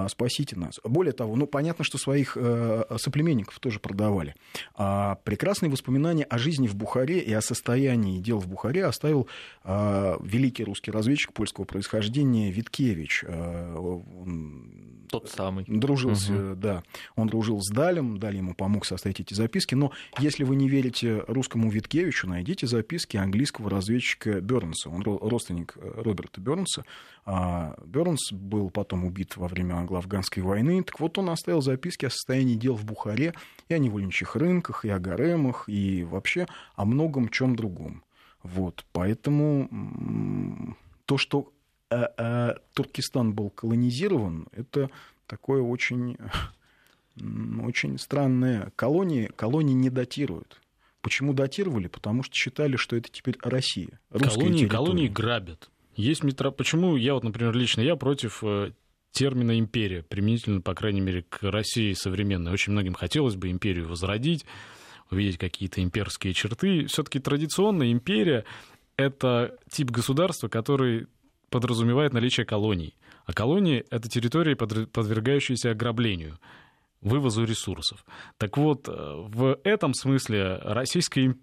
спасите 0.08 0.56
нас. 0.56 0.80
Более 0.84 1.12
того, 1.12 1.36
ну, 1.36 1.46
понятно, 1.46 1.84
что 1.84 1.98
своих 1.98 2.36
э, 2.38 2.84
соплеменников 2.98 3.58
тоже 3.60 3.78
продавали. 3.80 4.34
А 4.74 5.16
прекрасные 5.24 5.70
воспоминания 5.70 6.24
о 6.24 6.38
жизни 6.38 6.66
в 6.68 6.74
Бухаре 6.74 7.20
и 7.20 7.32
о 7.32 7.40
состоянии 7.40 8.20
дел 8.20 8.38
в 8.38 8.48
Бухаре 8.48 8.84
оставил 8.84 9.28
а, 9.64 10.18
великий 10.22 10.64
русский 10.64 10.90
разведчик 10.90 11.32
польского 11.32 11.64
происхождения 11.64 12.50
Виткевич. 12.50 13.24
А, 13.28 14.02
Тот 15.08 15.28
самый. 15.30 15.64
Дружился, 15.68 16.32
Угу. 16.32 16.56
да. 16.56 16.82
Он 17.14 17.28
дружил 17.28 17.60
с 17.62 17.70
Далем, 17.70 18.18
Даль 18.18 18.36
ему 18.36 18.54
помог 18.54 18.84
составить 18.84 19.20
эти 19.20 19.34
записки. 19.34 19.74
Но 19.74 19.92
если 20.18 20.42
вы 20.44 20.56
не 20.56 20.68
верите 20.68 21.22
русскому 21.28 21.70
Виткевичу, 21.70 22.26
найдите 22.28 22.66
записки 22.66 23.16
английского 23.16 23.70
разведчика 23.70 24.40
Бернса. 24.40 24.90
Он 24.90 25.02
ро- 25.02 25.18
родственник 25.28 25.74
э, 25.76 26.02
Роберта 26.02 26.40
Бернса. 26.40 26.84
А 27.28 27.74
Бернс 27.84 28.30
был 28.30 28.70
потом 28.70 29.04
убит 29.04 29.36
во 29.36 29.48
время 29.48 29.74
англо-афганской 29.74 30.44
войны. 30.44 30.84
Так 30.84 31.00
вот, 31.00 31.18
он 31.18 31.28
оставил 31.28 31.60
записки 31.60 32.06
о 32.06 32.10
состоянии 32.10 32.54
дел 32.54 32.76
в 32.76 32.84
Бухаре 32.84 33.34
и 33.68 33.74
о 33.74 33.78
невольничьих 33.78 34.36
рынках, 34.36 34.84
и 34.84 34.90
о 34.90 35.00
гаремах, 35.00 35.68
и 35.68 36.04
вообще 36.04 36.46
о 36.76 36.84
многом 36.84 37.28
чем 37.28 37.56
другом. 37.56 38.04
Вот, 38.44 38.84
поэтому 38.92 40.76
то, 41.04 41.18
что 41.18 41.52
э, 41.90 42.04
э, 42.16 42.54
Туркестан 42.74 43.34
был 43.34 43.50
колонизирован, 43.50 44.46
это 44.52 44.88
такое 45.26 45.62
очень, 45.62 46.16
очень 47.60 47.98
странное. 47.98 48.70
Колонии, 48.76 49.32
колонии 49.34 49.74
не 49.74 49.90
датируют. 49.90 50.60
Почему 51.00 51.32
датировали? 51.32 51.88
Потому 51.88 52.22
что 52.22 52.34
считали, 52.34 52.76
что 52.76 52.94
это 52.94 53.08
теперь 53.10 53.36
Россия. 53.42 53.98
Колонии, 54.10 54.58
территория. 54.58 54.68
колонии 54.68 55.08
грабят. 55.08 55.70
Есть 55.96 56.22
метро... 56.22 56.52
Почему 56.52 56.96
я 56.96 57.14
вот, 57.14 57.24
например, 57.24 57.54
лично 57.54 57.80
я 57.80 57.96
против 57.96 58.44
э, 58.44 58.72
термина 59.12 59.58
империя, 59.58 60.02
применительно, 60.02 60.60
по 60.60 60.74
крайней 60.74 61.00
мере, 61.00 61.22
к 61.22 61.42
России 61.42 61.94
современной. 61.94 62.52
Очень 62.52 62.72
многим 62.72 62.92
хотелось 62.92 63.34
бы 63.34 63.50
империю 63.50 63.88
возродить, 63.88 64.44
увидеть 65.10 65.38
какие-то 65.38 65.82
имперские 65.82 66.34
черты. 66.34 66.84
Все-таки 66.86 67.18
традиционная 67.18 67.92
империя— 67.92 68.44
это 68.96 69.56
тип 69.70 69.90
государства, 69.90 70.48
который 70.48 71.06
подразумевает 71.48 72.12
наличие 72.12 72.44
колоний. 72.44 72.94
А 73.24 73.32
колонии— 73.32 73.84
это 73.90 74.08
территории, 74.08 74.54
подвергающиеся 74.54 75.70
ограблению 75.70 76.38
вывозу 77.00 77.44
ресурсов. 77.44 78.04
Так 78.36 78.58
вот, 78.58 78.88
э, 78.88 78.92
в 78.92 79.58
этом 79.64 79.94
смысле 79.94 80.58
Российскую 80.62 81.36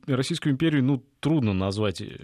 империю 0.46 0.84
ну, 0.84 1.04
трудно 1.20 1.54
назвать 1.54 2.02
э, 2.02 2.18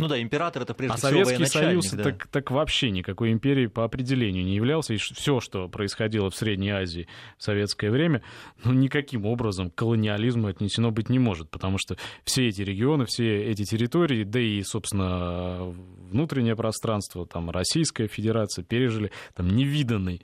Ну 0.00 0.08
да, 0.08 0.20
император 0.20 0.62
это 0.62 0.74
прежде 0.74 0.94
а 0.94 0.96
всего 0.96 1.24
Советский 1.24 1.46
Союз 1.46 1.90
да. 1.90 2.04
так, 2.04 2.26
так 2.28 2.50
вообще 2.50 2.90
никакой 2.90 3.32
империей 3.32 3.68
по 3.68 3.84
определению 3.84 4.44
не 4.44 4.56
являлся. 4.56 4.94
И 4.94 4.96
все, 4.96 5.40
что 5.40 5.68
происходило 5.68 6.30
в 6.30 6.36
Средней 6.36 6.70
Азии 6.70 7.06
в 7.38 7.42
советское 7.42 7.90
время, 7.90 8.22
ну, 8.64 8.72
никаким 8.72 9.26
образом 9.26 9.70
к 9.70 9.74
колониализму 9.74 10.48
отнесено 10.48 10.90
быть 10.90 11.08
не 11.08 11.18
может, 11.18 11.50
потому 11.50 11.78
что 11.78 11.96
все 12.24 12.48
эти 12.48 12.62
регионы, 12.62 13.06
все 13.06 13.44
эти 13.44 13.64
территории, 13.64 14.24
да 14.24 14.40
и, 14.40 14.62
собственно, 14.62 15.74
внутреннее 16.10 16.56
пространство, 16.56 17.26
там, 17.26 17.50
Российская 17.50 18.08
Федерация 18.08 18.64
пережили 18.64 19.10
там 19.34 19.48
невиданный 19.48 20.22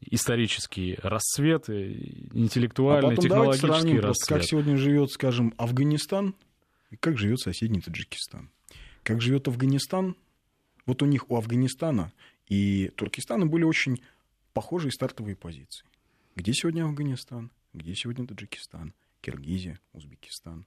исторический 0.00 0.98
расцвет, 1.02 1.68
э, 1.68 1.92
интеллектуальный, 2.32 3.12
а 3.12 3.16
потом 3.16 3.28
давайте 3.28 3.58
технологический 3.58 3.66
сравним 3.66 4.00
просто, 4.00 4.08
расцвет. 4.08 4.38
как 4.38 4.48
сегодня 4.48 4.76
живет, 4.76 5.10
скажем, 5.10 5.54
Афганистан 5.56 6.34
и 6.90 6.96
как 6.96 7.18
живет 7.18 7.40
соседний 7.40 7.80
Таджикистан. 7.80 8.50
Как 9.08 9.22
живет 9.22 9.48
Афганистан, 9.48 10.16
вот 10.84 11.00
у 11.00 11.06
них, 11.06 11.30
у 11.30 11.36
Афганистана 11.36 12.12
и 12.46 12.92
Туркестана 12.94 13.46
были 13.46 13.64
очень 13.64 14.02
похожие 14.52 14.92
стартовые 14.92 15.34
позиции. 15.34 15.86
Где 16.36 16.52
сегодня 16.52 16.84
Афганистан? 16.84 17.50
Где 17.72 17.94
сегодня 17.94 18.26
Таджикистан? 18.26 18.92
Киргизия, 19.22 19.80
Узбекистан. 19.94 20.66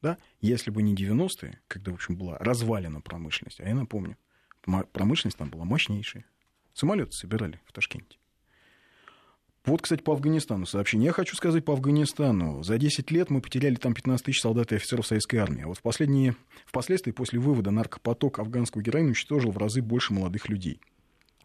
Да? 0.00 0.16
Если 0.40 0.70
бы 0.70 0.80
не 0.80 0.94
90-е, 0.94 1.60
когда, 1.68 1.92
в 1.92 1.96
общем, 1.96 2.16
была 2.16 2.38
развалена 2.38 3.02
промышленность, 3.02 3.60
а 3.60 3.68
я 3.68 3.74
напомню, 3.74 4.16
промышленность 4.62 5.36
там 5.36 5.50
была 5.50 5.66
мощнейшая. 5.66 6.24
Самолеты 6.72 7.12
собирали 7.12 7.60
в 7.66 7.72
Ташкенте. 7.74 8.16
Вот, 9.64 9.80
кстати, 9.80 10.02
по 10.02 10.12
Афганистану 10.12 10.66
сообщение. 10.66 11.06
Я 11.06 11.12
хочу 11.12 11.34
сказать 11.36 11.64
по 11.64 11.72
Афганистану. 11.72 12.62
За 12.62 12.76
10 12.76 13.10
лет 13.10 13.30
мы 13.30 13.40
потеряли 13.40 13.76
там 13.76 13.94
15 13.94 14.26
тысяч 14.26 14.42
солдат 14.42 14.72
и 14.72 14.76
офицеров 14.76 15.06
советской 15.06 15.36
армии. 15.36 15.62
А 15.62 15.68
вот 15.68 15.78
в 15.78 15.82
последние, 15.82 16.36
впоследствии, 16.66 17.12
после 17.12 17.38
вывода 17.38 17.70
наркопоток 17.70 18.40
афганского 18.40 18.82
героина 18.82 19.08
уничтожил 19.08 19.52
в 19.52 19.58
разы 19.58 19.80
больше 19.80 20.12
молодых 20.12 20.50
людей. 20.50 20.80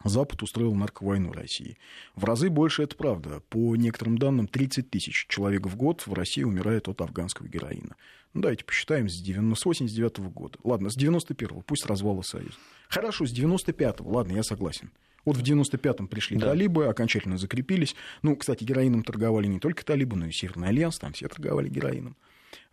Запад 0.03 0.41
устроил 0.43 0.75
нарковойну 0.75 1.31
России. 1.31 1.77
В 2.15 2.25
разы 2.25 2.49
больше 2.49 2.83
это 2.83 2.95
правда. 2.95 3.41
По 3.49 3.75
некоторым 3.77 4.17
данным, 4.17 4.47
30 4.47 4.89
тысяч 4.89 5.25
человек 5.27 5.67
в 5.67 5.75
год 5.77 6.05
в 6.05 6.13
России 6.13 6.43
умирает 6.43 6.89
от 6.89 7.01
афганского 7.01 7.47
героина. 7.47 7.95
Ну, 8.33 8.41
давайте 8.41 8.65
посчитаем 8.65 9.09
с, 9.09 9.15
90, 9.21 9.59
с 9.59 9.65
89 9.65 10.19
-го 10.19 10.29
года. 10.29 10.57
Ладно, 10.63 10.89
с 10.89 10.97
91-го, 10.97 11.61
пусть 11.61 11.85
развала 11.85 12.21
Союза. 12.21 12.55
Хорошо, 12.87 13.25
с 13.25 13.33
95-го, 13.33 14.09
ладно, 14.09 14.33
я 14.33 14.43
согласен. 14.43 14.91
Вот 15.29 15.37
в 15.37 15.43
95-м 15.43 16.07
пришли 16.07 16.37
да. 16.37 16.47
талибы, 16.47 16.87
окончательно 16.87 17.37
закрепились. 17.37 17.95
Ну, 18.23 18.35
кстати, 18.35 18.63
героином 18.63 19.03
торговали 19.03 19.45
не 19.45 19.59
только 19.59 19.85
талибы, 19.85 20.17
но 20.17 20.25
и 20.25 20.31
Северный 20.31 20.69
альянс, 20.69 20.97
там 20.97 21.13
все 21.13 21.27
торговали 21.27 21.69
героином. 21.69 22.17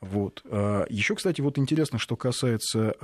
Вот. 0.01 0.41
А, 0.47 0.87
Еще, 0.89 1.17
кстати, 1.17 1.43
вот 1.43 1.59
интересно, 1.59 1.99
что 1.99 2.17
касается 2.17 2.95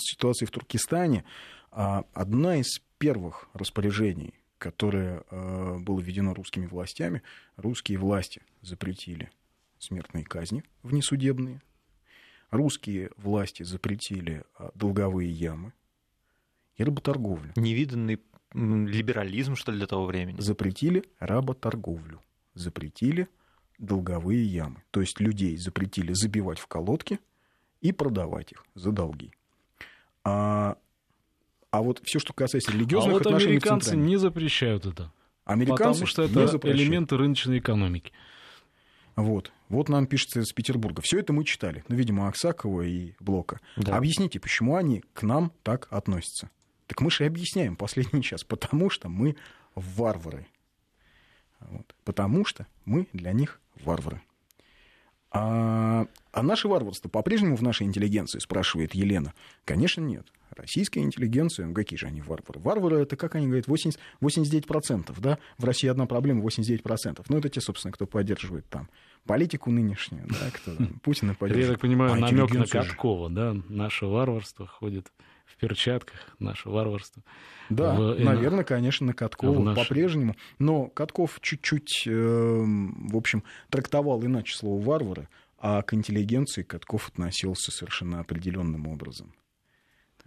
ситуации 0.00 0.46
в 0.46 0.50
Туркестане. 0.50 1.24
Э, 1.70 2.02
одна 2.12 2.56
из 2.56 2.80
первых 2.98 3.48
распоряжений, 3.54 4.34
которое 4.58 5.22
э, 5.30 5.78
было 5.78 6.00
введено 6.00 6.34
русскими 6.34 6.66
властями, 6.66 7.22
русские 7.56 7.98
власти 7.98 8.42
запретили 8.62 9.30
смертные 9.78 10.24
казни 10.24 10.64
внесудебные, 10.82 11.62
русские 12.50 13.12
власти 13.16 13.62
запретили 13.62 14.42
долговые 14.74 15.30
ямы 15.30 15.72
и 16.80 16.82
работорговлю. 16.82 17.52
Невиданный 17.56 18.18
либерализм, 18.54 19.54
что 19.54 19.72
ли, 19.72 19.78
для 19.78 19.86
того 19.86 20.06
времени? 20.06 20.40
Запретили 20.40 21.04
работорговлю, 21.18 22.20
запретили 22.54 23.28
долговые 23.78 24.44
ямы. 24.44 24.82
То 24.90 25.00
есть 25.00 25.20
людей 25.20 25.56
запретили 25.56 26.12
забивать 26.12 26.58
в 26.58 26.66
колодки 26.66 27.18
и 27.80 27.92
продавать 27.92 28.52
их 28.52 28.64
за 28.74 28.92
долги. 28.92 29.32
А, 30.24 30.76
а 31.70 31.82
вот 31.82 32.00
все, 32.04 32.18
что 32.18 32.32
касается 32.32 32.72
религиозных 32.72 33.12
а 33.12 33.18
вот 33.18 33.26
отношений... 33.26 33.52
американцы 33.52 33.96
не 33.96 34.16
запрещают 34.16 34.86
это. 34.86 35.12
Американцы 35.44 36.00
потому 36.00 36.06
что 36.06 36.22
это 36.22 36.70
элементы 36.70 37.16
рыночной 37.16 37.58
экономики. 37.58 38.12
Вот. 39.16 39.52
Вот 39.68 39.88
нам 39.88 40.06
пишется 40.06 40.40
из 40.40 40.52
Петербурга. 40.52 41.02
Все 41.02 41.18
это 41.18 41.32
мы 41.32 41.44
читали. 41.44 41.84
Ну, 41.88 41.96
видимо, 41.96 42.28
Аксакова 42.28 42.82
и 42.82 43.14
Блока. 43.20 43.60
Да. 43.76 43.96
Объясните, 43.96 44.40
почему 44.40 44.76
они 44.76 45.02
к 45.12 45.22
нам 45.22 45.52
так 45.62 45.88
относятся? 45.90 46.50
Так 46.90 47.00
мы 47.02 47.10
же 47.12 47.22
и 47.22 47.26
объясняем 47.28 47.76
последний 47.76 48.20
час. 48.20 48.42
Потому 48.42 48.90
что 48.90 49.08
мы 49.08 49.36
варвары. 49.76 50.44
Вот. 51.60 51.94
Потому 52.02 52.44
что 52.44 52.66
мы 52.84 53.06
для 53.12 53.32
них 53.32 53.60
варвары. 53.84 54.20
А, 55.30 56.08
а 56.32 56.42
наше 56.42 56.66
варварство 56.66 57.08
по-прежнему 57.08 57.54
в 57.54 57.62
нашей 57.62 57.86
интеллигенции, 57.86 58.40
спрашивает 58.40 58.92
Елена. 58.92 59.34
Конечно, 59.64 60.00
нет. 60.00 60.26
Российская 60.50 60.98
интеллигенция, 61.02 61.66
ну 61.66 61.74
какие 61.74 61.96
же 61.96 62.06
они 62.06 62.22
варвары? 62.22 62.58
Варвары 62.58 62.96
это, 63.02 63.14
как 63.14 63.36
они 63.36 63.46
говорят, 63.46 63.68
80, 63.68 63.96
89%, 64.20 65.14
да? 65.20 65.38
В 65.58 65.64
России 65.64 65.86
одна 65.86 66.06
проблема 66.06 66.44
89%. 66.44 67.24
Ну, 67.28 67.38
это 67.38 67.48
те, 67.48 67.60
собственно, 67.60 67.92
кто 67.92 68.08
поддерживает 68.08 68.68
там 68.68 68.90
политику 69.26 69.70
нынешнюю, 69.70 70.26
да, 70.26 70.50
кто 70.52 70.72
Путина 71.04 71.36
поддерживает. 71.36 71.68
Я 71.68 71.72
так 71.74 71.82
понимаю, 71.82 72.14
а 72.14 72.16
намек 72.16 72.50
на 72.52 72.66
Каткова, 72.66 73.30
да? 73.30 73.56
Наше 73.68 74.06
варварство 74.06 74.66
ходит 74.66 75.12
в 75.50 75.56
перчатках, 75.56 76.34
наше 76.38 76.68
варварство. 76.68 77.22
Да, 77.68 77.94
в, 77.94 78.18
наверное, 78.18 78.64
конечно, 78.64 79.06
на 79.06 79.14
Каткова 79.14 79.62
наш... 79.62 79.76
по-прежнему. 79.76 80.36
Но 80.58 80.86
Катков 80.86 81.38
чуть-чуть, 81.40 82.04
э, 82.06 82.10
в 82.12 83.16
общем, 83.16 83.44
трактовал 83.68 84.24
иначе 84.24 84.56
слово 84.56 84.82
«варвары», 84.82 85.28
а 85.58 85.82
к 85.82 85.94
интеллигенции 85.94 86.62
Катков 86.62 87.08
относился 87.08 87.70
совершенно 87.70 88.20
определенным 88.20 88.86
образом. 88.88 89.34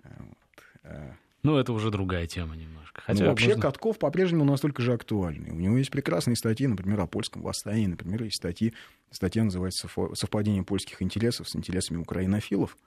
Вот. 0.04 0.64
Э. 0.84 1.14
Ну, 1.44 1.58
это 1.58 1.74
уже 1.74 1.92
другая 1.92 2.26
тема 2.28 2.56
немножко. 2.56 3.02
Хотя, 3.02 3.24
ну, 3.24 3.30
вообще, 3.30 3.48
можно... 3.48 3.62
Катков 3.64 4.00
по-прежнему 4.00 4.46
настолько 4.46 4.82
же 4.82 4.94
актуальный. 4.94 5.52
У 5.52 5.60
него 5.60 5.78
есть 5.78 5.92
прекрасные 5.92 6.38
статьи, 6.38 6.68
например, 6.68 7.02
о 7.02 7.08
польском 7.08 7.42
восстании. 7.42 7.88
Например, 7.88 8.24
есть 8.24 8.38
статьи, 8.38 8.74
статья 9.12 9.44
называется 9.44 9.90
«Совпадение 10.14 10.64
польских 10.64 11.02
интересов 11.02 11.50
с 11.50 11.56
интересами 11.56 11.98
украинофилов», 11.98 12.78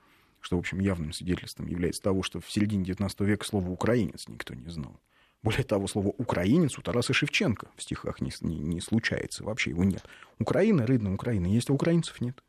что, 0.46 0.56
в 0.56 0.60
общем, 0.60 0.78
явным 0.78 1.12
свидетельством 1.12 1.66
является 1.66 2.00
того, 2.00 2.22
что 2.22 2.40
в 2.40 2.48
середине 2.48 2.84
XIX 2.84 3.12
века 3.24 3.44
слово 3.44 3.68
«украинец» 3.68 4.28
никто 4.28 4.54
не 4.54 4.70
знал. 4.70 5.00
Более 5.42 5.64
того, 5.64 5.88
слово 5.88 6.14
«украинец» 6.18 6.78
у 6.78 6.82
Тараса 6.82 7.12
Шевченко 7.12 7.66
в 7.74 7.82
стихах 7.82 8.20
не, 8.20 8.30
не, 8.42 8.56
не 8.56 8.80
случается, 8.80 9.42
вообще 9.42 9.70
его 9.70 9.82
нет. 9.82 10.04
Украина, 10.38 10.86
рыдна 10.86 11.12
Украина, 11.12 11.46
есть, 11.48 11.68
а 11.68 11.72
украинцев 11.72 12.20
нет. 12.20 12.44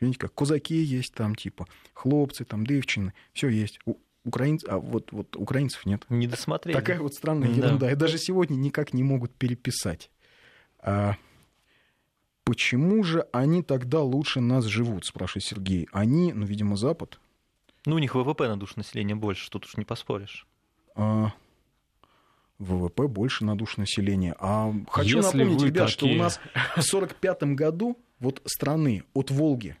Видите, 0.00 0.20
как 0.20 0.32
козаки 0.32 0.74
есть 0.74 1.12
там, 1.12 1.34
типа, 1.34 1.68
хлопцы, 1.92 2.46
там, 2.46 2.66
девчины, 2.66 3.12
все 3.34 3.48
есть. 3.48 3.78
У, 3.84 3.96
украинцев, 4.24 4.70
а 4.70 4.78
вот, 4.78 5.12
вот 5.12 5.36
украинцев 5.36 5.84
нет. 5.84 6.06
Не 6.08 6.26
досмотрели. 6.26 6.74
Такая 6.74 6.98
вот 6.98 7.12
странная 7.12 7.50
да. 7.50 7.54
ерунда. 7.54 7.92
И 7.92 7.94
даже 7.94 8.16
сегодня 8.16 8.56
никак 8.56 8.94
не 8.94 9.02
могут 9.02 9.34
переписать. 9.34 10.10
А, 10.78 11.16
почему 12.44 13.04
же 13.04 13.26
они 13.32 13.62
тогда 13.62 14.00
лучше 14.00 14.40
нас 14.40 14.64
живут, 14.64 15.04
спрашивает 15.04 15.44
Сергей. 15.44 15.88
Они, 15.92 16.32
ну, 16.32 16.46
видимо, 16.46 16.78
Запад. 16.78 17.20
Ну, 17.86 17.96
у 17.96 17.98
них 17.98 18.14
ВВП 18.14 18.48
на 18.48 18.56
душу 18.56 18.74
населения 18.76 19.14
больше, 19.14 19.50
тут 19.50 19.66
уж 19.66 19.76
не 19.76 19.84
поспоришь. 19.84 20.46
А, 20.94 21.32
ВВП 22.58 23.08
больше 23.08 23.44
на 23.44 23.56
душу 23.56 23.80
населения. 23.80 24.34
А 24.38 24.72
хочу 24.88 25.18
Если 25.18 25.38
напомнить, 25.38 25.62
ребят, 25.62 25.86
такие... 25.86 25.88
что 25.88 26.06
у 26.06 26.14
нас 26.14 26.36
в 26.36 26.78
1945 26.78 27.42
году 27.54 27.98
вот 28.20 28.40
страны 28.46 29.04
от 29.12 29.30
Волги 29.30 29.76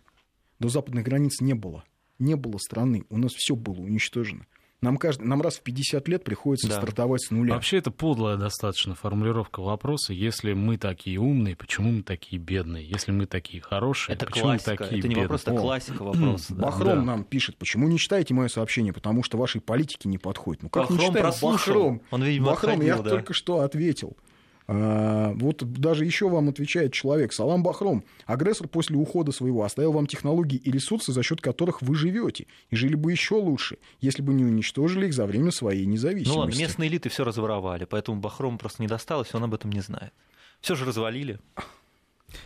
до 0.58 0.68
западных 0.68 1.04
границ 1.04 1.40
не 1.40 1.54
было. 1.54 1.84
Не 2.18 2.34
было 2.36 2.58
страны. 2.58 3.04
У 3.10 3.16
нас 3.16 3.32
все 3.32 3.56
было 3.56 3.80
уничтожено. 3.80 4.46
Нам, 4.84 4.98
каждый, 4.98 5.24
нам 5.26 5.40
раз 5.40 5.56
в 5.56 5.62
50 5.62 6.06
лет 6.08 6.24
приходится 6.24 6.68
да. 6.68 6.76
стартовать 6.76 7.22
с 7.22 7.30
нуля. 7.30 7.54
Вообще 7.54 7.78
это 7.78 7.90
подлая 7.90 8.36
достаточно 8.36 8.94
формулировка 8.94 9.60
вопроса. 9.60 10.12
Если 10.12 10.52
мы 10.52 10.76
такие 10.76 11.18
умные, 11.18 11.56
почему 11.56 11.90
мы 11.90 12.02
такие 12.02 12.38
бедные? 12.38 12.86
Если 12.86 13.10
мы 13.10 13.24
такие 13.24 13.62
хорошие, 13.62 14.14
это 14.14 14.26
почему 14.26 14.44
классика. 14.44 14.70
мы 14.72 14.76
такие 14.76 14.98
Это 14.98 15.08
не 15.08 15.14
бедные? 15.14 15.22
вопрос, 15.22 15.42
это 15.42 15.56
классика 15.56 16.02
вопроса. 16.02 16.54
Да. 16.54 16.62
Бахром 16.64 16.98
да. 16.98 17.02
нам 17.02 17.24
пишет, 17.24 17.56
почему 17.56 17.88
не 17.88 17.98
читаете 17.98 18.34
мое 18.34 18.48
сообщение? 18.48 18.92
Потому 18.92 19.22
что 19.22 19.38
вашей 19.38 19.62
политики 19.62 20.06
не 20.06 20.18
подходит. 20.18 20.62
Ну 20.64 20.68
как 20.68 20.82
Бахром 20.82 20.98
не 20.98 21.06
читаем? 21.06 21.34
Бахром, 21.40 22.02
Он, 22.10 22.22
видимо, 22.22 22.46
Бахром 22.48 22.72
отходил, 22.72 22.96
я 22.96 23.02
да. 23.02 23.08
только 23.08 23.32
что 23.32 23.60
ответил. 23.60 24.18
А, 24.66 25.32
вот 25.34 25.62
даже 25.72 26.04
еще 26.04 26.28
вам 26.28 26.48
отвечает 26.48 26.92
человек, 26.92 27.32
Салам 27.32 27.62
Бахром, 27.62 28.02
агрессор 28.24 28.66
после 28.66 28.96
ухода 28.96 29.30
своего 29.30 29.62
оставил 29.62 29.92
вам 29.92 30.06
технологии 30.06 30.56
и 30.56 30.70
ресурсы, 30.70 31.12
за 31.12 31.22
счет 31.22 31.40
которых 31.40 31.82
вы 31.82 31.94
живете, 31.94 32.46
и 32.70 32.76
жили 32.76 32.94
бы 32.94 33.12
еще 33.12 33.34
лучше, 33.34 33.78
если 34.00 34.22
бы 34.22 34.32
не 34.32 34.44
уничтожили 34.44 35.06
их 35.06 35.14
за 35.14 35.26
время 35.26 35.50
своей 35.50 35.84
независимости. 35.84 36.34
Ну 36.34 36.40
ладно, 36.40 36.58
местные 36.58 36.88
элиты 36.88 37.10
все 37.10 37.24
разворовали, 37.24 37.84
поэтому 37.84 38.20
Бахром 38.20 38.56
просто 38.56 38.82
не 38.82 38.88
досталось, 38.88 39.34
он 39.34 39.44
об 39.44 39.54
этом 39.54 39.70
не 39.70 39.80
знает. 39.80 40.12
Все 40.60 40.74
же 40.74 40.86
развалили. 40.86 41.38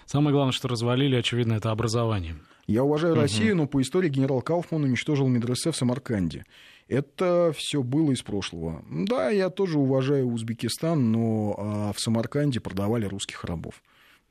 Самое 0.07 0.33
главное, 0.33 0.53
что 0.53 0.67
развалили, 0.67 1.17
очевидно, 1.17 1.55
это 1.55 1.71
образование. 1.71 2.37
Я 2.67 2.85
уважаю 2.85 3.15
угу. 3.15 3.23
Россию, 3.23 3.57
но 3.57 3.67
по 3.67 3.81
истории 3.81 4.09
генерал 4.09 4.43
Кауфман 4.43 4.85
уничтожил 4.85 5.29
медресе 5.29 5.71
в 5.71 5.77
Самарканде. 5.77 6.45
Это 6.89 7.53
все 7.55 7.83
было 7.83 8.13
из 8.13 8.23
прошлого. 8.23 8.83
Да, 8.91 9.31
я 9.31 9.51
тоже 9.51 9.79
уважаю 9.79 10.27
Узбекистан, 10.29 11.13
но 11.13 11.55
а, 11.59 11.93
в 11.93 12.01
Самарканде 12.01 12.61
продавали 12.61 13.05
русских 13.05 13.45
рабов. 13.45 13.83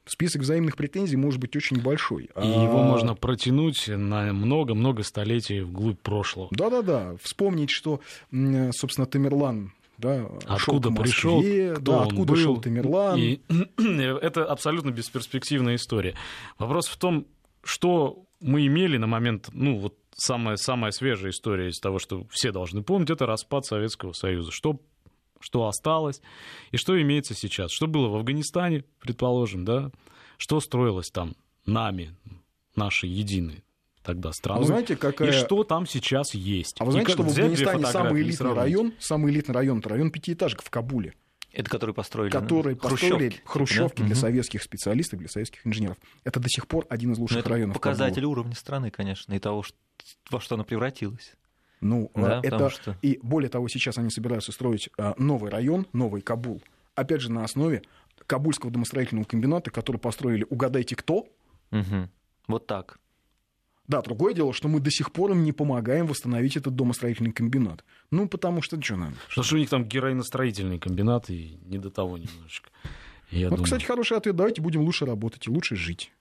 Список 0.06 0.42
взаимных 0.42 0.76
претензий 0.76 1.18
может 1.18 1.40
быть 1.40 1.56
очень 1.56 1.82
большой. 1.82 2.26
И 2.26 2.30
а... 2.34 2.44
его 2.44 2.82
можно 2.84 3.14
протянуть 3.14 3.88
на 3.88 4.34
много-много 4.34 5.04
столетий 5.04 5.62
вглубь 5.62 6.00
прошлого. 6.00 6.48
Да-да-да. 6.52 7.16
Вспомнить, 7.22 7.70
что, 7.70 8.00
собственно, 8.72 9.06
Тамерлан 9.06 9.74
да, 9.98 10.28
откуда 10.46 10.92
пришел, 10.92 11.42
кто 11.42 11.82
да, 11.82 11.98
он 12.02 12.08
откуда 12.08 12.34
был, 12.34 12.40
шел 12.40 12.58
Тамерлан. 12.62 13.20
И 13.20 13.42
это 13.78 14.46
абсолютно 14.46 14.92
бесперспективная 14.92 15.76
история. 15.76 16.16
Вопрос 16.58 16.88
в 16.88 16.98
том, 16.98 17.26
что 17.64 18.24
мы 18.40 18.66
имели 18.68 18.98
на 18.98 19.08
момент, 19.08 19.50
ну 19.54 19.78
вот 19.78 19.96
самая, 20.18 20.58
самая 20.58 20.92
свежая 20.92 21.32
история 21.32 21.70
из 21.70 21.80
того, 21.80 22.00
что 22.00 22.26
все 22.30 22.52
должны 22.52 22.84
помнить, 22.84 23.10
это 23.10 23.26
распад 23.26 23.66
Советского 23.66 24.12
Союза. 24.14 24.52
Что, 24.52 24.82
что 25.40 25.68
осталось 25.68 26.22
и 26.72 26.78
что 26.78 27.00
имеется 27.02 27.34
сейчас. 27.34 27.72
Что 27.72 27.88
было 27.88 28.10
в 28.10 28.16
Афганистане, 28.16 28.84
предположим, 29.00 29.64
да? 29.64 29.92
Что 30.38 30.60
строилось 30.60 31.10
там 31.10 31.36
нами, 31.66 32.16
нашей 32.76 33.10
единой 33.10 33.64
тогда 34.04 34.32
страной. 34.32 34.60
А 34.60 34.62
вы 34.62 34.68
знаете, 34.68 34.96
какая... 34.96 35.30
И 35.30 35.32
что 35.34 35.64
там 35.64 35.86
сейчас 35.86 36.34
есть. 36.34 36.78
А 36.80 36.86
вы 36.86 36.94
знаете, 36.94 37.12
что 37.14 37.24
в 37.24 37.28
Афганистане 37.28 37.86
самый 37.86 38.22
элитный 38.22 38.54
район, 38.54 38.94
самый 39.00 39.32
элитный 39.32 39.54
район, 39.54 39.80
это 39.80 39.90
район 39.90 40.12
пятиэтажек 40.12 40.62
в 40.64 40.70
Кабуле. 40.70 41.14
Это 41.58 41.72
который 41.72 41.96
построили? 41.96 42.30
Который 42.30 42.76
ну, 42.76 42.80
построили 42.80 43.30
хрущевки, 43.30 43.42
хрущевки 43.44 44.02
да? 44.02 44.06
для 44.06 44.14
угу. 44.14 44.22
советских 44.22 44.62
специалистов, 44.62 45.18
для 45.18 45.28
советских 45.28 45.66
инженеров. 45.66 45.98
Это 46.24 46.40
до 46.40 46.48
сих 46.50 46.68
пор 46.68 46.86
один 46.88 47.14
из 47.14 47.18
лучших 47.18 47.38
Но 47.38 47.40
это 47.40 47.50
районов. 47.50 47.74
Показатель 47.76 48.22
Кабула. 48.22 48.32
уровня 48.32 48.56
страны, 48.56 48.92
конечно, 48.92 49.34
и 49.34 49.40
того, 49.40 49.64
во 50.30 50.40
что 50.40 50.54
она 50.54 50.64
превратилась. 50.64 51.34
Ну, 51.82 52.12
да, 52.14 52.42
это 52.44 52.70
что... 52.70 52.96
и 53.02 53.20
более 53.24 53.50
того, 53.50 53.68
сейчас 53.70 53.98
они 53.98 54.12
собираются 54.12 54.52
строить 54.52 54.92
а, 55.00 55.16
новый 55.18 55.50
район, 55.50 55.88
новый 55.94 56.22
Кабул. 56.22 56.62
Опять 56.94 57.22
же 57.22 57.32
на 57.32 57.44
основе 57.44 57.82
Кабульского 58.28 58.72
домостроительного 58.72 59.26
комбината, 59.26 59.72
который 59.72 59.98
построили, 59.98 60.46
угадайте 60.52 60.96
кто? 60.96 61.28
Угу. 61.72 62.10
Вот 62.50 62.68
так. 62.68 63.00
Да, 63.88 64.02
другое 64.02 64.34
дело, 64.34 64.52
что 64.54 64.68
мы 64.68 64.80
до 64.82 64.92
сих 64.92 65.12
пор 65.14 65.32
им 65.32 65.44
не 65.44 65.54
помогаем 65.54 66.08
восстановить 66.08 66.58
этот 66.58 66.76
домостроительный 66.76 67.32
комбинат. 67.32 67.86
Ну, 68.12 68.28
потому 68.28 68.62
что 68.62 68.82
что 68.82 68.98
нам? 68.98 69.16
Потому 69.30 69.46
что 69.46 69.56
у 69.56 69.60
них 69.60 69.70
там 69.70 69.86
героиностроительный 69.86 70.78
комбинат, 70.78 71.30
и 71.30 71.58
не 71.66 71.78
до 71.78 71.90
того 71.90 72.18
немножечко. 72.18 72.70
Я 73.32 73.46
вот, 73.46 73.52
думаю. 73.52 73.64
кстати, 73.64 73.86
хороший 73.86 74.18
ответ. 74.18 74.36
Давайте 74.36 74.62
будем 74.62 74.82
лучше 74.82 75.06
работать 75.06 75.48
и 75.48 75.50
лучше 75.50 75.76
жить. 75.76 76.12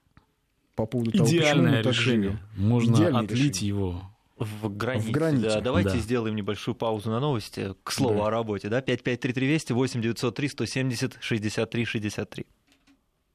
По 0.75 0.85
поводу 0.85 1.11
того, 1.11 1.23
почему 1.25 1.39
Идеальное 1.41 1.77
мы 1.77 1.83
так 1.83 1.93
решение. 1.93 2.21
живем. 2.31 2.39
Можно 2.55 2.95
Идеальное 2.95 3.21
отлить 3.23 3.39
решение. 3.61 3.67
его. 3.67 4.11
В 4.37 4.69
границе. 4.69 5.07
В 5.07 5.11
границе. 5.11 5.43
Да, 5.55 5.61
давайте 5.61 5.89
Да. 5.91 5.97
сделаем 5.97 6.35
небольшую 6.35 6.75
паузу 6.75 7.09
на 7.09 7.19
новости. 7.19 7.73
К 7.83 7.91
слову 7.91 8.19
Да. 8.19 8.27
о 8.27 8.29
работе. 8.29 8.69
Да? 8.69 8.81
5533 8.81 9.47
Вести 9.47 9.73
8 9.73 10.01
903 10.01 10.47
170 10.49 11.17
63 11.19 11.85
63. 11.85 12.45